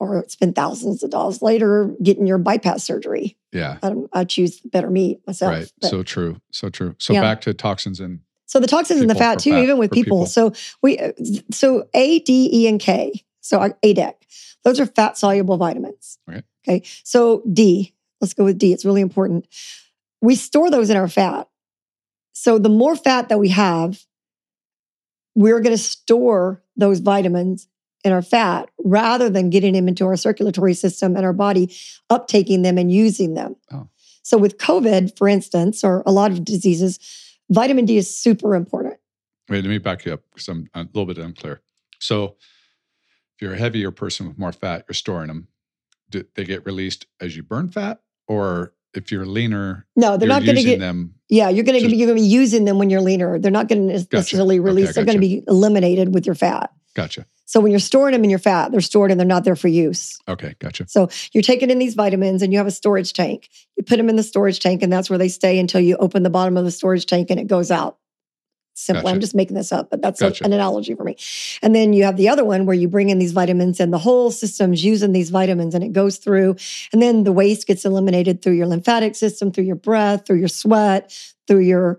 or 0.00 0.24
spend 0.28 0.54
thousands 0.54 1.02
of 1.02 1.10
dollars 1.10 1.42
later 1.42 1.94
getting 2.02 2.26
your 2.26 2.38
bypass 2.38 2.84
surgery. 2.84 3.36
Yeah, 3.52 3.78
I, 3.82 3.92
I 4.12 4.24
choose 4.24 4.60
better 4.60 4.90
meat 4.90 5.20
myself. 5.26 5.52
right. 5.52 5.72
But- 5.80 5.90
So 5.90 6.02
true. 6.02 6.40
So 6.52 6.68
true. 6.68 6.94
So 6.98 7.12
Yeah. 7.14 7.20
back 7.22 7.40
to 7.42 7.54
toxins 7.54 7.98
and 8.00 8.20
So 8.46 8.60
the 8.60 8.66
toxins 8.66 9.00
in 9.00 9.08
the 9.08 9.14
fat 9.14 9.38
too, 9.38 9.50
fat- 9.52 9.62
even 9.62 9.78
with 9.78 9.90
people. 9.90 10.18
people. 10.18 10.26
So 10.26 10.52
we, 10.82 10.98
uh, 10.98 11.12
so 11.50 11.88
A, 11.94 12.18
D, 12.20 12.48
E, 12.52 12.68
and 12.68 12.78
K. 12.80 13.24
So 13.40 13.58
ADEK, 13.82 14.14
those 14.64 14.78
are 14.78 14.86
fat 14.86 15.16
soluble 15.18 15.56
vitamins. 15.56 16.18
Okay. 16.28 16.42
Okay. 16.66 16.82
So 17.04 17.42
D, 17.50 17.94
let's 18.20 18.34
go 18.34 18.44
with 18.44 18.58
D. 18.58 18.72
It's 18.72 18.84
really 18.84 19.00
important. 19.00 19.46
We 20.20 20.34
store 20.34 20.70
those 20.70 20.90
in 20.90 20.96
our 20.96 21.08
fat. 21.08 21.48
So 22.32 22.58
the 22.58 22.68
more 22.68 22.94
fat 22.94 23.30
that 23.30 23.38
we 23.38 23.48
have, 23.48 24.04
we're 25.34 25.60
going 25.60 25.74
to 25.76 25.82
store 25.82 26.62
those 26.76 27.00
vitamins 27.00 27.66
in 28.04 28.12
our 28.12 28.22
fat 28.22 28.68
rather 28.78 29.28
than 29.28 29.50
getting 29.50 29.72
them 29.74 29.88
into 29.88 30.06
our 30.06 30.16
circulatory 30.16 30.74
system 30.74 31.16
and 31.16 31.24
our 31.24 31.32
body 31.32 31.74
uptaking 32.10 32.62
them 32.62 32.78
and 32.78 32.92
using 32.92 33.34
them. 33.34 33.56
Oh. 33.72 33.88
So 34.22 34.36
with 34.38 34.58
COVID, 34.58 35.16
for 35.16 35.28
instance, 35.28 35.82
or 35.82 36.02
a 36.06 36.12
lot 36.12 36.30
of 36.30 36.44
diseases, 36.44 36.98
vitamin 37.50 37.86
D 37.86 37.96
is 37.96 38.14
super 38.14 38.54
important. 38.54 38.96
Wait, 39.48 39.64
let 39.64 39.70
me 39.70 39.78
back 39.78 40.04
you 40.04 40.12
up 40.12 40.22
because 40.30 40.48
I'm 40.48 40.68
a 40.74 40.80
little 40.82 41.06
bit 41.06 41.18
unclear. 41.18 41.62
So, 41.98 42.36
if 43.34 43.42
you're 43.42 43.54
a 43.54 43.58
heavier 43.58 43.90
person 43.90 44.28
with 44.28 44.38
more 44.38 44.52
fat, 44.52 44.84
you're 44.88 44.94
storing 44.94 45.28
them. 45.28 45.48
Do 46.10 46.24
they 46.34 46.44
get 46.44 46.66
released 46.66 47.06
as 47.20 47.36
you 47.36 47.42
burn 47.42 47.70
fat, 47.70 48.00
or 48.26 48.74
if 48.94 49.10
you're 49.10 49.24
leaner, 49.26 49.86
No, 49.96 50.16
they're 50.16 50.28
you're 50.28 50.38
not 50.38 50.44
going 50.44 50.56
to 50.56 50.62
get. 50.62 50.78
them? 50.80 51.14
Yeah, 51.28 51.48
you're 51.48 51.64
going 51.64 51.80
to 51.80 51.96
you're 51.96 52.06
going 52.06 52.18
to 52.18 52.22
be 52.22 52.28
using 52.28 52.64
them 52.66 52.78
when 52.78 52.90
you're 52.90 53.00
leaner. 53.00 53.38
They're 53.38 53.50
not 53.50 53.68
going 53.68 53.88
to 53.88 54.06
necessarily 54.12 54.56
Okay, 54.56 54.64
release. 54.64 54.94
They're 54.94 55.04
going 55.04 55.16
to 55.16 55.20
be 55.20 55.42
eliminated 55.48 56.12
with 56.14 56.26
your 56.26 56.34
fat. 56.34 56.70
Gotcha. 56.94 57.26
So 57.48 57.60
when 57.60 57.70
you're 57.72 57.80
storing 57.80 58.12
them 58.12 58.24
in 58.24 58.28
your 58.28 58.38
fat, 58.38 58.72
they're 58.72 58.82
stored 58.82 59.10
and 59.10 59.18
they're 59.18 59.26
not 59.26 59.42
there 59.44 59.56
for 59.56 59.68
use. 59.68 60.18
Okay, 60.28 60.54
gotcha. 60.58 60.86
So 60.86 61.08
you're 61.32 61.40
taking 61.42 61.70
in 61.70 61.78
these 61.78 61.94
vitamins 61.94 62.42
and 62.42 62.52
you 62.52 62.58
have 62.58 62.66
a 62.66 62.70
storage 62.70 63.14
tank. 63.14 63.48
You 63.74 63.84
put 63.84 63.96
them 63.96 64.10
in 64.10 64.16
the 64.16 64.22
storage 64.22 64.60
tank 64.60 64.82
and 64.82 64.92
that's 64.92 65.08
where 65.08 65.18
they 65.18 65.30
stay 65.30 65.58
until 65.58 65.80
you 65.80 65.96
open 65.96 66.24
the 66.24 66.28
bottom 66.30 66.58
of 66.58 66.66
the 66.66 66.70
storage 66.70 67.06
tank 67.06 67.30
and 67.30 67.40
it 67.40 67.46
goes 67.46 67.70
out. 67.70 67.96
Simple. 68.74 69.04
Gotcha. 69.04 69.14
I'm 69.14 69.20
just 69.22 69.34
making 69.34 69.56
this 69.56 69.72
up, 69.72 69.88
but 69.88 70.02
that's 70.02 70.20
a- 70.20 70.26
an 70.44 70.52
analogy 70.52 70.94
for 70.94 71.04
me. 71.04 71.16
And 71.62 71.74
then 71.74 71.94
you 71.94 72.04
have 72.04 72.18
the 72.18 72.28
other 72.28 72.44
one 72.44 72.66
where 72.66 72.76
you 72.76 72.86
bring 72.86 73.08
in 73.08 73.18
these 73.18 73.32
vitamins 73.32 73.80
and 73.80 73.94
the 73.94 73.98
whole 73.98 74.30
system's 74.30 74.84
using 74.84 75.12
these 75.12 75.30
vitamins 75.30 75.74
and 75.74 75.82
it 75.82 75.94
goes 75.94 76.18
through. 76.18 76.54
And 76.92 77.00
then 77.00 77.24
the 77.24 77.32
waste 77.32 77.66
gets 77.66 77.86
eliminated 77.86 78.42
through 78.42 78.56
your 78.56 78.66
lymphatic 78.66 79.14
system, 79.16 79.52
through 79.52 79.64
your 79.64 79.74
breath, 79.76 80.26
through 80.26 80.38
your 80.38 80.48
sweat, 80.48 81.18
through 81.46 81.60
your 81.60 81.98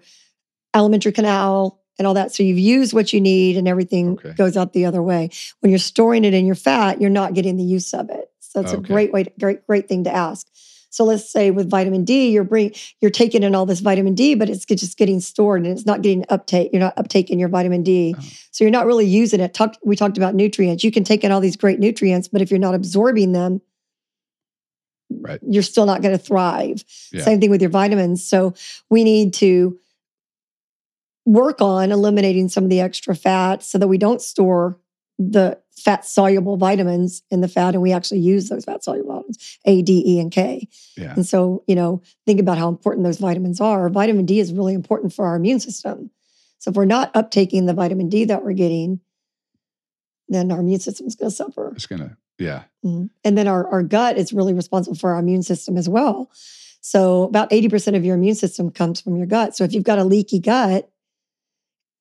alimentary 0.76 1.12
canal 1.12 1.79
and 2.00 2.08
all 2.08 2.14
that. 2.16 2.34
So 2.34 2.42
you've 2.42 2.58
used 2.58 2.94
what 2.94 3.14
you 3.14 3.22
need 3.22 3.58
and 3.58 3.68
everything 3.68 4.14
Okay. 4.14 4.32
goes 4.32 4.58
out 4.58 4.74
the 4.74 4.86
other 4.86 5.04
way. 5.04 5.30
When 5.60 5.70
you're 5.70 5.78
storing 5.78 6.24
it 6.26 6.34
in 6.34 6.46
your 6.46 6.56
fat, 6.56 7.00
you're 7.00 7.10
not 7.12 7.34
getting 7.36 7.58
the 7.58 7.64
use 7.64 7.94
of 7.94 8.10
it. 8.10 8.32
So 8.40 8.62
it's 8.62 8.74
a 8.74 8.78
great 8.78 9.14
way, 9.14 9.26
to, 9.26 9.32
great, 9.40 9.68
great 9.68 9.88
thing 9.88 10.06
to 10.06 10.12
ask. 10.16 10.48
So 10.92 11.04
let's 11.04 11.30
say 11.32 11.52
with 11.52 11.70
vitamin 11.70 12.04
D, 12.04 12.32
you're 12.32 12.44
bring, 12.44 12.74
you're 13.00 13.12
taking 13.12 13.44
in 13.44 13.54
all 13.54 13.68
this 13.68 13.80
vitamin 13.80 14.16
D, 14.16 14.34
but 14.34 14.50
it's 14.50 14.66
just 14.66 14.98
getting 14.98 15.20
stored 15.20 15.62
and 15.64 15.72
it's 15.72 15.86
not 15.86 16.02
getting 16.02 16.26
uptake. 16.30 16.72
You're 16.74 16.80
not 16.80 16.96
uptaking 16.96 17.40
your 17.40 17.50
vitamin 17.50 17.84
D, 17.84 18.16
Oh. 18.18 18.24
so 18.50 18.64
you're 18.64 18.72
not 18.72 18.88
really 18.88 19.06
using 19.06 19.40
it. 19.40 19.54
Talk, 19.54 19.76
we 19.86 19.96
talked 19.96 20.18
about 20.18 20.34
nutrients. 20.34 20.84
You 20.84 20.92
can 20.92 21.04
take 21.04 21.24
in 21.24 21.32
all 21.32 21.42
these 21.42 21.58
great 21.58 21.80
nutrients, 21.80 22.28
but 22.28 22.42
if 22.42 22.50
you're 22.50 22.60
not 22.60 22.74
absorbing 22.74 23.34
them, 23.34 23.62
Right. 25.12 25.40
you're 25.48 25.64
still 25.64 25.86
not 25.86 26.02
going 26.02 26.18
to 26.18 26.24
thrive. 26.24 26.84
Yeah. 27.12 27.24
Same 27.24 27.40
thing 27.40 27.50
with 27.52 27.62
your 27.62 27.70
vitamins. 27.72 28.24
So 28.24 28.54
we 28.90 29.04
need 29.04 29.34
to 29.36 29.78
work 31.30 31.62
on 31.62 31.92
eliminating 31.92 32.50
some 32.50 32.64
of 32.64 32.70
the 32.72 32.80
extra 32.80 33.16
fat 33.16 33.62
so 33.64 33.78
that 33.78 33.88
we 33.88 34.00
don't 34.00 34.22
store 34.22 34.80
the 35.20 35.60
fat 35.76 36.04
soluble 36.04 36.58
vitamins 36.58 37.22
in 37.30 37.42
the 37.42 37.48
fat 37.48 37.76
and 37.76 37.84
we 37.84 37.92
actually 37.92 38.20
use 38.20 38.50
those 38.50 38.66
fat 38.66 38.84
soluble 38.84 39.14
vitamins 39.14 39.60
A, 39.66 39.82
D, 39.84 40.04
E, 40.06 40.20
and 40.20 40.32
K. 40.32 40.68
Yeah. 40.98 41.14
And 41.14 41.26
so, 41.26 41.64
you 41.68 41.76
know, 41.76 42.02
think 42.26 42.40
about 42.40 42.58
how 42.58 42.68
important 42.68 43.06
those 43.06 43.20
vitamins 43.20 43.62
are. 43.62 43.90
Vitamin 43.90 44.26
D 44.26 44.40
is 44.40 44.52
really 44.52 44.74
important 44.74 45.14
for 45.14 45.28
our 45.28 45.36
immune 45.36 45.60
system. 45.60 46.10
So 46.58 46.72
if 46.72 46.76
we're 46.76 46.86
not 46.86 47.14
uptaking 47.14 47.68
the 47.68 47.74
vitamin 47.74 48.10
D 48.10 48.26
that 48.26 48.44
we're 48.44 48.54
getting, 48.54 49.00
then 50.30 50.52
our 50.52 50.60
immune 50.60 50.80
system 50.80 51.06
is 51.06 51.16
going 51.16 51.30
to 51.30 51.36
suffer. 51.36 51.74
It's 51.76 51.86
gonna. 51.86 52.18
Yeah. 52.40 52.64
Mhm. 52.84 53.10
And 53.24 53.38
then 53.38 53.48
our, 53.48 53.68
our 53.68 53.84
gut 53.84 54.18
is 54.18 54.34
really 54.34 54.54
responsible 54.54 54.96
for 54.98 55.14
our 55.14 55.20
immune 55.20 55.44
system 55.44 55.78
as 55.78 55.88
well. 55.88 56.32
So 56.82 57.24
about 57.24 57.52
80% 57.52 57.96
of 57.96 58.06
your 58.06 58.16
immune 58.16 58.36
system 58.36 58.72
comes 58.72 59.00
from 59.02 59.16
your 59.16 59.28
gut. 59.28 59.56
So 59.56 59.64
if 59.64 59.74
you've 59.74 59.84
got 59.84 60.00
a 60.00 60.04
leaky 60.04 60.40
gut 60.40 60.90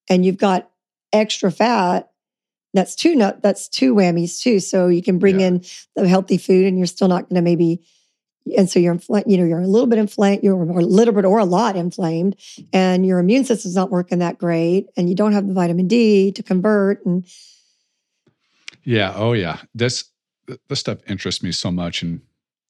and 0.09 0.25
you've 0.25 0.37
got 0.39 0.71
extra 1.13 1.51
fat, 1.51 2.11
that's 2.75 2.95
two 2.95 3.15
nut 3.17 3.41
that's 3.43 3.69
two 3.69 3.95
whammies 3.95 4.41
too. 4.41 4.61
So 4.61 4.89
you 4.89 5.03
can 5.03 5.19
bring 5.19 5.41
Yeah. 5.41 5.47
in 5.49 5.65
the 5.97 6.07
healthy 6.09 6.37
food 6.39 6.67
and 6.67 6.77
you're 6.79 6.87
still 6.87 7.09
not 7.09 7.29
going 7.29 7.37
to 7.37 7.43
maybe 7.43 7.81
and 8.57 8.69
so 8.71 8.79
you're 8.79 8.95
infl- 8.95 9.25
you 9.27 9.37
know 9.37 9.45
you're 9.45 9.61
a 9.61 9.67
little 9.67 9.87
bit 9.87 9.99
inflamed 9.99 10.43
you're 10.43 10.61
a 10.63 10.81
little 10.83 11.13
bit 11.13 11.25
or 11.27 11.39
a 11.39 11.45
lot 11.45 11.77
inflamed 11.77 12.35
and 12.73 13.05
your 13.05 13.19
immune 13.19 13.45
system's 13.45 13.75
not 13.75 13.91
working 13.91 14.21
that 14.21 14.39
great 14.39 14.87
and 14.97 15.09
you 15.11 15.15
don't 15.15 15.33
have 15.33 15.47
the 15.47 15.53
vitamin 15.53 15.87
D 15.89 16.33
to 16.33 16.43
convert 16.43 17.05
and 17.05 17.27
Yeah. 18.85 19.13
Oh, 19.15 19.33
yeah. 19.35 19.59
This 19.75 20.05
this 20.69 20.81
stuff 20.81 20.99
interests 21.07 21.43
me 21.43 21.53
so 21.53 21.71
much, 21.71 22.03
and 22.03 22.23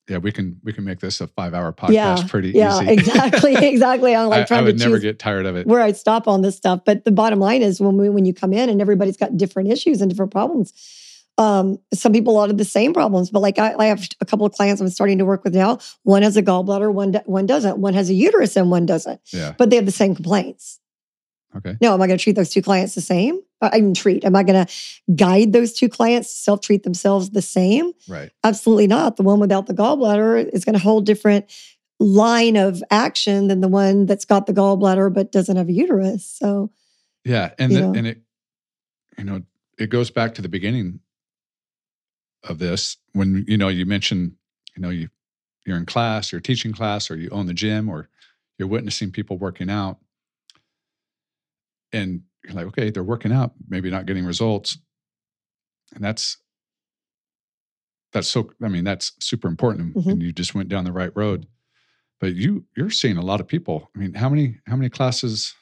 yeah, 0.08 0.18
we 0.18 0.32
can 0.32 0.58
we 0.64 0.72
can 0.72 0.84
make 0.84 1.00
this 1.00 1.20
a 1.20 1.26
five 1.26 1.52
hour 1.54 1.72
podcast 1.72 1.92
Yeah, 1.92 2.16
pretty 2.28 2.50
yeah 2.50 2.80
easy. 2.82 2.92
exactly 2.92 3.54
exactly 3.68 4.16
I'm 4.16 4.28
like 4.28 4.50
I, 4.50 4.58
I 4.58 4.62
would 4.62 4.78
to 4.78 4.84
never 4.84 4.98
get 4.98 5.18
tired 5.18 5.46
of 5.46 5.56
it. 5.56 5.66
where 5.66 5.80
I'd 5.82 5.96
stop 5.96 6.26
on 6.26 6.42
this 6.42 6.56
stuff. 6.56 6.80
But 6.84 7.04
the 7.04 7.12
bottom 7.12 7.38
line 7.40 7.62
is 7.62 7.80
when 7.80 7.96
we 7.96 8.08
when 8.08 8.24
you 8.24 8.32
come 8.34 8.52
in 8.52 8.68
and 8.70 8.80
everybody's 8.80 9.16
got 9.16 9.36
different 9.36 9.70
issues 9.70 10.00
and 10.00 10.10
different 10.10 10.32
problems. 10.32 10.72
Um, 11.36 11.78
some 11.94 12.12
people 12.12 12.32
a 12.32 12.36
lot 12.36 12.50
of 12.50 12.58
the 12.58 12.64
same 12.64 12.92
problems, 12.92 13.30
but 13.30 13.38
like 13.40 13.60
I, 13.60 13.72
I 13.78 13.86
have 13.86 14.04
a 14.20 14.24
couple 14.24 14.44
of 14.44 14.52
clients 14.52 14.80
I'm 14.80 14.88
starting 14.88 15.18
to 15.18 15.24
work 15.24 15.44
with 15.44 15.54
now. 15.54 15.78
One 16.02 16.22
has 16.22 16.36
a 16.36 16.42
gallbladder, 16.42 16.92
one 16.92 17.12
one 17.26 17.46
doesn't. 17.46 17.78
One 17.78 17.94
has 17.94 18.10
a 18.10 18.14
uterus 18.14 18.56
and 18.56 18.72
one 18.72 18.86
doesn't. 18.86 19.20
Yeah. 19.32 19.54
But 19.56 19.70
they 19.70 19.76
have 19.76 19.86
the 19.86 19.92
same 19.92 20.16
complaints. 20.16 20.77
Okay. 21.56 21.76
No, 21.80 21.94
am 21.94 22.02
I 22.02 22.06
going 22.06 22.18
to 22.18 22.22
treat 22.22 22.36
those 22.36 22.50
two 22.50 22.62
clients 22.62 22.94
the 22.94 23.00
same? 23.00 23.40
I 23.60 23.78
even 23.78 23.94
treat. 23.94 24.24
Am 24.24 24.36
I 24.36 24.42
going 24.42 24.66
to 24.66 24.72
guide 25.14 25.52
those 25.52 25.72
two 25.72 25.88
clients 25.88 26.30
to 26.30 26.36
self 26.36 26.60
treat 26.60 26.82
themselves 26.82 27.30
the 27.30 27.42
same? 27.42 27.92
Right. 28.06 28.30
Absolutely 28.44 28.86
not. 28.86 29.16
The 29.16 29.22
one 29.22 29.40
without 29.40 29.66
the 29.66 29.74
gallbladder 29.74 30.48
is 30.52 30.64
going 30.64 30.74
to 30.74 30.82
hold 30.82 31.06
different 31.06 31.46
line 31.98 32.56
of 32.56 32.82
action 32.90 33.48
than 33.48 33.60
the 33.60 33.68
one 33.68 34.06
that's 34.06 34.24
got 34.24 34.46
the 34.46 34.52
gallbladder 34.52 35.12
but 35.12 35.32
doesn't 35.32 35.56
have 35.56 35.68
a 35.68 35.72
uterus. 35.72 36.24
So 36.24 36.70
Yeah. 37.24 37.52
And 37.58 37.72
the, 37.72 37.84
and 37.84 38.06
it 38.06 38.22
you 39.16 39.24
know 39.24 39.42
it 39.78 39.90
goes 39.90 40.10
back 40.10 40.34
to 40.34 40.42
the 40.42 40.48
beginning 40.48 41.00
of 42.44 42.60
this 42.60 42.98
when 43.14 43.44
you 43.48 43.56
know 43.56 43.66
you 43.66 43.84
mentioned 43.84 44.34
you 44.76 44.82
know 44.82 44.90
you 44.90 45.08
you're 45.68 45.76
in 45.76 45.86
class, 45.86 46.32
you're 46.32 46.40
teaching 46.40 46.72
class, 46.72 47.10
or 47.10 47.16
you 47.16 47.28
own 47.30 47.46
the 47.46 47.54
gym, 47.54 47.88
or 47.88 48.08
you're 48.58 48.66
witnessing 48.66 49.12
people 49.12 49.36
working 49.36 49.70
out, 49.70 49.98
and 51.92 52.22
you're 52.44 52.54
like, 52.54 52.66
okay, 52.66 52.90
they're 52.90 53.02
working 53.02 53.32
out, 53.32 53.52
maybe 53.68 53.90
not 53.90 54.06
getting 54.06 54.24
results, 54.24 54.78
and 55.94 56.04
that's 56.04 56.38
that's 58.12 58.28
so. 58.28 58.50
I 58.62 58.68
mean, 58.68 58.84
that's 58.84 59.12
super 59.20 59.48
important, 59.48 59.94
Mhm. 59.94 60.06
and 60.12 60.22
you 60.22 60.32
just 60.32 60.54
went 60.54 60.68
down 60.68 60.84
the 60.84 60.92
right 60.92 61.14
road. 61.14 61.46
But 62.20 62.34
you 62.34 62.64
you're 62.76 62.90
seeing 62.90 63.16
a 63.16 63.22
lot 63.22 63.40
of 63.40 63.46
people. 63.46 63.90
I 63.94 63.98
mean, 63.98 64.14
how 64.14 64.28
many 64.28 64.60
how 64.66 64.76
many 64.76 64.88
classes? 64.88 65.54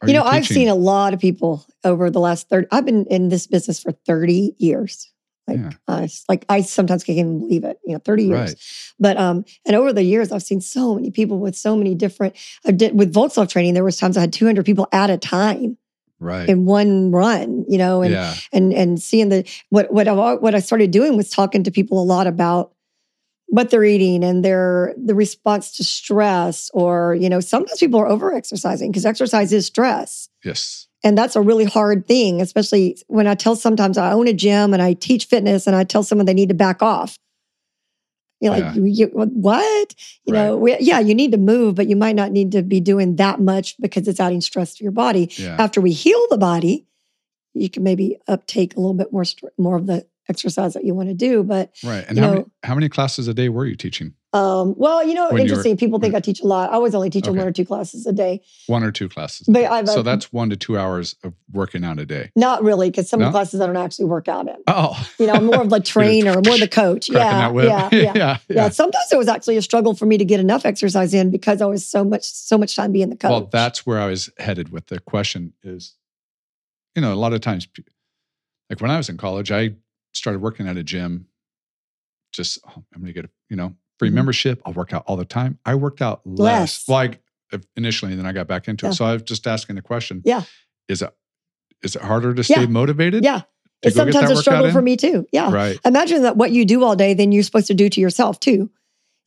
Are 0.00 0.08
you 0.08 0.14
know, 0.14 0.24
I've 0.24 0.46
seen 0.46 0.68
a 0.68 0.74
lot 0.74 1.14
of 1.14 1.20
people 1.20 1.64
over 1.84 2.10
the 2.10 2.20
last 2.20 2.48
30 2.48 2.66
I've 2.72 2.84
been 2.84 3.06
in 3.06 3.28
this 3.28 3.46
business 3.46 3.80
for 3.80 3.92
30 3.92 4.54
years. 4.58 5.11
Like 5.48 5.58
Yeah. 5.58 5.70
I 5.88 6.08
like 6.28 6.44
I 6.48 6.60
sometimes 6.62 7.04
can't 7.04 7.18
even 7.18 7.40
believe 7.40 7.64
it, 7.64 7.78
you 7.84 7.92
know, 7.94 7.98
30 8.04 8.24
years. 8.24 8.50
Right. 8.50 8.54
But 9.00 9.16
um, 9.16 9.44
and 9.66 9.74
over 9.76 9.92
the 9.92 10.02
years, 10.04 10.30
I've 10.32 10.42
seen 10.42 10.60
so 10.60 10.94
many 10.94 11.10
people 11.10 11.38
with 11.38 11.56
so 11.56 11.76
many 11.76 11.94
different. 11.94 12.36
I 12.64 12.70
did 12.72 12.96
with 12.98 13.12
Volkswagen 13.12 13.48
training. 13.48 13.74
There 13.74 13.84
was 13.84 13.96
times 13.96 14.16
I 14.16 14.20
had 14.20 14.32
200 14.32 14.64
people 14.64 14.88
at 14.92 15.10
a 15.10 15.18
time 15.18 15.78
Right. 16.20 16.48
in 16.48 16.66
one 16.66 17.10
run, 17.10 17.64
you 17.68 17.78
know, 17.78 18.02
and 18.02 18.12
yeah. 18.12 18.34
and 18.52 18.72
and 18.72 19.02
seeing 19.02 19.28
the 19.28 19.44
what 19.70 19.92
what 19.92 20.06
I 20.06 20.34
what 20.34 20.54
I 20.54 20.60
started 20.60 20.92
doing 20.92 21.16
was 21.16 21.28
talking 21.28 21.64
to 21.64 21.72
people 21.72 22.00
a 22.00 22.04
lot 22.06 22.28
about 22.28 22.72
what 23.48 23.70
they're 23.70 23.82
eating 23.84 24.22
and 24.22 24.44
their 24.44 24.94
the 24.96 25.16
response 25.16 25.72
to 25.78 25.84
stress, 25.84 26.70
or 26.72 27.16
you 27.16 27.28
know, 27.28 27.40
sometimes 27.40 27.80
people 27.80 27.98
are 27.98 28.06
over 28.06 28.32
exercising 28.32 28.92
because 28.92 29.04
exercise 29.04 29.52
is 29.52 29.66
stress. 29.66 30.28
Yes. 30.44 30.86
And 31.04 31.18
that's 31.18 31.34
a 31.34 31.40
really 31.40 31.64
hard 31.64 32.06
thing, 32.06 32.40
especially 32.40 32.96
when 33.08 33.26
I 33.26 33.34
tell 33.34 33.56
sometimes 33.56 33.98
I 33.98 34.12
own 34.12 34.28
a 34.28 34.32
gym 34.32 34.72
and 34.72 34.80
I 34.82 34.92
teach 34.92 35.26
fitness 35.26 35.66
and 35.66 35.74
I 35.74 35.84
tell 35.84 36.02
someone 36.02 36.26
they 36.26 36.34
need 36.34 36.50
to 36.50 36.54
back 36.54 36.82
off. 36.82 37.16
You're 38.40 38.52
like, 38.52 38.74
Yeah. 38.76 38.82
you, 38.84 39.06
what? 39.14 39.94
You 40.24 40.32
know, 40.32 40.56
we, 40.56 40.76
yeah, 40.80 40.98
you 40.98 41.14
need 41.14 41.32
to 41.32 41.38
move, 41.38 41.76
but 41.76 41.88
you 41.88 41.96
might 41.96 42.16
not 42.16 42.32
need 42.32 42.52
to 42.52 42.62
be 42.62 42.80
doing 42.80 43.16
that 43.16 43.40
much 43.40 43.76
because 43.80 44.06
it's 44.08 44.18
adding 44.20 44.40
stress 44.40 44.74
to 44.76 44.84
your 44.84 44.92
body. 44.92 45.30
Yeah. 45.36 45.56
After 45.58 45.80
we 45.80 45.92
heal 45.92 46.24
the 46.30 46.38
body, 46.38 46.86
you 47.54 47.68
can 47.70 47.82
maybe 47.82 48.18
uptake 48.26 48.76
a 48.76 48.80
little 48.80 48.94
bit 48.94 49.12
more 49.12 49.24
more 49.58 49.76
of 49.76 49.86
the 49.86 50.06
exercise 50.28 50.74
that 50.74 50.84
you 50.84 50.94
want 50.94 51.08
to 51.08 51.14
do. 51.14 51.42
But 51.44 51.72
Right. 51.84 52.04
And 52.08 52.18
how 52.18 52.30
many 52.30 52.44
how 52.62 52.74
many 52.74 52.88
classes 52.88 53.28
a 53.28 53.34
day 53.34 53.48
were 53.48 53.66
you 53.66 53.76
teaching? 53.76 54.14
Um, 54.34 54.74
well, 54.78 55.06
you 55.06 55.12
know, 55.14 55.28
When 55.30 55.42
interesting. 55.42 55.76
People 55.76 55.98
think 55.98 56.14
I 56.14 56.20
teach 56.20 56.40
a 56.40 56.46
lot. 56.46 56.72
I 56.72 56.78
was 56.78 56.94
only 56.94 57.10
teaching 57.10 57.30
Okay. 57.32 57.38
one 57.38 57.48
or 57.48 57.52
two 57.52 57.66
classes 57.66 58.06
a 58.06 58.12
day. 58.12 58.40
One 58.66 58.82
or 58.82 58.90
two 58.90 59.08
classes. 59.08 59.46
But. 59.46 59.64
I've, 59.70 59.88
so 59.88 60.00
uh, 60.00 60.02
that's 60.02 60.32
one 60.32 60.48
to 60.50 60.56
two 60.56 60.78
hours 60.78 61.14
of 61.22 61.34
working 61.52 61.84
out 61.84 61.98
a 61.98 62.06
day. 62.06 62.30
Not 62.34 62.62
really, 62.62 62.90
because 62.90 63.10
some 63.10 63.20
of 63.20 63.24
No? 63.24 63.28
the 63.28 63.32
classes 63.32 63.60
I 63.60 63.66
don't 63.66 63.76
actually 63.76 64.06
work 64.06 64.28
out 64.28 64.48
in. 64.48 64.56
Oh, 64.66 65.06
You 65.18 65.26
know, 65.26 65.34
I'm 65.34 65.44
more 65.44 65.60
of 65.60 65.68
the 65.70 65.80
trainer, 65.94 66.32
more 66.40 66.56
the 66.58 66.68
coach. 66.68 67.10
Yeah, 67.10 67.48
whip. 67.48 67.64
yeah, 67.68 67.88
yeah, 67.92 68.12
yeah. 68.14 68.38
yeah. 68.48 68.68
Sometimes 68.70 69.04
it 69.12 69.18
was 69.18 69.28
actually 69.28 69.56
a 69.58 69.62
struggle 69.62 69.94
for 69.94 70.06
me 70.06 70.16
to 70.16 70.24
get 70.24 70.40
enough 70.40 70.64
exercise 70.64 71.12
in 71.12 71.30
because 71.30 71.60
I 71.60 71.66
was 71.66 71.86
so 71.86 72.02
much, 72.02 72.22
so 72.24 72.56
much 72.56 72.74
time 72.74 72.92
being 72.92 73.10
the 73.10 73.16
coach. 73.16 73.30
Well, 73.30 73.48
that's 73.52 73.84
where 73.84 74.00
I 74.00 74.06
was 74.06 74.30
headed 74.38 74.70
with 74.70 74.86
the 74.86 74.98
question 75.00 75.52
is, 75.62 75.96
you 76.94 77.02
know, 77.02 77.12
a 77.12 77.16
lot 77.16 77.32
of 77.34 77.40
times, 77.42 77.68
like 78.70 78.80
when 78.80 78.90
I 78.90 78.96
was 78.96 79.08
in 79.10 79.16
college, 79.18 79.50
I 79.52 79.74
started 80.14 80.40
working 80.40 80.68
at 80.68 80.76
a 80.78 80.82
gym. 80.82 81.26
Just 82.32 82.58
oh, 82.66 82.72
I'm 82.94 83.02
going 83.02 83.06
to 83.06 83.12
get 83.12 83.26
a 83.26 83.30
you 83.50 83.56
know 83.56 83.74
free 84.02 84.10
Mhm. 84.10 84.14
membership. 84.14 84.60
I'll 84.66 84.72
work 84.72 84.92
out 84.92 85.04
all 85.06 85.16
the 85.16 85.24
time. 85.24 85.58
I 85.64 85.76
worked 85.76 86.02
out 86.02 86.22
less. 86.24 86.88
Less. 86.88 87.12
I, 87.52 87.58
initially, 87.76 88.12
and 88.12 88.18
then 88.18 88.26
I 88.26 88.32
got 88.32 88.48
back 88.48 88.66
into 88.66 88.86
Yeah. 88.86 88.90
it. 88.90 88.94
So 88.94 89.04
I 89.04 89.12
was 89.12 89.22
just 89.22 89.46
asking 89.46 89.76
the 89.76 89.82
question. 89.82 90.22
Yeah. 90.24 90.42
Is 90.88 91.02
it 91.02 91.10
is 91.84 91.94
it 91.96 92.02
harder 92.02 92.32
to 92.34 92.42
stay 92.44 92.60
Yeah. 92.62 92.66
motivated? 92.66 93.22
yeah, 93.24 93.42
it's 93.82 93.94
sometimes 93.96 94.30
a 94.30 94.36
struggle 94.36 94.70
for 94.72 94.80
me 94.82 94.96
too. 94.96 95.26
Yeah, 95.32 95.50
Right. 95.52 95.78
imagine 95.84 96.22
that 96.22 96.36
what 96.36 96.50
you 96.52 96.64
do 96.64 96.82
all 96.84 96.94
day, 96.96 97.12
then 97.14 97.30
you're 97.32 97.42
supposed 97.42 97.66
to 97.68 97.74
do 97.74 97.88
to 97.88 98.00
yourself 98.00 98.38
too. 98.40 98.70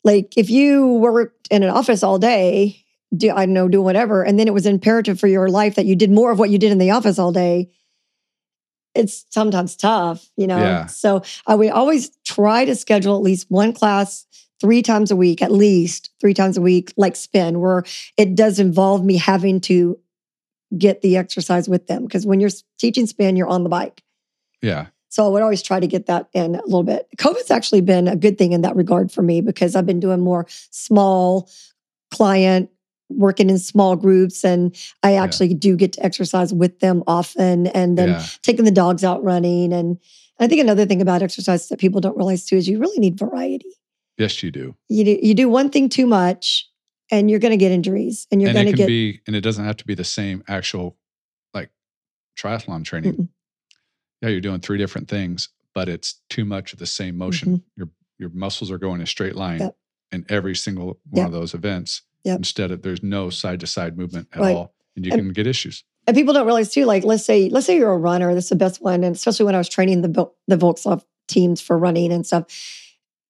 Like 0.04 0.34
if 0.38 0.50
you 0.50 0.88
worked 0.96 1.48
in 1.52 1.64
an 1.64 1.70
office 1.70 2.02
all 2.04 2.18
day, 2.18 2.84
do 3.16 3.30
I 3.32 3.46
don't 3.46 3.54
know 3.54 3.68
do 3.70 3.82
whatever, 3.82 4.24
and 4.24 4.38
then 4.40 4.48
it 4.48 4.54
was 4.54 4.66
imperative 4.66 5.20
for 5.20 5.28
your 5.28 5.48
life 5.50 5.76
that 5.76 5.86
you 5.86 5.96
did 5.96 6.12
more 6.12 6.32
of 6.32 6.40
what 6.40 6.50
you 6.50 6.58
did 6.58 6.72
in 6.72 6.78
the 6.80 6.92
office 6.92 7.20
all 7.20 7.32
day. 7.32 7.70
It's 8.96 9.26
sometimes 9.30 9.76
tough, 9.76 10.30
you 10.38 10.48
know. 10.48 10.58
Yeah. 10.58 10.86
So 10.88 11.22
I 11.46 11.56
would 11.56 11.70
always 11.72 12.10
try 12.26 12.66
to 12.66 12.76
schedule 12.76 13.16
at 13.18 13.22
least 13.22 13.48
one 13.52 13.74
class 13.74 14.26
three 14.66 14.82
times 14.82 15.12
a 15.12 15.16
week, 15.16 15.44
at 15.44 15.52
least 15.52 16.10
three 16.20 16.34
times 16.34 16.58
a 16.58 16.62
week, 16.62 16.92
like 16.98 17.16
spin, 17.16 17.60
where 17.60 17.84
it 18.18 18.34
does 18.34 18.58
involve 18.58 19.06
me 19.06 19.16
having 19.16 19.62
to 19.62 19.96
get 20.76 21.04
the 21.04 21.18
exercise 21.18 21.70
with 21.70 21.86
them. 21.86 22.04
Because 22.04 22.26
when 22.26 22.40
you're 22.40 22.50
teaching 22.80 23.06
spin, 23.06 23.36
you're 23.36 23.48
on 23.48 23.62
the 23.62 23.70
bike. 23.70 24.02
Yeah. 24.64 24.88
So 25.10 25.24
I 25.24 25.30
would 25.30 25.44
always 25.44 25.62
try 25.62 25.80
to 25.80 25.86
get 25.86 26.08
that 26.08 26.30
in 26.34 26.56
a 26.56 26.64
little 26.64 26.82
bit. 26.82 27.08
COVID's 27.20 27.52
actually 27.52 27.82
been 27.82 28.08
a 28.08 28.16
good 28.16 28.40
thing 28.40 28.54
in 28.54 28.62
that 28.62 28.76
regard 28.76 29.12
for 29.12 29.22
me 29.22 29.40
because 29.40 29.76
I've 29.76 29.86
been 29.86 30.00
doing 30.00 30.20
more 30.20 30.48
small 30.72 31.48
client 32.10 32.72
working 33.10 33.52
in 33.52 33.60
small 33.60 33.96
groups 33.96 34.44
and 34.44 34.76
I 35.04 35.14
actually 35.14 35.50
yeah. 35.50 35.58
do 35.60 35.76
get 35.76 35.94
to 35.94 36.04
exercise 36.04 36.56
with 36.56 36.80
them 36.80 37.04
often 37.06 37.68
and 37.68 38.00
then 38.00 38.10
yeah. 38.10 38.26
taking 38.42 38.66
the 38.66 38.72
dogs 38.72 39.04
out 39.04 39.24
running 39.24 39.74
and 39.74 40.00
I 40.40 40.48
think 40.48 40.60
another 40.60 40.88
thing 40.88 41.04
about 41.04 41.22
exercise 41.22 41.70
that 41.70 41.80
people 41.80 42.02
don't 42.02 42.18
realize 42.18 42.46
too 42.46 42.56
is 42.56 42.68
you 42.68 42.80
really 42.80 42.98
need 42.98 43.20
variety. 43.20 43.70
Yes, 44.18 44.42
you 44.42 44.52
do. 44.52 44.76
You 44.88 45.04
do, 45.04 45.20
you 45.22 45.34
do 45.34 45.50
one 45.50 45.70
thing 45.70 45.90
too 45.90 46.06
much 46.06 46.70
and 47.12 47.30
you're 47.30 47.40
going 47.40 47.52
to 47.52 47.58
get 47.58 47.72
injuries 47.72 48.28
and 48.32 48.42
you're 48.42 48.54
going 48.54 48.66
to 48.68 48.74
get 48.74 48.88
be 48.88 49.22
and 49.28 49.36
it 49.36 49.42
doesn't 49.42 49.66
have 49.66 49.78
to 49.78 49.86
be 49.86 49.96
the 49.96 50.04
same 50.04 50.44
actual 50.48 50.98
like 51.54 51.70
triathlon 52.38 52.84
training. 52.84 53.14
Mm-mm. 53.14 53.30
Yeah, 54.22 54.30
you're 54.30 54.42
doing 54.42 54.62
three 54.62 54.78
different 54.78 55.10
things, 55.10 55.50
but 55.74 55.90
it's 55.90 56.22
too 56.30 56.46
much 56.46 56.74
of 56.74 56.80
the 56.80 56.86
same 56.86 57.18
motion. 57.18 57.58
Mm-hmm. 57.58 57.64
Your 57.76 57.90
your 58.18 58.30
muscles 58.30 58.72
are 58.72 58.78
going 58.78 59.02
a 59.02 59.06
straight 59.06 59.36
line 59.36 59.60
yep. 59.60 59.78
in 60.12 60.26
every 60.30 60.56
single 60.56 61.00
one 61.10 61.18
yep. 61.18 61.28
of 61.28 61.34
those 61.34 61.54
events. 61.54 62.02
Yep. 62.24 62.38
Instead 62.38 62.72
of 62.72 62.82
there's 62.82 63.04
no 63.04 63.30
side 63.30 63.60
to 63.60 63.68
side 63.68 63.98
movement 63.98 64.30
at 64.34 64.40
right. 64.40 64.56
all, 64.56 64.74
and 64.96 65.06
you 65.06 65.12
and, 65.12 65.22
can 65.22 65.34
get 65.34 65.46
issues. 65.46 65.84
And 66.08 66.16
people 66.16 66.34
don't 66.34 66.46
realize 66.46 66.72
too. 66.72 66.86
Like 66.86 67.04
let's 67.04 67.26
say 67.26 67.50
let's 67.50 67.66
say 67.66 67.76
you're 67.76 67.92
a 67.92 67.98
runner. 67.98 68.34
This 68.34 68.46
is 68.46 68.50
the 68.50 68.56
best 68.56 68.82
one, 68.82 69.04
and 69.04 69.16
especially 69.16 69.46
when 69.46 69.56
I 69.56 69.60
was 69.60 69.70
training 69.70 70.02
the 70.02 70.32
the 70.48 70.58
Volkslav 70.58 71.04
teams 71.28 71.60
for 71.60 71.78
running 71.78 72.12
and 72.12 72.26
stuff 72.26 72.46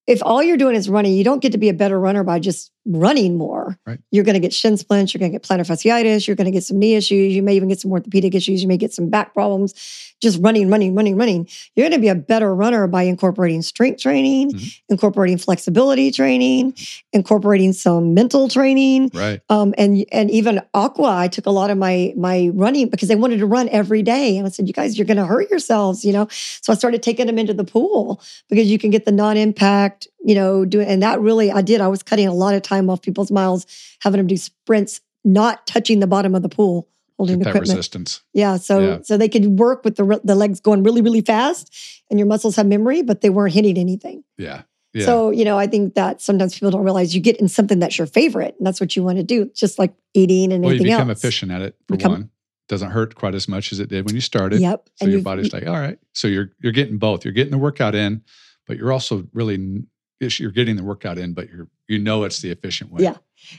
if 0.08 0.22
all 0.24 0.43
you're 0.43 0.58
doing 0.58 0.76
is 0.76 0.89
running, 0.89 1.14
you 1.14 1.24
don't 1.24 1.41
get 1.41 1.51
to 1.53 1.58
be 1.58 1.70
a 1.70 1.74
better 1.74 1.99
runner 1.99 2.24
by 2.24 2.39
just 2.39 2.72
running 2.86 3.38
more. 3.38 3.77
Right. 3.86 3.99
You're 4.11 4.23
going 4.23 4.36
to 4.36 4.39
get 4.39 4.53
shin 4.53 4.77
splints, 4.77 5.13
you're 5.13 5.19
going 5.19 5.31
to 5.31 5.38
get 5.38 5.47
plantar 5.47 5.67
fasciitis, 5.67 6.27
you're 6.27 6.36
going 6.36 6.45
to 6.45 6.51
get 6.51 6.63
some 6.63 6.79
knee 6.79 6.95
issues, 6.95 7.33
you 7.33 7.41
may 7.41 7.55
even 7.55 7.67
get 7.67 7.79
some 7.79 7.91
orthopedic 7.91 8.36
issues, 8.36 8.61
you 8.61 8.67
may 8.67 8.77
get 8.77 8.93
some 8.93 9.09
back 9.09 9.33
problems. 9.33 9.73
Just 10.21 10.41
running, 10.41 10.69
running, 10.69 10.95
running, 10.95 11.17
running. 11.17 11.47
You're 11.75 11.89
going 11.89 11.99
to 11.99 12.01
be 12.01 12.07
a 12.07 12.15
better 12.15 12.55
runner 12.55 12.88
by 12.88 13.03
incorporating 13.03 13.61
strength 13.61 14.01
training, 14.01 14.53
mm-hmm. 14.53 14.67
incorporating 14.93 15.38
flexibility 15.38 16.09
training, 16.09 16.73
incorporating 17.11 17.73
some 17.73 18.13
mental 18.13 18.47
training. 18.47 19.11
Right. 19.13 19.41
Um, 19.49 19.73
and 19.77 20.05
and 20.13 20.31
even 20.31 20.61
aqua, 20.73 21.17
I 21.17 21.27
took 21.27 21.45
a 21.45 21.51
lot 21.51 21.69
of 21.69 21.77
my 21.77 22.13
my 22.15 22.49
running 22.53 22.89
because 22.89 23.09
they 23.09 23.15
wanted 23.15 23.39
to 23.39 23.45
run 23.45 23.67
every 23.69 24.01
day, 24.01 24.38
and 24.38 24.47
I 24.47 24.49
said, 24.51 24.67
"You 24.67 24.73
guys, 24.73 24.97
you're 24.97 25.05
going 25.05 25.17
to 25.17 25.25
hurt 25.25 25.49
yourselves," 25.49 26.05
you 26.05 26.13
know. 26.13 26.27
So 26.29 26.71
I 26.71 26.77
started 26.77 27.03
taking 27.03 27.27
them 27.27 27.38
into 27.38 27.53
the 27.53 27.65
pool 27.65 28.21
because 28.49 28.71
you 28.71 28.79
can 28.79 28.91
get 28.91 29.03
the 29.03 29.11
non-impact 29.11 30.07
you 30.26 30.34
know, 30.34 30.65
doing, 30.65 30.88
and 30.88 31.03
that 31.03 31.21
really, 31.21 31.51
I 31.51 31.61
did. 31.61 31.82
I 31.82 31.88
was 31.88 32.01
cutting 32.01 32.28
a 32.28 32.34
lot 32.34 32.55
of 32.55 32.63
time 32.63 32.89
off 32.89 33.01
people's 33.01 33.30
miles, 33.32 33.67
having 33.99 34.17
them 34.17 34.28
do 34.28 34.38
sprints, 34.38 34.99
not 35.23 35.67
touching 35.67 35.99
the 35.99 36.07
bottom 36.07 36.34
of 36.34 36.41
the 36.41 36.49
pool, 36.49 36.89
holding 37.17 37.38
Get 37.38 37.49
equipment. 37.49 37.69
resistance. 37.69 38.23
Yeah. 38.34 38.57
So, 38.57 38.80
yeah. 38.80 38.97
so 39.03 39.17
they 39.17 39.30
could 39.30 39.45
work 39.59 39.86
with 39.86 39.97
the, 39.97 40.19
the 40.23 40.34
legs 40.34 40.59
going 40.59 40.82
really, 40.82 41.01
really 41.01 41.21
fast 41.21 41.73
and 42.09 42.19
your 42.19 42.28
muscles 42.28 42.55
have 42.55 42.65
memory, 42.65 43.03
but 43.03 43.21
they 43.21 43.30
weren't 43.30 43.53
hitting 43.53 43.78
anything. 43.78 44.23
Yeah. 44.38 44.63
Yeah. 44.93 45.05
So, 45.05 45.30
you 45.30 45.45
know, 45.45 45.59
I 45.59 45.67
think 45.67 45.93
that 45.95 46.21
sometimes 46.21 46.53
people 46.55 46.71
don't 46.71 46.84
realize 46.84 47.13
you 47.13 47.21
get 47.21 47.38
in 47.38 47.47
something 47.47 47.80
that's 47.80 47.97
your 47.97 48.07
favorite 48.07 48.55
and 48.57 48.65
that's 48.65 48.80
what 48.80 48.95
you 48.95 49.03
want 49.03 49.17
to 49.17 49.23
do, 49.23 49.51
just 49.53 49.78
like 49.78 49.93
eating 50.13 50.53
and 50.53 50.63
well, 50.63 50.71
anything 50.71 50.88
else. 50.88 50.99
you 50.99 51.03
become 51.03 51.09
else. 51.09 51.19
efficient 51.19 51.51
at 51.51 51.61
it 51.61 51.76
for 51.88 51.97
become, 51.97 52.11
one. 52.11 52.30
Doesn't 52.69 52.91
hurt 52.91 53.13
quite 53.13 53.36
as 53.36 53.47
much 53.47 53.71
as 53.71 53.80
it 53.80 53.89
did 53.89 54.05
when 54.05 54.15
you 54.15 54.21
started. 54.21 54.61
Yep. 54.61 54.89
So 54.95 55.03
and 55.03 55.13
your 55.13 55.21
body's 55.21 55.53
like, 55.53 55.67
all 55.67 55.73
right. 55.73 55.99
So 56.13 56.28
you're 56.28 56.51
you're 56.61 56.71
getting 56.71 56.97
both. 56.97 57.26
You're 57.26 57.34
getting 57.34 57.51
the 57.51 57.57
workout 57.57 57.93
in, 57.93 58.23
but 58.67 58.78
you're 58.78 58.93
also 58.93 59.28
really 59.34 59.84
you're 60.20 60.51
getting 60.51 60.76
the 60.76 60.84
workout 60.84 61.18
in, 61.18 61.34
but 61.34 61.49
you're 61.49 61.68
you 61.88 61.99
know 61.99 62.24
it's 62.24 62.39
the 62.39 62.51
efficient 62.51 62.91
way. 62.91 63.03
Yeah, 63.03 63.18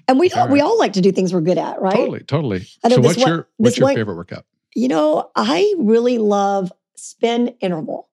and 0.09 0.19
we 0.19 0.31
all, 0.31 0.45
right. 0.45 0.53
we 0.53 0.61
all 0.61 0.79
like 0.79 0.95
to 0.95 1.01
do 1.01 1.13
things 1.13 1.33
we're 1.33 1.41
good 1.41 1.59
at, 1.59 1.81
right? 1.81 1.95
Totally, 1.95 2.21
totally. 2.21 2.61
So 2.89 3.01
what's 3.01 3.19
one, 3.19 3.29
your 3.29 3.49
what's 3.57 3.79
your 3.79 3.87
one, 3.87 3.95
favorite 3.95 4.17
workout? 4.17 4.45
You 4.75 4.89
know, 4.89 5.31
I 5.35 5.75
really 5.79 6.19
love 6.19 6.73
spin 6.97 7.49
interval. 7.61 8.09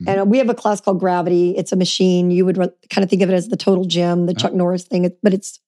Mm-hmm. 0.00 0.20
And 0.20 0.30
we 0.30 0.38
have 0.38 0.48
a 0.48 0.54
class 0.54 0.80
called 0.80 1.00
Gravity. 1.00 1.56
It's 1.56 1.72
a 1.72 1.76
machine. 1.76 2.30
You 2.30 2.44
would 2.44 2.56
kind 2.56 3.02
of 3.02 3.10
think 3.10 3.22
of 3.22 3.30
it 3.30 3.34
as 3.34 3.48
the 3.48 3.56
total 3.56 3.84
gym, 3.84 4.26
the 4.26 4.34
Chuck 4.34 4.52
Norris 4.52 4.84
thing, 4.84 5.10
but 5.22 5.34
it's 5.34 5.58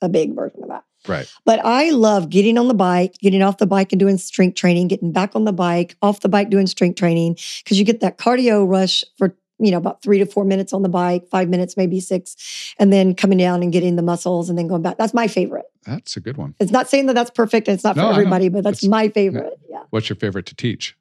a 0.00 0.08
big 0.08 0.34
version 0.34 0.62
of 0.62 0.68
that. 0.70 0.84
Right. 1.06 1.30
But 1.44 1.60
I 1.64 1.90
love 1.90 2.30
getting 2.30 2.58
on 2.58 2.68
the 2.68 2.74
bike, 2.74 3.14
getting 3.18 3.42
off 3.42 3.58
the 3.58 3.66
bike 3.66 3.92
and 3.92 4.00
doing 4.00 4.18
strength 4.18 4.56
training, 4.56 4.88
getting 4.88 5.12
back 5.12 5.36
on 5.36 5.44
the 5.44 5.52
bike, 5.52 5.96
off 6.02 6.20
the 6.20 6.28
bike 6.28 6.50
doing 6.50 6.66
strength 6.66 6.98
training, 6.98 7.36
because 7.62 7.78
you 7.78 7.84
get 7.84 8.00
that 8.00 8.18
cardio 8.18 8.68
rush 8.68 9.04
for 9.16 9.36
you 9.58 9.70
know, 9.70 9.78
about 9.78 10.02
three 10.02 10.18
to 10.18 10.26
four 10.26 10.44
minutes 10.44 10.72
on 10.72 10.82
the 10.82 10.88
bike, 10.88 11.26
five 11.28 11.48
minutes, 11.48 11.76
maybe 11.76 12.00
six, 12.00 12.74
and 12.78 12.92
then 12.92 13.14
coming 13.14 13.38
down 13.38 13.62
and 13.62 13.72
getting 13.72 13.96
the 13.96 14.02
muscles 14.02 14.48
and 14.48 14.58
then 14.58 14.66
going 14.66 14.82
back. 14.82 14.98
That's 14.98 15.14
my 15.14 15.28
favorite. 15.28 15.66
That's 15.84 16.16
a 16.16 16.20
good 16.20 16.36
one. 16.36 16.54
It's 16.60 16.72
not 16.72 16.88
saying 16.88 17.06
that 17.06 17.14
that's 17.14 17.30
perfect. 17.30 17.68
it's 17.68 17.84
not 17.84 17.96
no, 17.96 18.08
for 18.08 18.12
everybody, 18.12 18.48
but 18.48 18.64
that's 18.64 18.84
my 18.84 19.08
favorite. 19.08 19.58
Yeah. 19.70 19.82
What's 19.90 20.08
your 20.08 20.16
favorite 20.16 20.46
to 20.46 20.54
teach? 20.54 20.96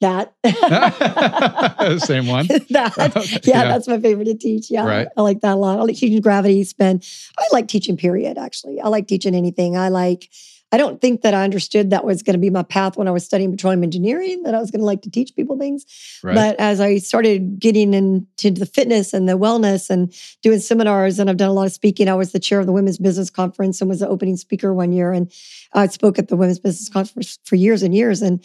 That. 0.00 0.32
Same 2.02 2.26
one. 2.26 2.46
that. 2.46 2.94
Yeah, 2.96 3.38
yeah, 3.44 3.64
that's 3.68 3.86
my 3.86 4.00
favorite 4.00 4.24
to 4.24 4.34
teach. 4.34 4.70
Yeah. 4.70 4.86
Right. 4.86 5.08
I 5.16 5.20
like 5.20 5.42
that 5.42 5.54
a 5.54 5.56
lot. 5.56 5.78
I 5.78 5.82
like 5.82 5.96
teaching 5.96 6.20
gravity, 6.22 6.64
spin. 6.64 7.02
I 7.38 7.46
like 7.52 7.68
teaching 7.68 7.96
period, 7.96 8.38
actually. 8.38 8.80
I 8.80 8.88
like 8.88 9.06
teaching 9.06 9.34
anything. 9.34 9.76
I 9.76 9.90
like 9.90 10.30
I 10.72 10.76
don't 10.76 11.00
think 11.00 11.22
that 11.22 11.34
I 11.34 11.42
understood 11.42 11.90
that 11.90 12.04
was 12.04 12.22
going 12.22 12.34
to 12.34 12.40
be 12.40 12.50
my 12.50 12.62
path 12.62 12.96
when 12.96 13.08
I 13.08 13.10
was 13.10 13.24
studying 13.24 13.50
petroleum 13.50 13.82
engineering, 13.82 14.44
that 14.44 14.54
I 14.54 14.60
was 14.60 14.70
going 14.70 14.80
to 14.80 14.86
like 14.86 15.02
to 15.02 15.10
teach 15.10 15.34
people 15.34 15.58
things. 15.58 15.84
Right. 16.22 16.34
But 16.34 16.60
as 16.60 16.80
I 16.80 16.98
started 16.98 17.58
getting 17.58 17.92
into 17.92 18.50
the 18.50 18.66
fitness 18.66 19.12
and 19.12 19.28
the 19.28 19.36
wellness 19.36 19.90
and 19.90 20.14
doing 20.42 20.60
seminars, 20.60 21.18
and 21.18 21.28
I've 21.28 21.36
done 21.36 21.50
a 21.50 21.54
lot 21.54 21.66
of 21.66 21.72
speaking, 21.72 22.08
I 22.08 22.14
was 22.14 22.32
the 22.32 22.38
chair 22.38 22.60
of 22.60 22.66
the 22.66 22.72
Women's 22.72 22.98
Business 22.98 23.30
Conference 23.30 23.80
and 23.80 23.90
was 23.90 24.00
the 24.00 24.08
opening 24.08 24.36
speaker 24.36 24.72
one 24.72 24.92
year. 24.92 25.12
And 25.12 25.32
I 25.72 25.88
spoke 25.88 26.18
at 26.18 26.28
the 26.28 26.36
Women's 26.36 26.60
Business 26.60 26.88
Conference 26.88 27.38
for 27.44 27.56
years 27.56 27.82
and 27.82 27.94
years. 27.94 28.22
And 28.22 28.44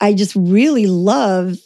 I 0.00 0.14
just 0.14 0.34
really 0.34 0.86
love 0.86 1.58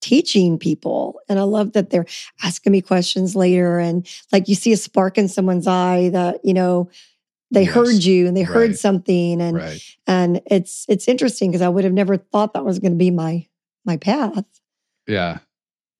teaching 0.00 0.58
people. 0.58 1.20
And 1.28 1.38
I 1.38 1.42
love 1.42 1.72
that 1.72 1.90
they're 1.90 2.06
asking 2.42 2.72
me 2.72 2.80
questions 2.80 3.36
later. 3.36 3.78
And 3.78 4.06
like 4.32 4.48
you 4.48 4.54
see 4.54 4.72
a 4.72 4.76
spark 4.76 5.18
in 5.18 5.28
someone's 5.28 5.66
eye 5.66 6.08
that, 6.10 6.44
you 6.44 6.54
know, 6.54 6.88
they 7.50 7.64
yes. 7.64 7.74
heard 7.74 8.04
you 8.04 8.26
and 8.26 8.36
they 8.36 8.44
right. 8.44 8.52
heard 8.52 8.78
something 8.78 9.40
and 9.40 9.56
right. 9.56 9.80
and 10.06 10.40
it's 10.46 10.84
it's 10.88 11.08
interesting 11.08 11.50
because 11.50 11.62
I 11.62 11.68
would 11.68 11.84
have 11.84 11.92
never 11.92 12.16
thought 12.16 12.54
that 12.54 12.64
was 12.64 12.78
going 12.78 12.92
to 12.92 12.98
be 12.98 13.10
my 13.10 13.46
my 13.84 13.96
path. 13.96 14.44
Yeah. 15.06 15.38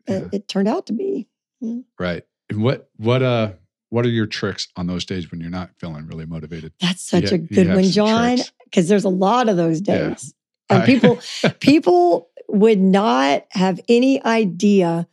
yeah. 0.06 0.16
It, 0.16 0.28
it, 0.32 0.48
turned 0.48 0.68
out 0.68 0.86
to 0.86 0.92
be. 0.92 1.26
Yeah. 1.60 1.80
Right. 1.98 2.24
And 2.50 2.62
what 2.62 2.90
what 2.96 3.22
uh 3.22 3.52
what 3.90 4.04
are 4.04 4.10
your 4.10 4.26
tricks 4.26 4.68
on 4.76 4.86
those 4.86 5.06
days 5.06 5.30
when 5.30 5.40
you're 5.40 5.50
not 5.50 5.70
feeling 5.78 6.06
really 6.06 6.26
motivated? 6.26 6.72
That's 6.80 7.02
such 7.02 7.32
a 7.32 7.38
good 7.38 7.68
one, 7.68 7.84
John, 7.84 8.38
because 8.64 8.88
there's 8.88 9.04
a 9.04 9.10
lot 9.10 9.48
of 9.48 9.56
those 9.56 9.80
days. 9.80 10.24
Yeah. 10.26 10.32
And 10.70 10.84
people 10.84 11.18
people 11.60 12.28
would 12.46 12.78
not 12.78 13.46
have 13.52 13.80
any 13.88 14.22
idea 14.22 15.08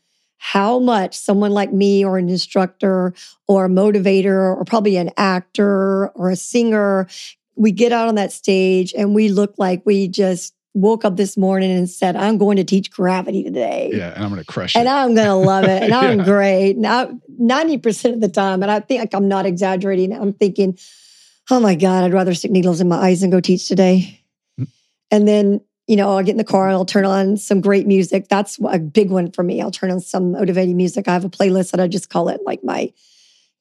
how 0.46 0.78
much 0.78 1.18
someone 1.18 1.50
like 1.50 1.74
me 1.74 2.06
or 2.06 2.20
an 2.20 2.30
instructor 2.30 3.16
or 3.48 3.66
a 3.66 3.68
motivator 3.68 4.56
or 4.56 4.64
probably 4.64 4.96
an 4.96 5.10
actor 5.18 6.10
or 6.10 6.30
a 6.30 6.36
singer, 6.36 7.08
we 7.56 7.72
get 7.72 7.92
out 7.92 8.08
on 8.08 8.14
that 8.14 8.32
stage 8.32 8.94
and 8.96 9.16
we 9.16 9.28
look 9.28 9.56
like 9.58 9.82
we 9.86 10.08
just 10.08 10.54
woke 10.76 11.04
up 11.04 11.18
this 11.18 11.36
morning 11.36 11.72
and 11.72 11.90
said, 11.90 12.16
I'm 12.16 12.38
going 12.38 12.58
to 12.58 12.64
teach 12.64 12.92
gravity 12.92 13.44
today. 13.44 13.90
Yeah, 13.92 14.14
and 14.14 14.24
I'm 14.24 14.30
going 14.30 14.40
to 14.40 14.46
crush 14.46 14.76
it. 14.76 14.80
And 14.80 14.88
I'm 14.88 15.16
going 15.16 15.26
to 15.26 15.34
love 15.34 15.64
it. 15.64 15.82
And 15.82 15.94
I'm 15.96 16.20
yeah. 16.20 16.26
great. 16.26 16.78
Now, 16.78 17.08
90% 17.42 18.14
of 18.14 18.22
the 18.22 18.30
time, 18.30 18.62
and 18.62 18.72
I 18.72 18.82
think 18.82 19.16
I'm 19.16 19.28
not 19.28 19.48
exaggerating, 19.48 20.14
I'm 20.14 20.32
thinking, 20.32 20.78
oh 21.50 21.60
my 21.60 21.74
God, 21.74 22.04
I'd 22.04 22.14
rather 22.14 22.36
stick 22.36 22.52
needles 22.52 22.82
in 22.82 22.88
my 22.88 22.98
eyes 22.98 23.24
and 23.24 23.32
go 23.32 23.40
teach 23.40 23.68
today. 23.68 24.22
Mm-hmm. 24.60 24.70
And 25.10 25.28
then 25.28 25.62
you 25.88 25.96
know, 25.96 26.10
I'll 26.10 26.24
get 26.24 26.32
in 26.32 26.38
the 26.38 26.44
car 26.44 26.68
and 26.68 26.74
I'll 26.74 26.86
turn 26.86 27.06
on 27.06 27.38
some 27.38 27.62
great 27.62 27.86
music. 27.86 28.28
That's 28.28 28.60
a 28.68 28.80
big 28.80 29.12
one 29.12 29.32
for 29.32 29.44
me. 29.44 29.62
I'll 29.62 29.72
turn 29.72 29.92
on 29.92 30.00
some 30.00 30.32
motivating 30.32 30.78
music. 30.78 31.08
I 31.08 31.14
have 31.14 31.26
a 31.26 31.30
playlist 31.30 31.72
that 31.72 31.80
I 31.80 31.88
just 31.88 32.10
call 32.10 32.30
it 32.30 32.42
like 32.46 32.64
my 32.64 32.92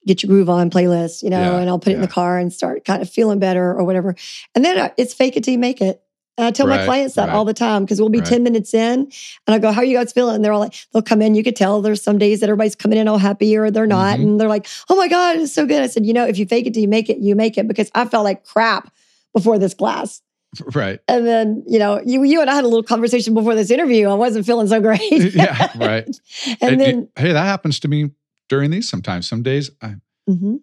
get 0.07 0.22
your 0.22 0.29
groove 0.29 0.51
on 0.51 0.70
playlist, 0.70 1.22
you 1.22 1.31
know, 1.31 1.41
yeah, 1.41 1.59
and 1.59 1.68
I'll 1.68 1.79
put 1.79 1.93
it 1.93 1.97
in 1.97 2.03
the 2.03 2.09
car 2.09 2.39
and 2.39 2.53
start 2.53 2.85
kind 2.85 3.01
of 3.01 3.09
feeling 3.09 3.39
better 3.39 3.72
or 3.72 3.85
whatever. 3.85 4.14
And 4.55 4.64
then 4.64 4.79
uh, 4.79 4.91
it's 4.97 5.14
fake 5.14 5.37
it 5.37 5.45
till 5.45 5.53
you 5.53 5.59
make 5.59 5.81
it. 5.81 6.03
And 6.37 6.47
I 6.47 6.51
tell 6.51 6.66
right, 6.66 6.81
my 6.81 6.85
clients 6.85 7.14
that 7.14 7.29
right. 7.29 7.35
all 7.35 7.45
the 7.45 7.55
time 7.55 7.85
because 7.85 8.01
we'll 8.01 8.11
be 8.11 8.18
right. 8.18 8.29
10 8.29 8.43
minutes 8.43 8.75
in 8.75 9.11
and 9.47 9.55
I 9.55 9.59
go, 9.59 9.70
How 9.70 9.83
are 9.83 9.85
you 9.85 9.97
guys 9.97 10.12
feeling? 10.12 10.35
And 10.35 10.45
they're 10.45 10.53
all 10.53 10.61
like, 10.61 10.75
they'll 10.93 11.03
come 11.03 11.22
in. 11.22 11.35
You 11.35 11.45
could 11.45 11.55
tell 11.55 11.81
there's 11.81 12.03
some 12.03 12.18
days 12.18 12.41
that 12.41 12.49
everybody's 12.49 12.75
coming 12.75 12.99
in 12.99 13.07
all 13.07 13.18
happy 13.18 13.57
or 13.57 13.70
they're 13.70 13.87
not. 13.87 14.18
Mm-hmm. 14.18 14.29
And 14.29 14.41
they're 14.41 14.49
like, 14.49 14.66
Oh 14.89 14.97
my 14.97 15.07
God, 15.07 15.37
it's 15.37 15.55
so 15.55 15.64
good. 15.64 15.81
I 15.81 15.87
said, 15.87 16.05
You 16.05 16.12
know, 16.12 16.27
if 16.27 16.39
you 16.39 16.47
fake 16.47 16.66
it 16.66 16.75
till 16.75 16.83
you 16.83 16.89
make 16.89 17.09
it, 17.09 17.18
you 17.18 17.37
make 17.37 17.57
it 17.57 17.68
because 17.68 17.91
I 17.95 18.05
felt 18.07 18.25
like 18.25 18.45
crap 18.45 18.93
before 19.33 19.59
this 19.59 19.75
class. 19.75 20.22
Right. 20.75 21.01
And 21.09 21.27
then, 21.27 21.65
you 21.67 21.79
know, 21.79 22.01
you 22.05 22.23
you 22.25 22.41
and 22.41 22.51
I 22.51 22.55
had 22.55 22.65
a 22.65 22.69
little 22.69 22.83
conversation 22.83 23.35
before 23.35 23.55
this 23.55 23.71
interview. 23.71 24.09
I 24.09 24.15
wasn't 24.15 24.47
feeling 24.47 24.67
so 24.67 24.81
great. 24.81 25.01
yeah, 25.35 25.71
right. 25.77 26.07
and, 26.61 26.73
and 26.73 26.81
then 26.81 27.09
hey, 27.17 27.33
that 27.33 27.45
happens 27.45 27.81
to 27.81 27.89
me 27.89 28.11
during 28.49 28.71
these 28.71 28.89
sometimes. 28.89 29.29
Some 29.29 29.43
days 29.43 29.71
I 29.81 29.97
mm-hmm. 30.29 30.57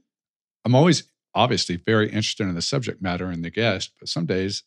I'm 0.66 0.76
always 0.76 1.04
obviously 1.34 1.78
very 1.78 2.08
interested 2.08 2.48
in 2.48 2.56
the 2.56 2.62
subject 2.62 3.02
matter 3.02 3.28
and 3.28 3.44
the 3.44 3.50
guest, 3.50 3.92
but 4.00 4.10
some 4.10 4.26
days, 4.26 4.64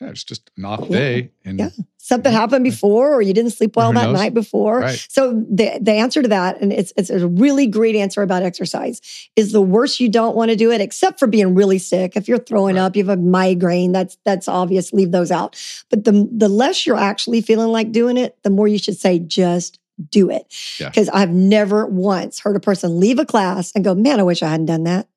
yeah, 0.00 0.08
it's 0.10 0.24
just 0.24 0.50
an 0.56 0.64
off 0.64 0.80
Yeah. 0.88 0.98
day. 0.98 1.30
And 1.44 1.58
Yeah. 1.58 1.70
Something 2.00 2.32
happened 2.32 2.64
before, 2.64 3.12
or 3.14 3.20
you 3.20 3.34
didn't 3.34 3.50
sleep 3.50 3.76
well 3.76 3.92
that 3.92 4.04
knows? 4.04 4.14
night 4.18 4.32
before. 4.32 4.78
right. 4.80 5.06
So 5.10 5.44
the 5.50 5.78
the 5.80 5.92
answer 5.92 6.22
to 6.22 6.28
that, 6.28 6.58
and 6.62 6.72
it's 6.72 6.92
it's 6.96 7.10
a 7.10 7.26
really 7.28 7.66
great 7.66 7.94
answer 7.96 8.22
about 8.22 8.42
exercise, 8.42 9.02
is 9.36 9.52
the 9.52 9.60
worse 9.60 10.00
you 10.00 10.08
don't 10.08 10.34
want 10.34 10.50
to 10.50 10.56
do 10.56 10.70
it, 10.70 10.80
except 10.80 11.18
for 11.18 11.26
being 11.26 11.54
really 11.54 11.78
sick. 11.78 12.16
If 12.16 12.26
you're 12.28 12.38
throwing 12.38 12.76
Right. 12.76 12.82
up, 12.82 12.96
you 12.96 13.04
have 13.04 13.18
a 13.18 13.20
migraine, 13.20 13.92
that's 13.92 14.16
that's 14.24 14.48
obvious. 14.48 14.92
Leave 14.94 15.10
those 15.10 15.30
out. 15.30 15.54
But 15.90 16.04
the 16.04 16.26
the 16.32 16.48
less 16.48 16.86
you're 16.86 16.96
actually 16.96 17.42
feeling 17.42 17.68
like 17.68 17.92
doing 17.92 18.16
it, 18.16 18.38
the 18.42 18.50
more 18.50 18.68
you 18.68 18.78
should 18.78 18.96
say 18.96 19.18
just 19.18 19.78
do 20.10 20.30
it. 20.30 20.46
Yeah. 20.80 20.88
Because 20.88 21.08
I've 21.10 21.30
never 21.32 21.84
once 21.86 22.38
heard 22.38 22.56
a 22.56 22.60
person 22.60 23.00
leave 23.00 23.18
a 23.18 23.26
class 23.26 23.70
and 23.74 23.84
go, 23.84 23.94
"Man, 23.94 24.18
I 24.18 24.22
wish 24.22 24.42
I 24.42 24.48
hadn't 24.48 24.66
done 24.66 24.84
that." 24.84 25.08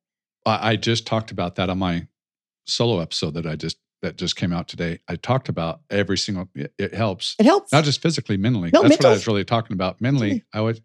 I, 0.46 0.72
I 0.72 0.76
just 0.76 1.06
talked 1.08 1.32
about 1.32 1.56
that 1.56 1.70
on 1.70 1.78
my 1.78 2.08
solo 2.66 3.00
episode 3.00 3.36
that 3.36 3.46
I 3.46 3.56
just 3.56 3.78
that 4.02 4.18
just 4.18 4.36
came 4.36 4.52
out 4.52 4.68
today. 4.68 5.00
I 5.08 5.16
talked 5.16 5.48
about 5.50 5.82
every 5.90 6.18
single 6.18 6.50
it, 6.56 6.74
it 6.78 6.94
helps. 6.94 7.36
It 7.40 7.46
helps. 7.46 7.72
Not 7.72 7.84
just 7.84 8.02
physically, 8.02 8.38
mentally. 8.38 8.72
No, 8.74 8.82
That's 8.84 8.98
what 8.98 9.06
I 9.06 9.10
was 9.12 9.28
really 9.28 9.46
talking 9.46 9.74
about. 9.74 10.02
Mentally, 10.02 10.44
I 10.54 10.62
would 10.62 10.82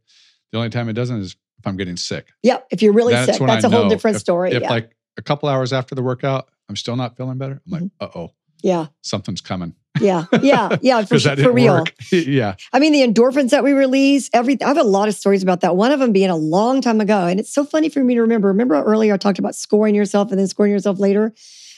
the 0.53 0.59
only 0.59 0.71
time 0.71 0.89
it 0.89 0.93
doesn't 0.95 1.21
is 1.21 1.37
if 1.59 1.67
I'm 1.67 1.77
getting 1.77 1.97
sick. 1.97 2.29
yeah, 2.43 2.59
if 2.71 2.83
you're 2.83 2.93
really 2.93 3.15
That's 3.15 3.39
sick, 3.39 3.47
that's 3.47 3.65
I 3.65 3.69
a 3.69 3.71
whole 3.71 3.89
different 3.89 4.17
if- 4.17 4.21
story. 4.21 4.53
If 4.53 4.63
yeah, 4.63 4.71
like 4.71 4.95
a 5.17 5.23
couple 5.23 5.49
hours 5.49 5.73
after 5.73 5.95
the 5.95 6.03
workout, 6.03 6.49
I'm 6.69 6.77
still 6.77 6.97
not 6.97 7.17
feeling 7.17 7.39
better. 7.39 7.61
I'm 7.67 7.73
like, 7.73 7.83
Mm-hmm. 7.83 8.05
uh 8.19 8.19
oh, 8.27 8.33
yeah, 8.63 8.87
something's 9.03 9.41
coming. 9.41 9.75
yeah, 10.01 10.27
yeah, 10.43 10.77
yeah. 10.83 11.03
For, 11.07 11.19
for 11.19 11.53
real. 11.53 11.85
yeah. 12.13 12.57
I 12.73 12.79
mean, 12.81 12.93
the 12.93 13.01
endorphins 13.01 13.49
that 13.51 13.65
we 13.65 13.73
release, 13.73 14.29
everything. 14.35 14.67
I 14.67 14.69
have 14.69 14.77
a 14.79 14.83
lot 14.83 15.09
of 15.09 15.15
stories 15.15 15.43
about 15.43 15.63
that. 15.63 15.75
One 15.77 15.91
of 15.91 16.01
them 16.01 16.13
being 16.13 16.29
a 16.29 16.37
long 16.37 16.83
time 16.83 17.01
ago. 17.01 17.27
And 17.27 17.41
it's 17.41 17.51
so 17.53 17.65
funny 17.65 17.89
for 17.89 18.05
me 18.05 18.15
to 18.15 18.21
remember. 18.21 18.49
Remember 18.49 18.75
earlier 18.83 19.15
I 19.15 19.17
talked 19.17 19.39
about 19.39 19.55
scoring 19.55 19.95
yourself 19.95 20.31
and 20.31 20.39
then 20.39 20.49
scoring 20.49 20.71
yourself 20.73 20.99
later? 20.99 21.33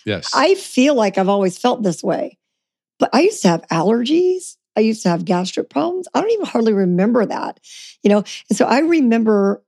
Yes. 0.08 0.30
I 0.34 0.54
feel 0.54 0.94
like 0.94 1.18
I've 1.18 1.28
always 1.28 1.58
felt 1.58 1.82
this 1.82 2.02
way. 2.02 2.38
But 2.98 3.10
I 3.12 3.20
used 3.20 3.42
to 3.42 3.48
have 3.48 3.62
allergies. 3.68 4.56
I 4.74 4.80
used 4.80 5.02
to 5.02 5.10
have 5.10 5.24
gastric 5.24 5.68
problems. 5.68 6.08
I 6.14 6.20
don't 6.20 6.30
even 6.30 6.46
hardly 6.46 6.72
remember 6.72 7.26
that, 7.26 7.60
you 8.02 8.10
know? 8.10 8.24
And 8.48 8.56
so 8.56 8.64
I 8.64 8.78
remember 8.78 9.62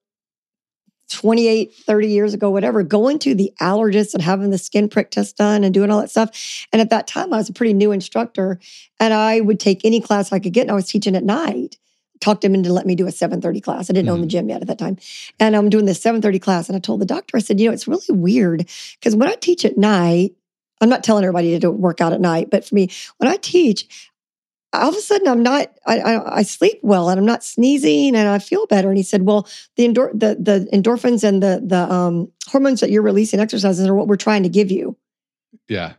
28, 1.11 1.75
30 1.75 2.09
years 2.09 2.33
ago, 2.35 2.51
whatever, 2.51 2.83
going 2.83 3.19
to 3.19 3.35
the 3.35 3.53
allergist 3.61 4.15
and 4.15 4.23
having 4.23 4.51
the 4.51 4.59
skin 4.59 4.89
prick 4.89 5.11
test 5.11 5.37
done 5.37 5.63
and 5.65 5.75
doing 5.75 5.91
all 5.91 6.01
that 6.01 6.11
stuff. 6.11 6.67
And 6.73 6.81
at 6.81 6.91
that 6.91 7.07
time, 7.07 7.33
I 7.33 7.37
was 7.37 7.49
a 7.49 7.53
pretty 7.53 7.75
new 7.75 7.93
instructor 7.93 8.59
and 8.99 9.13
I 9.13 9.41
would 9.41 9.61
take 9.61 9.85
any 9.85 10.01
class 10.01 10.33
I 10.33 10.39
could 10.39 10.53
get. 10.53 10.63
And 10.63 10.71
I 10.71 10.75
was 10.75 10.89
teaching 10.89 11.17
at 11.17 11.25
night. 11.25 11.77
Talked 12.21 12.45
him 12.45 12.55
into 12.55 12.73
let 12.73 12.87
me 12.87 12.95
do 12.95 13.07
a 13.07 13.11
7:30 13.11 13.63
class. 13.63 13.89
I 13.89 13.95
didn't 13.95 14.11
own 14.11 14.21
the 14.21 14.27
gym 14.27 14.49
yet 14.49 14.61
at 14.61 14.69
that 14.69 14.79
time. 14.79 14.99
And 15.39 15.57
I'm 15.57 15.71
doing 15.71 15.87
this 15.87 16.01
7:30 16.01 16.39
class. 16.41 16.69
And 16.69 16.77
I 16.77 16.81
told 16.81 17.01
the 17.01 17.07
doctor, 17.07 17.37
I 17.37 17.41
said, 17.41 17.59
you 17.59 17.67
know, 17.67 17.73
it's 17.73 17.89
really 17.89 18.05
weird 18.11 18.69
because 18.99 19.17
when 19.17 19.29
I 19.29 19.35
teach 19.37 19.65
at 19.65 19.79
night, 19.79 20.35
I'm 20.81 20.89
not 20.89 21.05
telling 21.05 21.25
everybody 21.25 21.51
to 21.53 21.59
do 21.59 21.71
work 21.71 22.01
out 22.01 22.13
at 22.13 22.21
night, 22.21 22.51
but 22.51 22.65
for 22.65 22.75
me, 22.75 22.91
when 23.19 23.31
I 23.31 23.37
teach, 23.37 24.11
all 24.73 24.89
of 24.89 24.95
a 24.95 25.01
sudden 25.01 25.29
I'm 25.29 25.43
not, 25.43 25.73
I, 25.87 25.99
I, 25.99 26.39
I 26.39 26.43
sleep 26.43 26.79
well 26.83 27.09
and 27.09 27.19
I'm 27.19 27.27
not 27.27 27.45
sneezing 27.45 28.15
and 28.15 28.29
I 28.29 28.39
feel 28.39 28.67
better. 28.67 28.89
And 28.89 28.97
he 28.97 29.03
said, 29.03 29.23
well, 29.23 29.49
the, 29.77 29.85
endor- 29.85 30.13
the, 30.15 30.37
the 30.39 30.69
endorphins 30.73 31.25
and 31.25 31.43
the, 31.43 31.63
the 31.65 31.93
um, 31.93 32.31
hormones 32.49 32.81
that 32.81 32.91
you're 32.91 33.03
releasing 33.03 33.41
exercises 33.41 33.87
are 33.87 33.95
what 33.95 34.07
we're 34.09 34.17
trying 34.17 34.43
to 34.45 34.49
give 34.49 34.71
you. 34.71 34.97
yeah. 35.69 35.95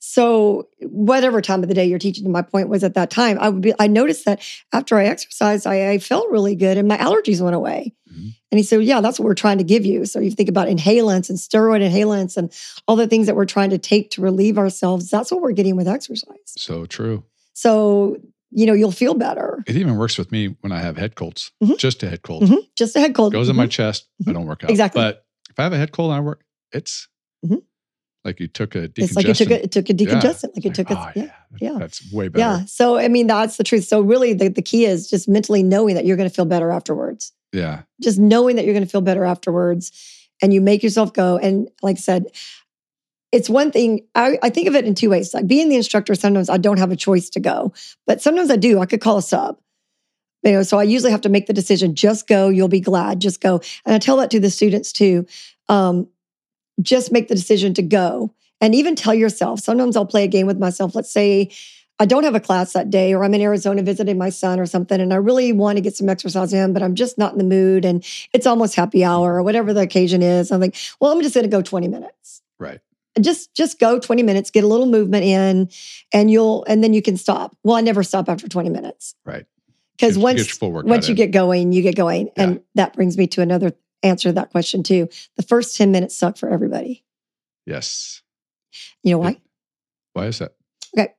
So 0.00 0.68
whatever 0.80 1.40
time 1.40 1.62
of 1.62 1.68
the 1.68 1.74
day 1.74 1.84
you're 1.86 1.98
teaching, 1.98 2.30
my 2.30 2.42
point 2.42 2.68
was 2.68 2.84
at 2.84 2.94
that 2.94 3.10
time, 3.10 3.36
I 3.40 3.48
would 3.48 3.62
be, 3.62 3.74
I 3.78 3.86
noticed 3.88 4.24
that 4.26 4.40
after 4.72 4.96
I 4.96 5.04
exercised, 5.06 5.66
I, 5.66 5.90
I 5.90 5.98
felt 5.98 6.30
really 6.30 6.54
good 6.54 6.78
and 6.78 6.86
my 6.88 6.96
allergies 6.98 7.40
went 7.40 7.56
away. 7.56 7.94
Mhm. 8.10 8.32
And 8.50 8.58
he 8.58 8.62
said, 8.62 8.82
yeah, 8.84 9.00
that's 9.00 9.18
what 9.18 9.26
we're 9.26 9.34
trying 9.34 9.58
to 9.58 9.64
give 9.64 9.84
you. 9.84 10.04
So 10.06 10.20
you 10.20 10.30
think 10.30 10.48
about 10.48 10.68
inhalants 10.68 11.28
and 11.28 11.38
steroid 11.38 11.82
inhalants 11.82 12.36
and 12.36 12.52
all 12.86 12.96
the 12.96 13.06
things 13.08 13.26
that 13.26 13.36
we're 13.36 13.44
trying 13.44 13.70
to 13.70 13.78
take 13.78 14.10
to 14.12 14.22
relieve 14.22 14.56
ourselves. 14.56 15.10
That's 15.10 15.30
what 15.30 15.40
we're 15.42 15.52
getting 15.52 15.76
with 15.76 15.88
exercise. 15.88 16.36
So 16.46 16.86
true. 16.86 17.24
So, 17.52 18.16
you 18.50 18.64
know, 18.66 18.72
you'll 18.72 18.92
feel 18.92 19.14
better. 19.14 19.62
It 19.66 19.76
even 19.76 19.96
works 19.96 20.16
with 20.16 20.30
me 20.32 20.56
when 20.60 20.72
I 20.72 20.78
have 20.80 20.96
head 20.96 21.16
colds, 21.16 21.50
Mhm. 21.62 21.76
just 21.76 22.02
a 22.04 22.08
head 22.08 22.22
cold. 22.22 22.44
Mhm. 22.44 22.58
Just 22.76 22.94
a 22.96 23.00
head 23.00 23.14
cold. 23.14 23.32
Goes 23.32 23.48
in 23.48 23.56
my 23.56 23.66
Mhm. 23.66 23.70
chest. 23.70 24.06
I 24.26 24.30
Mhm. 24.30 24.34
don't 24.34 24.46
work 24.46 24.62
out. 24.64 24.70
Exactly. 24.70 25.00
But 25.02 25.24
if 25.50 25.58
I 25.58 25.64
have 25.64 25.72
a 25.72 25.76
head 25.76 25.92
cold 25.92 26.10
and 26.12 26.16
I 26.18 26.20
work, 26.20 26.44
it's 26.72 27.08
Mhm. 27.44 27.62
Like 28.24 28.40
you 28.40 28.48
took 28.48 28.74
a 28.74 28.88
decongestant. 28.88 28.98
It's 28.98 29.16
like 29.16 29.28
it 29.28 29.36
took 29.36 29.50
a, 29.50 29.62
it 29.62 29.72
took 29.72 29.88
a 29.90 29.94
Yeah. 29.94 30.06
decongestant, 30.06 30.56
like 30.56 30.64
it 30.64 30.68
Like, 30.68 30.74
took 30.74 30.90
a, 30.90 30.98
oh, 30.98 31.12
yeah. 31.14 31.30
yeah. 31.60 31.78
That's 31.78 32.12
way 32.12 32.28
better. 32.28 32.40
Yeah. 32.40 32.64
So, 32.66 32.98
I 32.98 33.08
mean, 33.08 33.26
that's 33.26 33.56
the 33.56 33.64
truth. 33.64 33.84
So, 33.84 34.00
really, 34.00 34.34
the, 34.34 34.48
the 34.48 34.62
key 34.62 34.84
is 34.84 35.08
just 35.08 35.28
mentally 35.28 35.62
knowing 35.62 35.94
that 35.94 36.04
you're 36.04 36.16
going 36.16 36.28
to 36.28 36.34
feel 36.34 36.44
better 36.44 36.70
afterwards. 36.70 37.32
Yeah. 37.52 37.82
Just 38.02 38.18
knowing 38.18 38.56
that 38.56 38.64
you're 38.64 38.74
going 38.74 38.84
to 38.84 38.90
feel 38.90 39.00
better 39.00 39.24
afterwards. 39.24 39.92
And 40.40 40.54
you 40.54 40.60
make 40.60 40.84
yourself 40.84 41.12
go. 41.12 41.36
And 41.36 41.68
like 41.82 41.96
I 41.96 42.00
said, 42.00 42.26
it's 43.32 43.50
one 43.50 43.72
thing, 43.72 44.06
I, 44.14 44.38
I 44.42 44.50
think 44.50 44.68
of 44.68 44.76
it 44.76 44.84
in 44.84 44.94
two 44.94 45.10
ways. 45.10 45.34
Like 45.34 45.48
being 45.48 45.68
the 45.68 45.74
instructor, 45.76 46.14
sometimes 46.14 46.48
I 46.48 46.58
don't 46.58 46.78
have 46.78 46.92
a 46.92 46.96
choice 46.96 47.28
to 47.30 47.40
go, 47.40 47.72
but 48.06 48.20
sometimes 48.22 48.48
I 48.50 48.56
do. 48.56 48.78
I 48.78 48.86
could 48.86 49.00
call 49.00 49.18
a 49.18 49.22
sub. 49.22 49.58
You 50.44 50.52
know, 50.52 50.62
so 50.62 50.78
I 50.78 50.84
usually 50.84 51.10
have 51.10 51.22
to 51.22 51.28
make 51.28 51.46
the 51.46 51.52
decision 51.52 51.96
just 51.96 52.28
go, 52.28 52.48
you'll 52.48 52.68
be 52.68 52.78
glad, 52.78 53.20
just 53.20 53.40
go. 53.40 53.60
And 53.84 53.94
I 53.94 53.98
tell 53.98 54.16
that 54.18 54.30
to 54.30 54.38
the 54.38 54.48
students 54.48 54.92
too. 54.92 55.26
Um, 55.68 56.08
just 56.80 57.12
make 57.12 57.28
the 57.28 57.34
decision 57.34 57.74
to 57.74 57.82
go. 57.82 58.32
And 58.60 58.74
even 58.74 58.96
tell 58.96 59.14
yourself, 59.14 59.60
sometimes 59.60 59.96
I'll 59.96 60.06
play 60.06 60.24
a 60.24 60.28
game 60.28 60.46
with 60.46 60.58
myself. 60.58 60.94
Let's 60.94 61.10
say 61.10 61.50
I 62.00 62.06
don't 62.06 62.24
have 62.24 62.34
a 62.34 62.40
class 62.40 62.72
that 62.74 62.90
day, 62.90 63.12
or 63.12 63.24
I'm 63.24 63.34
in 63.34 63.40
Arizona 63.40 63.82
visiting 63.82 64.18
my 64.18 64.30
son 64.30 64.60
or 64.60 64.66
something, 64.66 65.00
and 65.00 65.12
I 65.12 65.16
really 65.16 65.52
want 65.52 65.76
to 65.76 65.82
get 65.82 65.96
some 65.96 66.08
exercise 66.08 66.52
in, 66.52 66.72
but 66.72 66.82
I'm 66.82 66.94
just 66.94 67.18
not 67.18 67.32
in 67.32 67.38
the 67.38 67.44
mood. 67.44 67.84
And 67.84 68.04
it's 68.32 68.46
almost 68.46 68.76
happy 68.76 69.04
hour 69.04 69.34
or 69.34 69.42
whatever 69.42 69.72
the 69.72 69.80
occasion 69.80 70.22
is. 70.22 70.52
I'm 70.52 70.60
like, 70.60 70.76
well, 71.00 71.12
I'm 71.12 71.22
just 71.22 71.34
going 71.34 71.44
to 71.44 71.50
go 71.50 71.62
20 71.62 71.88
minutes. 71.88 72.42
Right. 72.58 72.80
Just 73.20 73.52
just 73.54 73.80
go 73.80 73.98
20 73.98 74.22
minutes, 74.22 74.50
get 74.50 74.62
a 74.62 74.68
little 74.68 74.86
movement 74.86 75.24
in, 75.24 75.70
and 76.12 76.30
you'll 76.30 76.64
and 76.66 76.84
then 76.84 76.94
you 76.94 77.02
can 77.02 77.16
stop. 77.16 77.56
Well, 77.64 77.74
I 77.74 77.80
never 77.80 78.04
stop 78.04 78.28
after 78.28 78.48
20 78.48 78.70
minutes. 78.70 79.16
Right. 79.24 79.44
Because 79.96 80.16
once 80.16 80.36
get 80.36 80.46
your 80.46 80.54
full 80.54 80.70
workout 80.70 80.88
once 80.88 81.08
you 81.08 81.12
in. 81.12 81.16
get 81.16 81.30
going, 81.32 81.72
you 81.72 81.82
get 81.82 81.96
going. 81.96 82.30
And 82.36 82.60
that 82.76 82.92
brings 82.94 83.18
me 83.18 83.26
to 83.28 83.42
another 83.42 83.72
answer 84.02 84.32
that 84.32 84.50
question 84.50 84.82
too. 84.82 85.08
The 85.36 85.42
first 85.42 85.76
10 85.76 85.90
minutes 85.92 86.16
suck 86.16 86.36
for 86.36 86.48
everybody. 86.48 87.04
Yes. 87.66 88.22
You 89.02 89.12
know 89.12 89.18
why? 89.18 89.40
Why 90.12 90.26
is 90.26 90.38
that? 90.38 90.54
Okay. 90.96 91.12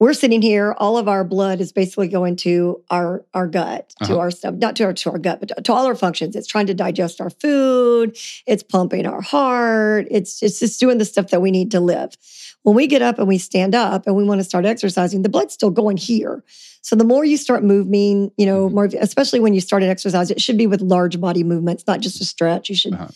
We're 0.00 0.12
sitting 0.14 0.42
here 0.42 0.74
all 0.78 0.98
of 0.98 1.08
our 1.08 1.24
blood 1.24 1.60
is 1.60 1.72
basically 1.72 2.08
going 2.08 2.36
to 2.36 2.82
our 2.90 3.24
our 3.32 3.46
gut 3.46 3.90
to 4.00 4.04
Uh-huh. 4.04 4.18
our 4.18 4.30
stuff 4.30 4.54
not 4.56 4.76
to 4.76 4.84
our 4.84 4.92
to 4.92 5.10
our 5.12 5.18
gut 5.18 5.40
but 5.40 5.48
to, 5.50 5.62
to 5.62 5.72
all 5.72 5.86
our 5.86 5.94
functions 5.94 6.34
it's 6.36 6.46
trying 6.48 6.66
to 6.66 6.74
digest 6.74 7.20
our 7.20 7.30
food 7.30 8.16
it's 8.46 8.62
pumping 8.62 9.06
our 9.06 9.20
heart 9.22 10.06
it's 10.10 10.42
it's 10.42 10.58
just 10.58 10.80
doing 10.80 10.98
the 10.98 11.04
stuff 11.04 11.28
that 11.30 11.40
we 11.40 11.50
need 11.50 11.70
to 11.70 11.80
live 11.80 12.16
when 12.62 12.74
we 12.74 12.86
get 12.86 13.02
up 13.02 13.18
and 13.18 13.28
we 13.28 13.38
stand 13.38 13.74
up 13.74 14.06
and 14.06 14.16
we 14.16 14.24
want 14.24 14.40
to 14.40 14.44
start 14.44 14.66
exercising 14.66 15.22
the 15.22 15.28
blood's 15.28 15.54
still 15.54 15.70
going 15.70 15.96
here 15.96 16.42
so 16.86 16.94
the 16.94 17.04
more 17.12 17.24
you 17.24 17.36
start 17.36 17.64
moving 17.64 18.30
you 18.36 18.46
know 18.46 18.68
Mhm. 18.68 18.72
more 18.74 18.88
especially 19.08 19.40
when 19.40 19.54
you 19.54 19.60
start 19.60 19.82
an 19.82 19.88
exercise 19.90 20.30
it 20.30 20.40
should 20.40 20.58
be 20.58 20.66
with 20.66 20.80
large 20.82 21.16
body 21.20 21.42
movements 21.42 21.84
not 21.86 22.00
just 22.00 22.20
a 22.20 22.24
stretch 22.24 22.68
you 22.68 22.76
should 22.76 22.94
Uh-huh. 22.94 23.08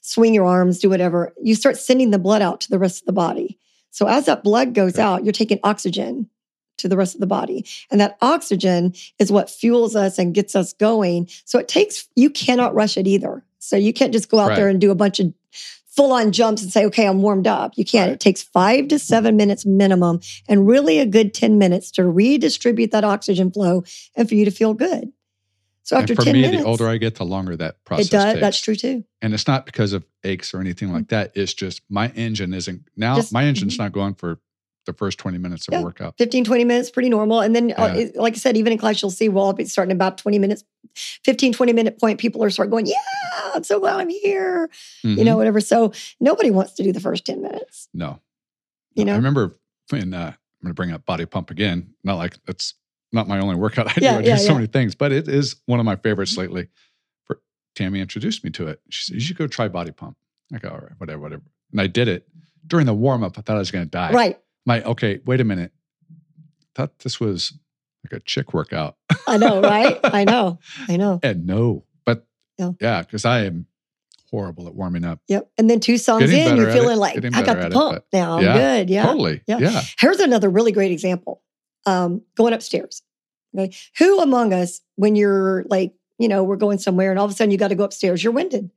swing 0.00 0.32
your 0.34 0.46
arms 0.46 0.78
do 0.78 0.88
whatever 0.88 1.34
you 1.42 1.54
start 1.54 1.76
sending 1.76 2.10
the 2.10 2.18
blood 2.26 2.40
out 2.42 2.60
to 2.62 2.70
the 2.70 2.78
rest 2.78 3.02
of 3.02 3.06
the 3.06 3.12
body 3.26 3.58
so 3.90 4.06
as 4.06 4.26
that 4.26 4.44
blood 4.44 4.74
goes 4.74 4.94
Okay. 4.94 5.02
out, 5.02 5.24
you're 5.24 5.32
taking 5.32 5.58
oxygen 5.64 6.28
to 6.76 6.86
the 6.86 6.96
rest 6.98 7.14
of 7.14 7.20
the 7.20 7.26
body. 7.26 7.64
And 7.90 7.98
that 8.02 8.18
oxygen 8.20 8.92
is 9.18 9.32
what 9.32 9.48
fuels 9.48 9.96
us 9.96 10.18
and 10.18 10.34
gets 10.34 10.54
us 10.54 10.74
going. 10.74 11.28
So 11.46 11.58
it 11.58 11.66
takes, 11.68 12.06
you 12.14 12.28
cannot 12.28 12.74
rush 12.74 12.98
it 12.98 13.06
either. 13.06 13.42
So 13.58 13.74
you 13.78 13.94
can't 13.94 14.12
just 14.12 14.28
go 14.28 14.38
out 14.38 14.54
there 14.56 14.68
and 14.68 14.78
do 14.78 14.90
a 14.90 14.94
bunch 14.94 15.18
of 15.18 15.32
full 15.96 16.12
on 16.12 16.30
jumps 16.30 16.62
and 16.62 16.70
say, 16.70 16.84
okay, 16.86 17.06
I'm 17.06 17.22
warmed 17.22 17.46
up. 17.46 17.72
You 17.76 17.84
can't. 17.84 18.08
Right. 18.08 18.14
It 18.14 18.20
takes 18.20 18.42
five 18.42 18.88
to 18.88 18.98
seven 18.98 19.36
minutes 19.36 19.64
minimum 19.64 20.20
and 20.48 20.66
really 20.66 20.98
a 20.98 21.06
good 21.06 21.32
10 21.34 21.58
minutes 21.58 21.90
to 21.92 22.06
redistribute 22.06 22.90
that 22.92 23.02
oxygen 23.02 23.50
flow 23.50 23.82
and 24.14 24.28
for 24.28 24.34
you 24.34 24.44
to 24.44 24.50
feel 24.50 24.74
good. 24.74 25.10
So 25.82 25.96
after 25.96 26.12
and 26.12 26.18
for 26.18 26.24
10 26.24 26.32
me, 26.34 26.42
minutes, 26.42 26.62
the 26.62 26.68
older 26.68 26.88
I 26.88 26.96
get, 26.96 27.14
the 27.14 27.24
longer 27.24 27.56
that 27.56 27.82
process 27.84 28.06
it 28.06 28.10
does. 28.10 28.24
takes. 28.24 28.40
That's 28.40 28.60
true 28.60 28.74
too. 28.74 29.04
And 29.22 29.32
it's 29.32 29.46
not 29.46 29.66
because 29.66 29.92
of 29.92 30.04
aches 30.24 30.52
or 30.52 30.60
anything 30.60 30.92
like 30.92 31.04
mm-hmm. 31.04 31.14
that. 31.14 31.32
It's 31.34 31.54
just 31.54 31.80
my 31.88 32.08
engine 32.08 32.52
isn't 32.52 32.88
now. 32.96 33.16
Just- 33.16 33.32
my 33.32 33.44
engine's 33.44 33.74
mm-hmm. 33.74 33.84
not 33.84 33.92
going 33.92 34.14
for 34.14 34.40
the 34.86 34.92
first 34.94 35.18
twenty 35.18 35.38
minutes 35.38 35.68
of 35.68 35.72
Yeah. 35.72 35.80
a 35.80 35.84
workout. 35.84 36.14
15, 36.18 36.44
20 36.44 36.64
minutes, 36.64 36.90
pretty 36.90 37.08
normal. 37.08 37.40
And 37.40 37.54
then, 37.54 37.72
uh, 37.76 37.92
Yeah. 37.94 37.96
it- 37.96 38.16
like 38.16 38.34
I 38.34 38.36
said, 38.38 38.56
even 38.56 38.72
in 38.72 38.78
class, 38.78 39.02
you'll 39.02 39.10
see, 39.10 39.28
well, 39.28 39.46
I'll 39.46 39.52
be 39.52 39.64
starting 39.66 39.92
about 39.92 40.16
20 40.18 40.38
minutes, 40.38 40.64
15, 41.24 41.52
20 41.52 41.72
minute 41.72 42.00
point, 42.00 42.18
people 42.18 42.42
are 42.42 42.50
start 42.50 42.70
going, 42.70 42.86
yeah, 42.86 42.94
I'm 43.54 43.64
so 43.64 43.78
glad 43.80 43.96
I'm 44.00 44.08
here, 44.08 44.70
you 45.02 45.16
Mhm. 45.16 45.24
know, 45.24 45.36
whatever. 45.36 45.60
So 45.60 45.92
nobody 46.20 46.50
wants 46.50 46.72
to 46.74 46.82
do 46.82 46.92
the 46.92 47.00
first 47.00 47.24
10 47.26 47.42
minutes, 47.42 47.88
No. 47.92 48.20
you 48.94 49.04
No, 49.04 49.10
know? 49.10 49.14
I 49.14 49.16
remember 49.16 49.58
when 49.90 50.14
uh, 50.14 50.18
I'm 50.18 50.34
going 50.62 50.70
to 50.70 50.74
bring 50.74 50.90
up 50.92 51.04
body 51.04 51.26
pump 51.26 51.50
again. 51.50 51.94
Not 52.02 52.16
like 52.16 52.42
that's 52.46 52.74
not 53.12 53.28
my 53.28 53.38
only 53.38 53.56
workout 53.56 53.86
I 53.90 53.94
do. 54.00 54.04
Yeah, 54.06 54.16
I 54.18 54.22
do 54.22 54.36
so 54.38 54.54
many 54.54 54.66
things, 54.66 54.94
but 54.94 55.12
it 55.12 55.28
is 55.28 55.56
one 55.66 55.78
of 55.80 55.86
my 55.86 55.96
favorites 55.96 56.36
lately. 56.36 56.68
For 57.24 57.40
Tammy 57.74 58.00
introduced 58.00 58.42
me 58.42 58.50
to 58.50 58.68
it. 58.68 58.80
She 58.88 59.04
said, 59.04 59.14
"You 59.14 59.20
should 59.20 59.36
go 59.36 59.46
try 59.46 59.68
body 59.68 59.90
pump." 59.92 60.16
I 60.52 60.58
go, 60.58 60.70
"All 60.70 60.78
right, 60.78 60.92
whatever, 60.98 61.20
whatever." 61.22 61.42
And 61.72 61.80
I 61.80 61.86
did 61.88 62.08
it 62.08 62.26
during 62.66 62.86
the 62.86 62.94
warm 62.94 63.22
up. 63.22 63.38
I 63.38 63.42
thought 63.42 63.56
I 63.56 63.58
was 63.60 63.70
going 63.70 63.84
to 63.84 63.90
die. 63.90 64.12
right. 64.12 64.38
My 64.66 64.82
okay, 64.82 65.20
wait 65.24 65.40
a 65.40 65.44
minute. 65.44 65.72
Thought 66.74 66.98
this 66.98 67.18
was 67.18 67.54
like 68.04 68.20
a 68.20 68.24
chick 68.24 68.52
workout. 68.52 68.96
I 69.26 69.38
know, 69.38 69.62
right? 69.62 69.98
I 70.04 70.24
know. 70.24 70.58
I 70.88 70.96
know. 70.96 71.20
and 71.22 71.46
no, 71.46 71.84
but 72.04 72.26
Yeah. 72.58 72.72
yeah, 72.80 73.00
because 73.02 73.24
I 73.24 73.44
am 73.44 73.66
horrible 74.30 74.66
at 74.66 74.74
warming 74.74 75.04
up. 75.04 75.20
Yep. 75.28 75.50
And 75.56 75.70
then 75.70 75.80
two 75.80 75.96
songs 75.98 76.28
Getting 76.28 76.48
in, 76.48 76.56
you're 76.56 76.72
feeling 76.72 76.96
it, 76.96 77.00
like 77.00 77.14
getting 77.14 77.34
I 77.34 77.42
got 77.42 77.56
the 77.56 77.62
at 77.62 77.70
it, 77.70 77.74
pump 77.74 78.04
now. 78.12 78.38
I'm 78.38 78.44
Yeah, 78.44 78.54
good. 78.54 78.90
Yeah. 78.90 79.06
Totally. 79.06 79.40
Yeah. 79.46 79.58
Yeah. 79.58 79.82
Here's 79.98 80.18
another 80.18 80.50
really 80.50 80.72
great 80.72 80.90
example. 80.92 81.42
Um, 81.86 82.22
going 82.36 82.52
upstairs. 82.52 83.02
Okay. 83.56 83.74
Who 83.98 84.20
among 84.20 84.52
us, 84.52 84.80
when 84.96 85.14
you're 85.14 85.64
like, 85.68 85.94
you 86.18 86.28
know, 86.28 86.42
we're 86.42 86.56
going 86.56 86.78
somewhere 86.78 87.10
and 87.10 87.18
all 87.18 87.24
of 87.24 87.30
a 87.30 87.34
sudden 87.34 87.52
you 87.52 87.56
got 87.58 87.68
to 87.68 87.74
go 87.76 87.84
upstairs, 87.84 88.22
you're 88.22 88.32
winded. 88.32 88.70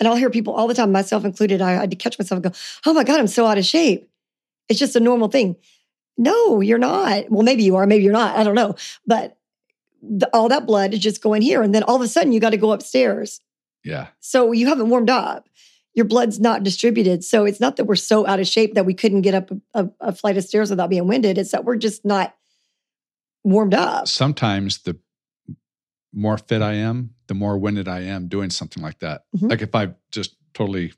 And 0.00 0.08
I'll 0.08 0.16
hear 0.16 0.28
people 0.30 0.52
all 0.54 0.66
the 0.66 0.74
time, 0.74 0.90
myself 0.90 1.24
included, 1.24 1.62
I 1.62 1.72
had 1.72 1.90
to 1.90 1.96
catch 1.96 2.18
myself 2.18 2.42
and 2.44 2.52
go, 2.52 2.58
oh 2.84 2.92
my 2.92 3.04
God, 3.04 3.20
I'm 3.20 3.28
so 3.28 3.46
out 3.46 3.58
of 3.58 3.64
shape. 3.64 4.10
It's 4.68 4.78
just 4.78 4.96
a 4.96 5.00
normal 5.00 5.28
thing. 5.28 5.56
No, 6.16 6.60
you're 6.60 6.78
not. 6.78 7.30
Well, 7.30 7.42
maybe 7.42 7.64
you 7.64 7.76
are, 7.76 7.86
maybe 7.86 8.04
you're 8.04 8.12
not. 8.12 8.36
I 8.36 8.44
don't 8.44 8.54
know. 8.54 8.76
But 9.06 9.36
the, 10.02 10.28
all 10.32 10.48
that 10.48 10.66
blood 10.66 10.94
is 10.94 11.00
just 11.00 11.22
going 11.22 11.42
here. 11.42 11.62
And 11.62 11.74
then 11.74 11.82
all 11.82 11.96
of 11.96 12.02
a 12.02 12.08
sudden 12.08 12.32
you 12.32 12.40
got 12.40 12.50
to 12.50 12.56
go 12.56 12.72
upstairs. 12.72 13.40
Yeah. 13.84 14.08
So 14.20 14.52
you 14.52 14.66
haven't 14.68 14.88
warmed 14.90 15.10
up. 15.10 15.48
Your 15.94 16.06
blood's 16.06 16.40
not 16.40 16.62
distributed. 16.62 17.24
So 17.24 17.44
it's 17.44 17.60
not 17.60 17.76
that 17.76 17.84
we're 17.84 17.96
so 17.96 18.26
out 18.26 18.40
of 18.40 18.46
shape 18.46 18.74
that 18.74 18.86
we 18.86 18.94
couldn't 18.94 19.22
get 19.22 19.34
up 19.34 19.50
a, 19.50 19.58
a, 19.74 19.90
a 20.00 20.12
flight 20.12 20.36
of 20.36 20.44
stairs 20.44 20.70
without 20.70 20.90
being 20.90 21.06
winded. 21.06 21.38
It's 21.38 21.52
that 21.52 21.64
we're 21.64 21.76
just 21.76 22.04
not 22.04 22.34
warmed 23.44 23.74
up. 23.74 24.08
Sometimes 24.08 24.78
the 24.78 24.98
more 26.12 26.38
fit 26.38 26.62
I 26.62 26.74
am, 26.74 27.10
the 27.26 27.34
more 27.34 27.58
winded 27.58 27.88
I 27.88 28.00
am 28.00 28.28
doing 28.28 28.50
something 28.50 28.82
like 28.82 29.00
that. 29.00 29.24
Mhm. 29.36 29.50
Like 29.50 29.62
if 29.62 29.74
I 29.74 29.94
just 30.10 30.36
totally, 30.52 30.92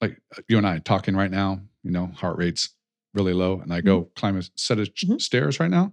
like 0.00 0.20
uh, 0.36 0.42
you 0.48 0.58
and 0.58 0.66
I 0.66 0.78
talking 0.78 1.14
right 1.14 1.30
now, 1.30 1.60
you 1.82 1.90
know, 1.90 2.06
heart 2.06 2.36
rate's 2.38 2.70
really 3.14 3.32
low, 3.32 3.60
and 3.60 3.72
I 3.72 3.80
go 3.80 4.04
climb 4.16 4.36
a 4.38 4.42
set 4.56 4.78
of 4.78 4.92
Mhm. 4.94 5.20
stairs 5.20 5.58
right 5.60 5.70
now, 5.70 5.92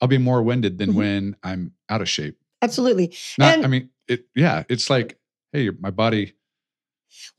I'll 0.00 0.08
be 0.08 0.18
more 0.18 0.42
winded 0.42 0.78
than 0.78 0.90
Mhm. 0.92 0.94
when 0.94 1.36
I'm 1.42 1.72
out 1.88 2.00
of 2.00 2.08
shape. 2.08 2.36
Absolutely. 2.62 3.12
Not, 3.38 3.54
And- 3.54 3.64
I 3.64 3.68
mean, 3.68 3.90
it. 4.08 4.26
Yeah, 4.34 4.64
it's 4.68 4.88
like, 4.90 5.18
hey, 5.52 5.70
my 5.80 5.90
body. 5.90 6.32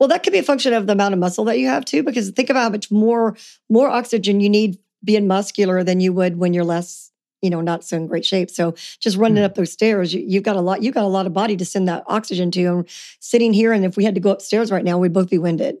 Well, 0.00 0.08
that 0.08 0.22
could 0.22 0.32
be 0.32 0.38
a 0.38 0.42
function 0.42 0.72
of 0.72 0.86
the 0.86 0.92
amount 0.94 1.14
of 1.14 1.20
muscle 1.20 1.44
that 1.46 1.58
you 1.58 1.66
have 1.68 1.84
too, 1.84 2.02
because 2.02 2.30
think 2.30 2.48
about 2.50 2.62
how 2.62 2.70
much 2.70 2.90
more 2.90 3.36
more 3.68 3.88
oxygen 3.88 4.40
you 4.40 4.48
need 4.48 4.78
being 5.04 5.26
muscular 5.26 5.84
than 5.84 6.00
you 6.00 6.12
would 6.12 6.36
when 6.38 6.54
you're 6.54 6.64
less, 6.64 7.12
you 7.42 7.50
know, 7.50 7.60
not 7.60 7.84
so 7.84 7.96
in 7.96 8.06
great 8.06 8.24
shape. 8.24 8.50
So 8.50 8.74
just 9.00 9.16
running 9.16 9.38
Hmm. 9.38 9.44
up 9.44 9.54
those 9.54 9.72
stairs, 9.72 10.14
you, 10.14 10.24
you've 10.26 10.42
got 10.42 10.56
a 10.56 10.60
lot. 10.60 10.82
you've 10.82 10.94
got 10.94 11.04
a 11.04 11.08
lot 11.08 11.26
of 11.26 11.32
body 11.34 11.56
to 11.58 11.64
send 11.64 11.86
that 11.88 12.04
oxygen 12.06 12.50
to. 12.52 12.64
And 12.66 12.88
sitting 13.20 13.52
here, 13.52 13.72
and 13.72 13.84
if 13.84 13.96
we 13.96 14.04
had 14.04 14.14
to 14.14 14.20
go 14.20 14.30
upstairs 14.30 14.70
right 14.70 14.84
now, 14.84 14.98
we'd 14.98 15.12
both 15.12 15.28
be 15.30 15.38
winded. 15.38 15.76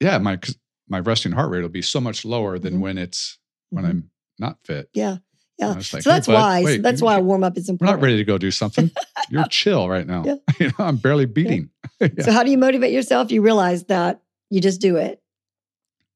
Yeah, 0.00 0.16
my 0.18 0.38
my 0.90 0.98
resting 1.00 1.32
heart 1.32 1.50
rate 1.50 1.62
will 1.62 1.68
be 1.68 1.82
so 1.82 2.00
much 2.00 2.24
lower 2.24 2.58
than 2.58 2.74
Mhm. 2.74 2.80
when 2.80 2.98
it's 2.98 3.38
when 3.70 3.84
Mhm. 3.84 3.88
I'm 3.88 4.10
not 4.38 4.58
fit. 4.64 4.90
Yeah, 4.94 5.18
yeah. 5.58 5.68
Like, 5.68 5.82
so 5.82 5.98
hey, 5.98 6.02
that's 6.04 6.26
bud, 6.26 6.34
why. 6.34 6.64
wait, 6.64 6.76
so 6.76 6.82
that's 6.82 7.00
why 7.00 7.18
warm 7.20 7.44
up 7.44 7.56
is 7.56 7.68
We're 7.68 7.72
important. 7.74 7.98
not 8.00 8.04
ready 8.04 8.16
to 8.16 8.24
go 8.24 8.36
do 8.38 8.50
something. 8.50 8.90
You're 9.30 9.44
chill 9.46 9.88
right 9.88 10.06
now. 10.06 10.24
Yeah. 10.26 10.34
You 10.60 10.66
know, 10.68 10.84
I'm 10.84 10.96
barely 10.96 11.26
beating. 11.26 11.70
Yeah. 12.00 12.08
So 12.24 12.32
how 12.32 12.42
do 12.42 12.50
you 12.50 12.56
motivate 12.58 12.92
yourself? 12.92 13.30
You 13.30 13.42
realize 13.42 13.84
that 13.84 14.22
you 14.48 14.60
just 14.62 14.80
do 14.80 14.96
it. 14.96 15.20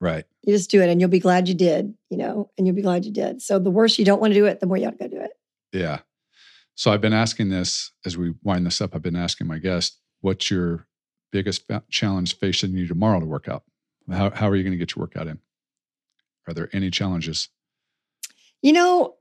Right. 0.00 0.24
You 0.42 0.52
just 0.54 0.70
do 0.70 0.80
it, 0.82 0.88
and 0.88 0.98
you'll 1.00 1.10
be 1.10 1.18
glad 1.20 1.46
you 1.48 1.54
did. 1.54 1.94
You 2.10 2.16
know, 2.16 2.50
and 2.56 2.66
you'll 2.66 2.74
be 2.76 2.82
glad 2.82 3.04
you 3.04 3.12
did. 3.12 3.42
So 3.42 3.58
the 3.58 3.70
worse 3.70 3.98
you 3.98 4.04
don't 4.04 4.20
want 4.20 4.32
to 4.32 4.38
do 4.40 4.46
it, 4.46 4.60
the 4.60 4.66
more 4.66 4.76
you 4.78 4.86
ought 4.86 4.98
to 4.98 5.08
go 5.08 5.08
do 5.08 5.20
it. 5.20 5.30
Yeah. 5.72 6.00
So 6.74 6.90
I've 6.90 7.00
been 7.02 7.12
asking 7.12 7.50
this 7.50 7.92
as 8.04 8.16
we 8.16 8.32
wind 8.42 8.64
this 8.66 8.80
up. 8.80 8.94
I've 8.94 9.02
been 9.02 9.14
asking 9.16 9.46
my 9.46 9.58
guest, 9.58 9.98
what's 10.22 10.50
your 10.50 10.86
biggest 11.32 11.64
challenge 11.90 12.36
facing 12.38 12.72
you 12.76 12.86
tomorrow 12.88 13.20
to 13.20 13.26
work 13.26 13.46
out? 13.48 13.62
How, 14.10 14.30
how 14.30 14.48
are 14.48 14.56
you 14.56 14.62
going 14.62 14.72
to 14.72 14.78
get 14.78 14.94
your 14.94 15.02
workout 15.02 15.26
in? 15.26 15.38
Are 16.46 16.54
there 16.54 16.68
any 16.72 16.90
challenges? 16.90 17.48
You 18.62 18.72
know, 18.72 19.14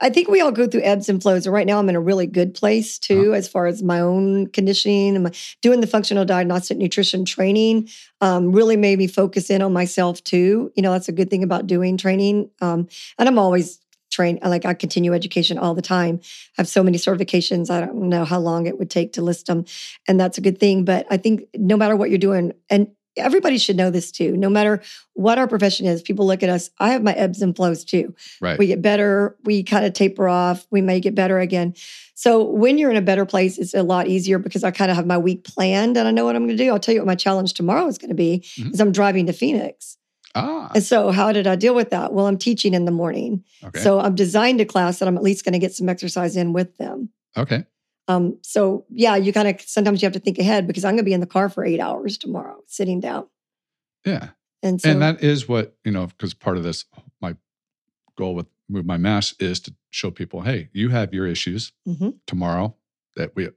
I 0.00 0.10
think 0.10 0.28
we 0.28 0.40
all 0.40 0.52
go 0.52 0.66
through 0.66 0.82
ebbs 0.82 1.08
and 1.08 1.22
flows. 1.22 1.46
And 1.46 1.54
right 1.54 1.66
now, 1.66 1.78
I'm 1.78 1.88
in 1.88 1.96
a 1.96 2.00
really 2.00 2.26
good 2.26 2.54
place 2.54 2.98
too, 2.98 3.34
as 3.34 3.48
far 3.48 3.66
as 3.66 3.82
my 3.82 4.00
own 4.00 4.48
conditioning 4.48 5.16
and 5.16 5.34
doing 5.62 5.80
the 5.80 5.86
functional 5.86 6.24
diagnostic 6.24 6.76
nutrition 6.76 7.24
training. 7.24 7.88
Um, 8.20 8.52
really 8.52 8.76
made 8.76 8.98
me 8.98 9.06
focus 9.06 9.48
in 9.48 9.62
on 9.62 9.72
myself 9.72 10.22
too. 10.22 10.70
You 10.76 10.82
know, 10.82 10.92
that's 10.92 11.08
a 11.08 11.12
good 11.12 11.30
thing 11.30 11.42
about 11.42 11.66
doing 11.66 11.96
training. 11.96 12.50
Um, 12.60 12.88
and 13.18 13.28
I'm 13.28 13.38
always 13.38 13.80
trained. 14.10 14.40
Like 14.42 14.64
I 14.64 14.74
continue 14.74 15.14
education 15.14 15.58
all 15.58 15.74
the 15.74 15.82
time. 15.82 16.20
I 16.22 16.62
have 16.62 16.68
so 16.68 16.82
many 16.82 16.98
certifications. 16.98 17.70
I 17.70 17.80
don't 17.80 18.08
know 18.08 18.24
how 18.24 18.38
long 18.38 18.66
it 18.66 18.78
would 18.78 18.90
take 18.90 19.14
to 19.14 19.22
list 19.22 19.46
them, 19.46 19.64
and 20.06 20.20
that's 20.20 20.38
a 20.38 20.42
good 20.42 20.58
thing. 20.58 20.84
But 20.84 21.06
I 21.10 21.16
think 21.16 21.44
no 21.54 21.76
matter 21.76 21.96
what 21.96 22.10
you're 22.10 22.18
doing, 22.18 22.52
and 22.68 22.88
everybody 23.16 23.58
should 23.58 23.76
know 23.76 23.90
this 23.90 24.10
too. 24.10 24.36
No 24.36 24.48
matter 24.48 24.82
what 25.14 25.38
our 25.38 25.46
profession 25.48 25.86
is, 25.86 26.02
people 26.02 26.26
look 26.26 26.42
at 26.42 26.48
us. 26.48 26.70
I 26.78 26.90
have 26.90 27.02
my 27.02 27.12
ebbs 27.12 27.42
and 27.42 27.54
flows 27.56 27.84
too. 27.84 28.14
Right. 28.40 28.58
We 28.58 28.66
get 28.66 28.82
better, 28.82 29.36
we 29.44 29.62
kind 29.62 29.84
of 29.86 29.92
taper 29.92 30.28
off, 30.28 30.66
we 30.70 30.80
may 30.82 31.00
get 31.00 31.14
better 31.14 31.38
again. 31.38 31.74
So 32.14 32.42
when 32.44 32.78
you're 32.78 32.90
in 32.90 32.96
a 32.96 33.02
better 33.02 33.24
place, 33.26 33.58
it's 33.58 33.74
a 33.74 33.82
lot 33.82 34.06
easier 34.08 34.38
because 34.38 34.64
I 34.64 34.70
kind 34.70 34.90
of 34.90 34.96
have 34.96 35.06
my 35.06 35.18
week 35.18 35.44
planned 35.44 35.96
and 35.96 36.06
I 36.08 36.10
know 36.10 36.24
what 36.24 36.36
I'm 36.36 36.46
going 36.46 36.56
to 36.56 36.62
do. 36.64 36.70
I'll 36.70 36.78
tell 36.78 36.94
you 36.94 37.00
what 37.00 37.06
my 37.06 37.14
challenge 37.14 37.54
tomorrow 37.54 37.86
is 37.88 37.98
going 37.98 38.08
to 38.10 38.14
be 38.14 38.44
Mhm. 38.58 38.72
is 38.74 38.80
I'm 38.80 38.92
driving 38.92 39.26
to 39.26 39.32
Phoenix. 39.32 39.96
ah, 40.34 40.70
And 40.74 40.82
so 40.84 41.10
how 41.10 41.32
did 41.32 41.46
I 41.46 41.56
deal 41.56 41.74
with 41.74 41.90
that? 41.90 42.12
Well, 42.12 42.26
I'm 42.26 42.38
teaching 42.38 42.74
in 42.74 42.84
the 42.84 42.90
morning. 42.92 43.42
okay. 43.64 43.80
So 43.80 44.00
I'm 44.00 44.14
designed 44.14 44.60
a 44.60 44.64
class 44.66 44.98
that 44.98 45.08
I'm 45.08 45.16
at 45.16 45.22
least 45.22 45.44
going 45.44 45.54
to 45.54 45.58
get 45.58 45.74
some 45.74 45.88
exercise 45.88 46.36
in 46.36 46.52
with 46.52 46.76
them. 46.78 47.10
okay. 47.36 47.64
Um, 48.08 48.38
so 48.42 48.84
yeah, 48.90 49.16
you 49.16 49.32
kind 49.32 49.48
of 49.48 49.60
sometimes 49.62 50.00
you 50.00 50.06
have 50.06 50.12
to 50.12 50.20
think 50.20 50.38
ahead 50.38 50.66
because 50.66 50.84
I'm 50.84 50.92
going 50.92 50.98
to 50.98 51.02
be 51.04 51.12
in 51.12 51.20
the 51.20 51.26
car 51.26 51.48
for 51.48 51.64
eight 51.64 51.80
hours 51.80 52.16
tomorrow, 52.18 52.58
sitting 52.66 53.00
down. 53.00 53.26
Yeah. 54.04 54.30
And 54.62 54.80
so 54.80 54.90
and 54.90 55.02
that 55.02 55.22
is 55.22 55.48
what, 55.48 55.76
you 55.84 55.92
know, 55.92 56.06
because 56.06 56.34
part 56.34 56.56
of 56.56 56.62
this, 56.62 56.84
my 57.20 57.36
goal 58.16 58.34
with 58.34 58.46
Move 58.68 58.86
My 58.86 58.96
Mass 58.96 59.34
is 59.38 59.60
to 59.60 59.74
show 59.90 60.10
people, 60.10 60.42
hey, 60.42 60.68
you 60.72 60.90
have 60.90 61.12
your 61.12 61.26
issues 61.26 61.72
Mhm. 61.86 62.14
tomorrow 62.26 62.76
that 63.16 63.34
we, 63.36 63.48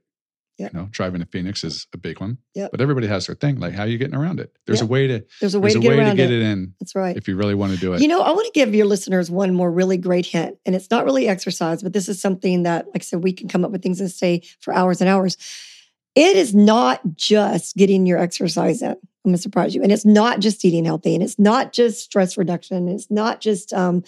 Yep. 0.60 0.72
you 0.74 0.78
know, 0.78 0.88
driving 0.90 1.20
to 1.20 1.26
Phoenix 1.26 1.64
is 1.64 1.86
a 1.92 1.96
big 1.96 2.20
one. 2.20 2.38
Yep. 2.54 2.70
But 2.70 2.80
everybody 2.80 3.06
has 3.06 3.26
their 3.26 3.34
thing. 3.34 3.58
Like, 3.58 3.72
how 3.72 3.82
are 3.84 3.86
you 3.88 3.98
getting 3.98 4.14
around 4.14 4.40
it? 4.40 4.52
There's 4.66 4.80
Yep. 4.80 4.88
a 4.88 4.92
way 4.92 5.06
to, 5.06 5.24
there's 5.40 5.54
a 5.54 5.60
way 5.60 5.72
there's 5.72 5.72
to 5.74 5.78
a 5.78 5.82
get 5.82 5.98
way 5.98 6.04
to 6.10 6.14
get 6.16 6.30
it. 6.30 6.40
it 6.40 6.42
in 6.42 6.74
That's 6.80 6.94
right. 6.94 7.16
if 7.16 7.26
you 7.26 7.36
really 7.36 7.54
want 7.54 7.72
to 7.72 7.78
do 7.78 7.92
it. 7.94 8.02
You 8.02 8.08
know, 8.08 8.20
I 8.20 8.30
want 8.32 8.46
to 8.46 8.52
give 8.52 8.74
your 8.74 8.86
listeners 8.86 9.30
one 9.30 9.54
more 9.54 9.70
really 9.72 9.96
great 9.96 10.26
hint, 10.26 10.58
and 10.66 10.74
it's 10.76 10.90
not 10.90 11.04
really 11.04 11.28
exercise, 11.28 11.82
but 11.82 11.92
this 11.92 12.08
is 12.08 12.20
something 12.20 12.62
that, 12.64 12.86
like 12.88 12.96
I 12.96 13.04
said, 13.04 13.24
we 13.24 13.32
can 13.32 13.48
come 13.48 13.64
up 13.64 13.70
with 13.70 13.82
things 13.82 14.00
and 14.00 14.10
stay 14.10 14.42
for 14.60 14.74
hours 14.74 15.00
and 15.00 15.08
hours. 15.08 15.36
It 16.14 16.36
is 16.36 16.54
not 16.54 17.00
just 17.16 17.76
getting 17.76 18.04
your 18.06 18.18
exercise 18.18 18.82
in. 18.82 18.90
I'm 18.90 18.98
going 19.32 19.36
to 19.36 19.42
surprise 19.42 19.74
you. 19.74 19.82
And 19.82 19.92
it's 19.92 20.04
not 20.06 20.40
just 20.40 20.64
eating 20.64 20.84
healthy, 20.84 21.14
and 21.14 21.22
it's 21.22 21.38
not 21.38 21.72
just 21.72 22.02
stress 22.02 22.36
reduction. 22.36 22.88
It's 22.88 23.10
not 23.10 23.40
just 23.40 23.72
um, 23.72 24.02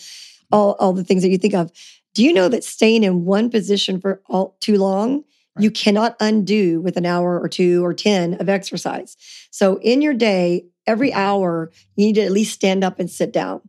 all, 0.50 0.72
all 0.80 0.92
the 0.92 1.04
things 1.04 1.22
that 1.22 1.30
you 1.30 1.38
think 1.38 1.54
of. 1.54 1.70
Do 2.14 2.22
you 2.24 2.32
know 2.32 2.48
that 2.48 2.64
staying 2.64 3.04
in 3.04 3.24
one 3.24 3.48
position 3.50 4.00
for 4.00 4.20
all, 4.26 4.56
too 4.60 4.76
long, 4.78 5.24
you 5.58 5.70
cannot 5.70 6.16
undo 6.20 6.80
with 6.80 6.96
an 6.96 7.06
hour 7.06 7.38
or 7.38 7.48
two 7.48 7.84
or 7.84 7.92
10 7.92 8.34
of 8.34 8.48
exercise? 8.48 9.16
So 9.50 9.78
in 9.82 10.02
your 10.02 10.14
day, 10.14 10.66
every 10.86 11.10
mm-hmm. 11.10 11.20
hour, 11.20 11.70
you 11.96 12.06
need 12.06 12.14
to 12.14 12.22
at 12.22 12.32
least 12.32 12.54
stand 12.54 12.84
up 12.84 12.98
and 12.98 13.10
sit 13.10 13.32
down. 13.32 13.60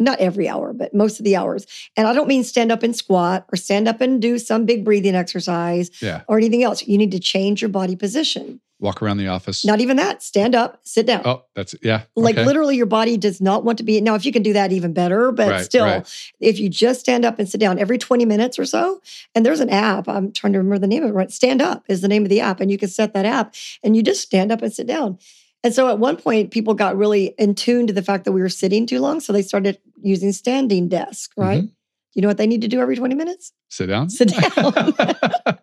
Not 0.00 0.20
every 0.20 0.48
hour, 0.48 0.72
but 0.72 0.94
most 0.94 1.18
of 1.18 1.24
the 1.24 1.34
hours. 1.34 1.66
And 1.96 2.06
I 2.06 2.12
don't 2.12 2.28
mean 2.28 2.44
stand 2.44 2.70
up 2.70 2.84
and 2.84 2.94
squat 2.94 3.46
or 3.52 3.56
stand 3.56 3.88
up 3.88 4.00
and 4.00 4.22
do 4.22 4.38
some 4.38 4.64
big 4.64 4.84
breathing 4.84 5.16
exercise 5.16 5.90
Yeah. 6.00 6.22
or 6.28 6.38
anything 6.38 6.62
else. 6.62 6.86
You 6.86 6.98
need 6.98 7.10
to 7.10 7.18
change 7.18 7.60
your 7.60 7.68
body 7.68 7.96
position. 7.96 8.60
Walk 8.80 9.02
around 9.02 9.16
the 9.16 9.26
office. 9.26 9.64
Not 9.64 9.80
even 9.80 9.96
that. 9.96 10.22
Stand 10.22 10.54
up, 10.54 10.80
sit 10.84 11.04
down. 11.04 11.22
oh, 11.24 11.42
that's, 11.56 11.74
yeah. 11.82 12.02
Like 12.14 12.36
okay. 12.36 12.44
literally, 12.46 12.76
your 12.76 12.86
body 12.86 13.16
does 13.16 13.40
not 13.40 13.64
want 13.64 13.78
to 13.78 13.84
be. 13.84 14.00
Now, 14.00 14.14
if 14.14 14.24
you 14.24 14.30
can 14.30 14.42
do 14.44 14.52
that, 14.52 14.70
even 14.70 14.92
better. 14.92 15.32
But 15.32 15.48
Right, 15.50 15.64
still, 15.64 15.84
right. 15.84 16.32
if 16.38 16.60
you 16.60 16.68
just 16.68 17.00
stand 17.00 17.24
up 17.24 17.40
and 17.40 17.48
sit 17.48 17.58
down 17.60 17.80
every 17.80 17.98
20 17.98 18.24
minutes 18.24 18.56
or 18.56 18.64
so, 18.64 19.00
and 19.34 19.44
there's 19.44 19.58
an 19.58 19.68
app, 19.70 20.08
I'm 20.08 20.30
trying 20.30 20.52
to 20.52 20.58
remember 20.60 20.78
the 20.78 20.86
name 20.86 21.02
of 21.02 21.10
it, 21.10 21.14
right? 21.14 21.30
Stand 21.30 21.60
Up 21.60 21.84
is 21.88 22.02
the 22.02 22.08
name 22.08 22.22
of 22.22 22.28
the 22.28 22.40
app. 22.40 22.60
And 22.60 22.70
you 22.70 22.78
can 22.78 22.88
set 22.88 23.14
that 23.14 23.24
app 23.24 23.54
and 23.82 23.96
you 23.96 24.02
just 24.02 24.22
stand 24.22 24.52
up 24.52 24.62
and 24.62 24.72
sit 24.72 24.86
down. 24.86 25.18
And 25.64 25.74
so 25.74 25.88
at 25.88 25.98
one 25.98 26.16
point, 26.16 26.52
people 26.52 26.74
got 26.74 26.96
really 26.96 27.34
in 27.36 27.56
tune 27.56 27.88
to 27.88 27.92
the 27.92 28.02
fact 28.02 28.26
that 28.26 28.32
we 28.32 28.40
were 28.40 28.48
sitting 28.48 28.86
too 28.86 29.00
long. 29.00 29.18
So 29.18 29.32
they 29.32 29.42
started 29.42 29.78
using 30.00 30.30
standing 30.30 30.86
desk, 30.88 31.32
right? 31.36 31.64
Mhm. 31.64 31.70
You 32.14 32.22
know 32.22 32.28
what 32.28 32.36
they 32.38 32.46
need 32.46 32.62
to 32.62 32.68
do 32.68 32.80
every 32.80 32.96
20 32.96 33.14
minutes? 33.14 33.52
Sit 33.68 33.86
down. 33.86 34.10
Sit 34.10 34.28
down. 34.28 34.72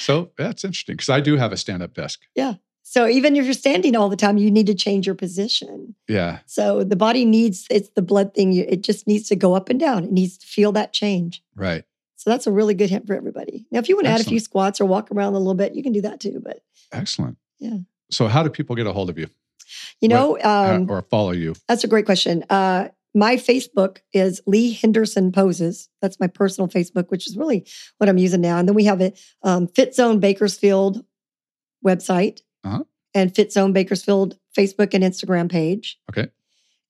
so 0.00 0.30
that's 0.36 0.64
interesting 0.64 0.94
because 0.94 1.08
I 1.08 1.20
do 1.20 1.36
have 1.36 1.52
a 1.52 1.56
stand 1.56 1.82
up 1.82 1.94
desk. 1.94 2.20
Yeah. 2.34 2.54
So 2.82 3.06
even 3.06 3.36
if 3.36 3.44
you're 3.44 3.52
standing 3.54 3.96
all 3.96 4.08
the 4.08 4.16
time, 4.16 4.38
you 4.38 4.50
need 4.50 4.66
to 4.66 4.74
change 4.74 5.06
your 5.06 5.14
position. 5.14 5.94
Yeah. 6.08 6.38
So 6.46 6.84
the 6.84 6.96
body 6.96 7.24
needs, 7.24 7.66
it's 7.70 7.90
the 7.90 8.02
blood 8.02 8.32
thing. 8.34 8.52
you- 8.52 8.64
It 8.68 8.82
just 8.82 9.06
needs 9.06 9.28
to 9.28 9.36
go 9.36 9.54
up 9.54 9.68
and 9.68 9.78
down. 9.78 10.04
It 10.04 10.12
needs 10.12 10.38
to 10.38 10.46
feel 10.46 10.72
that 10.72 10.92
change. 10.92 11.42
Right. 11.54 11.84
So 12.16 12.30
that's 12.30 12.46
a 12.46 12.50
really 12.52 12.74
good 12.74 12.90
hint 12.90 13.06
for 13.06 13.14
everybody. 13.14 13.66
Now, 13.70 13.78
if 13.78 13.88
you 13.88 13.94
want 13.94 14.06
to 14.06 14.10
add 14.12 14.20
a 14.20 14.24
few 14.24 14.40
squats 14.40 14.80
or 14.80 14.86
walk 14.86 15.10
around 15.12 15.34
a 15.34 15.38
little 15.38 15.54
bit, 15.54 15.74
you 15.74 15.82
can 15.82 15.92
do 15.92 16.00
that 16.02 16.18
too. 16.20 16.40
But 16.42 16.60
Excellent. 16.92 17.36
Yeah. 17.60 17.76
So, 18.10 18.26
how 18.26 18.42
do 18.42 18.48
people 18.50 18.74
get 18.74 18.86
a 18.86 18.92
hold 18.92 19.10
of 19.10 19.18
you 19.18 19.28
you 20.00 20.08
know, 20.08 20.38
um, 20.42 20.90
or 20.90 21.02
follow 21.02 21.32
you? 21.32 21.54
that's 21.68 21.84
a 21.84 21.88
great 21.88 22.06
question. 22.06 22.42
Uh, 22.48 22.88
my 23.14 23.36
Facebook 23.36 23.98
is 24.12 24.40
Lee 24.46 24.72
Henderson 24.72 25.32
Poses. 25.32 25.88
That's 26.02 26.20
my 26.20 26.26
personal 26.26 26.68
Facebook, 26.68 27.10
which 27.10 27.26
is 27.26 27.36
really 27.36 27.66
what 27.98 28.08
I'm 28.08 28.18
using 28.18 28.40
now. 28.40 28.58
And 28.58 28.68
then 28.68 28.74
we 28.74 28.84
have 28.84 29.00
a 29.00 29.12
um, 29.42 29.66
Fit 29.66 29.94
Zone 29.94 30.20
Bakersfield 30.20 31.04
website 31.84 32.40
Uh-huh. 32.64 32.84
and 33.14 33.34
Fit 33.34 33.52
Zone 33.52 33.72
Bakersfield 33.72 34.38
Facebook 34.56 34.94
and 34.94 35.02
Instagram 35.04 35.50
page. 35.50 35.98
Okay. 36.10 36.28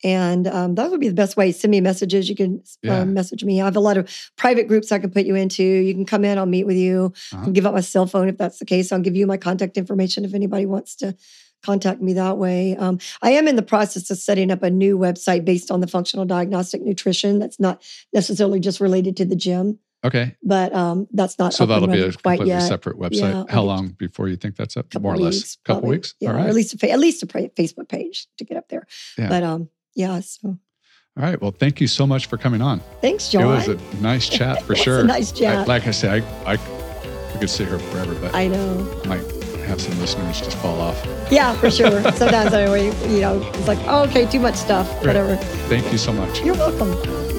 And 0.04 0.46
um, 0.46 0.76
that 0.76 0.90
would 0.92 1.00
be 1.00 1.08
the 1.08 1.14
best 1.14 1.36
way. 1.36 1.50
Send 1.50 1.72
me 1.72 1.80
messages. 1.80 2.28
You 2.28 2.36
can 2.36 2.62
Yeah. 2.82 3.00
uh, 3.00 3.04
message 3.04 3.42
me. 3.44 3.60
I 3.60 3.64
have 3.64 3.74
a 3.76 3.80
lot 3.80 3.96
of 3.96 4.08
private 4.36 4.68
groups 4.68 4.92
I 4.92 5.00
can 5.00 5.10
put 5.10 5.26
you 5.26 5.34
into. 5.34 5.64
You 5.64 5.92
can 5.92 6.04
come 6.04 6.24
in. 6.24 6.38
I'll 6.38 6.46
meet 6.46 6.66
with 6.66 6.76
you. 6.76 7.12
Uh-huh. 7.32 7.44
I'll 7.46 7.52
give 7.52 7.66
out 7.66 7.74
my 7.74 7.80
cell 7.80 8.06
phone 8.06 8.28
if 8.28 8.38
that's 8.38 8.58
the 8.60 8.64
case. 8.64 8.92
I'll 8.92 9.00
give 9.00 9.16
you 9.16 9.26
my 9.26 9.36
contact 9.36 9.76
information 9.76 10.24
if 10.24 10.34
anybody 10.34 10.66
wants 10.66 10.94
to 10.96 11.16
contact 11.62 12.00
me 12.00 12.12
that 12.14 12.38
way. 12.38 12.76
Um, 12.76 12.98
I 13.22 13.32
am 13.32 13.48
in 13.48 13.56
the 13.56 13.62
process 13.62 14.10
of 14.10 14.18
setting 14.18 14.50
up 14.50 14.62
a 14.62 14.70
new 14.70 14.96
website 14.98 15.44
based 15.44 15.70
on 15.70 15.80
the 15.80 15.86
functional 15.86 16.24
diagnostic 16.24 16.82
nutrition. 16.82 17.38
That's 17.38 17.58
not 17.60 17.82
necessarily 18.12 18.60
just 18.60 18.80
related 18.80 19.16
to 19.18 19.24
the 19.24 19.36
gym, 19.36 19.78
Okay. 20.04 20.36
but 20.42 20.72
um, 20.74 21.08
that's 21.12 21.38
not 21.38 21.52
So 21.54 21.66
that'll 21.66 21.88
be 21.88 22.00
a 22.00 22.12
completely 22.12 22.48
yet. 22.48 22.60
separate 22.60 22.96
website. 22.96 23.32
Yeah, 23.32 23.44
How 23.48 23.62
long 23.62 23.88
before 23.98 24.28
you 24.28 24.36
think 24.36 24.56
that's 24.56 24.76
up? 24.76 24.86
More 25.00 25.14
or 25.14 25.16
less. 25.16 25.34
weeks, 25.34 25.56
couple 25.64 25.80
probably. 25.82 25.96
weeks. 25.98 26.14
Yeah, 26.20 26.30
All 26.30 26.36
or 26.36 26.40
at 26.48 26.54
least 26.54 26.74
a 26.74 26.78
fa- 26.78 26.90
at 26.90 26.98
least 27.00 27.22
a 27.22 27.26
Facebook 27.26 27.88
page 27.88 28.26
to 28.38 28.44
get 28.44 28.56
up 28.56 28.68
there. 28.68 28.86
Yeah. 29.18 29.28
But 29.28 29.42
um, 29.42 29.68
yeah. 29.96 30.20
So 30.20 30.48
All 30.48 30.58
right. 31.16 31.40
Well, 31.42 31.50
thank 31.50 31.80
you 31.80 31.88
so 31.88 32.06
much 32.06 32.26
for 32.26 32.36
coming 32.38 32.62
on. 32.62 32.80
thanks, 33.00 33.28
John. 33.30 33.42
It 33.42 33.46
was 33.46 33.68
a 33.68 33.96
nice 34.00 34.28
chat 34.28 34.62
for 34.62 34.76
sure. 34.76 35.00
a 35.00 35.04
nice 35.04 35.32
I- 35.32 35.36
chat. 35.36 35.68
like 35.68 35.86
I 35.88 35.90
said, 35.90 36.22
I, 36.46 36.52
I 36.54 37.32
we 37.34 37.40
could 37.40 37.50
sit 37.50 37.66
here 37.68 37.78
forever, 37.80 38.14
but 38.14 38.34
I 38.34 38.42
I 38.42 38.46
know. 38.48 39.02
might 39.06 39.37
have 39.68 39.80
some 39.80 39.98
listeners 40.00 40.40
just 40.40 40.56
fall 40.58 40.80
off. 40.80 40.98
Yeah, 41.30 41.54
for 41.54 41.70
sure. 41.70 42.02
Sometimes 42.12 42.52
I, 42.54 42.64
you 43.06 43.20
know, 43.20 43.40
it's 43.54 43.68
like, 43.68 43.78
oh, 43.86 44.04
okay, 44.04 44.26
too 44.26 44.40
much 44.40 44.56
stuff. 44.56 44.88
Right. 44.96 45.08
Whatever. 45.08 45.36
Thank 45.68 45.92
you 45.92 45.98
so 45.98 46.12
much. 46.12 46.40
You're 46.42 46.56
welcome. 46.56 47.37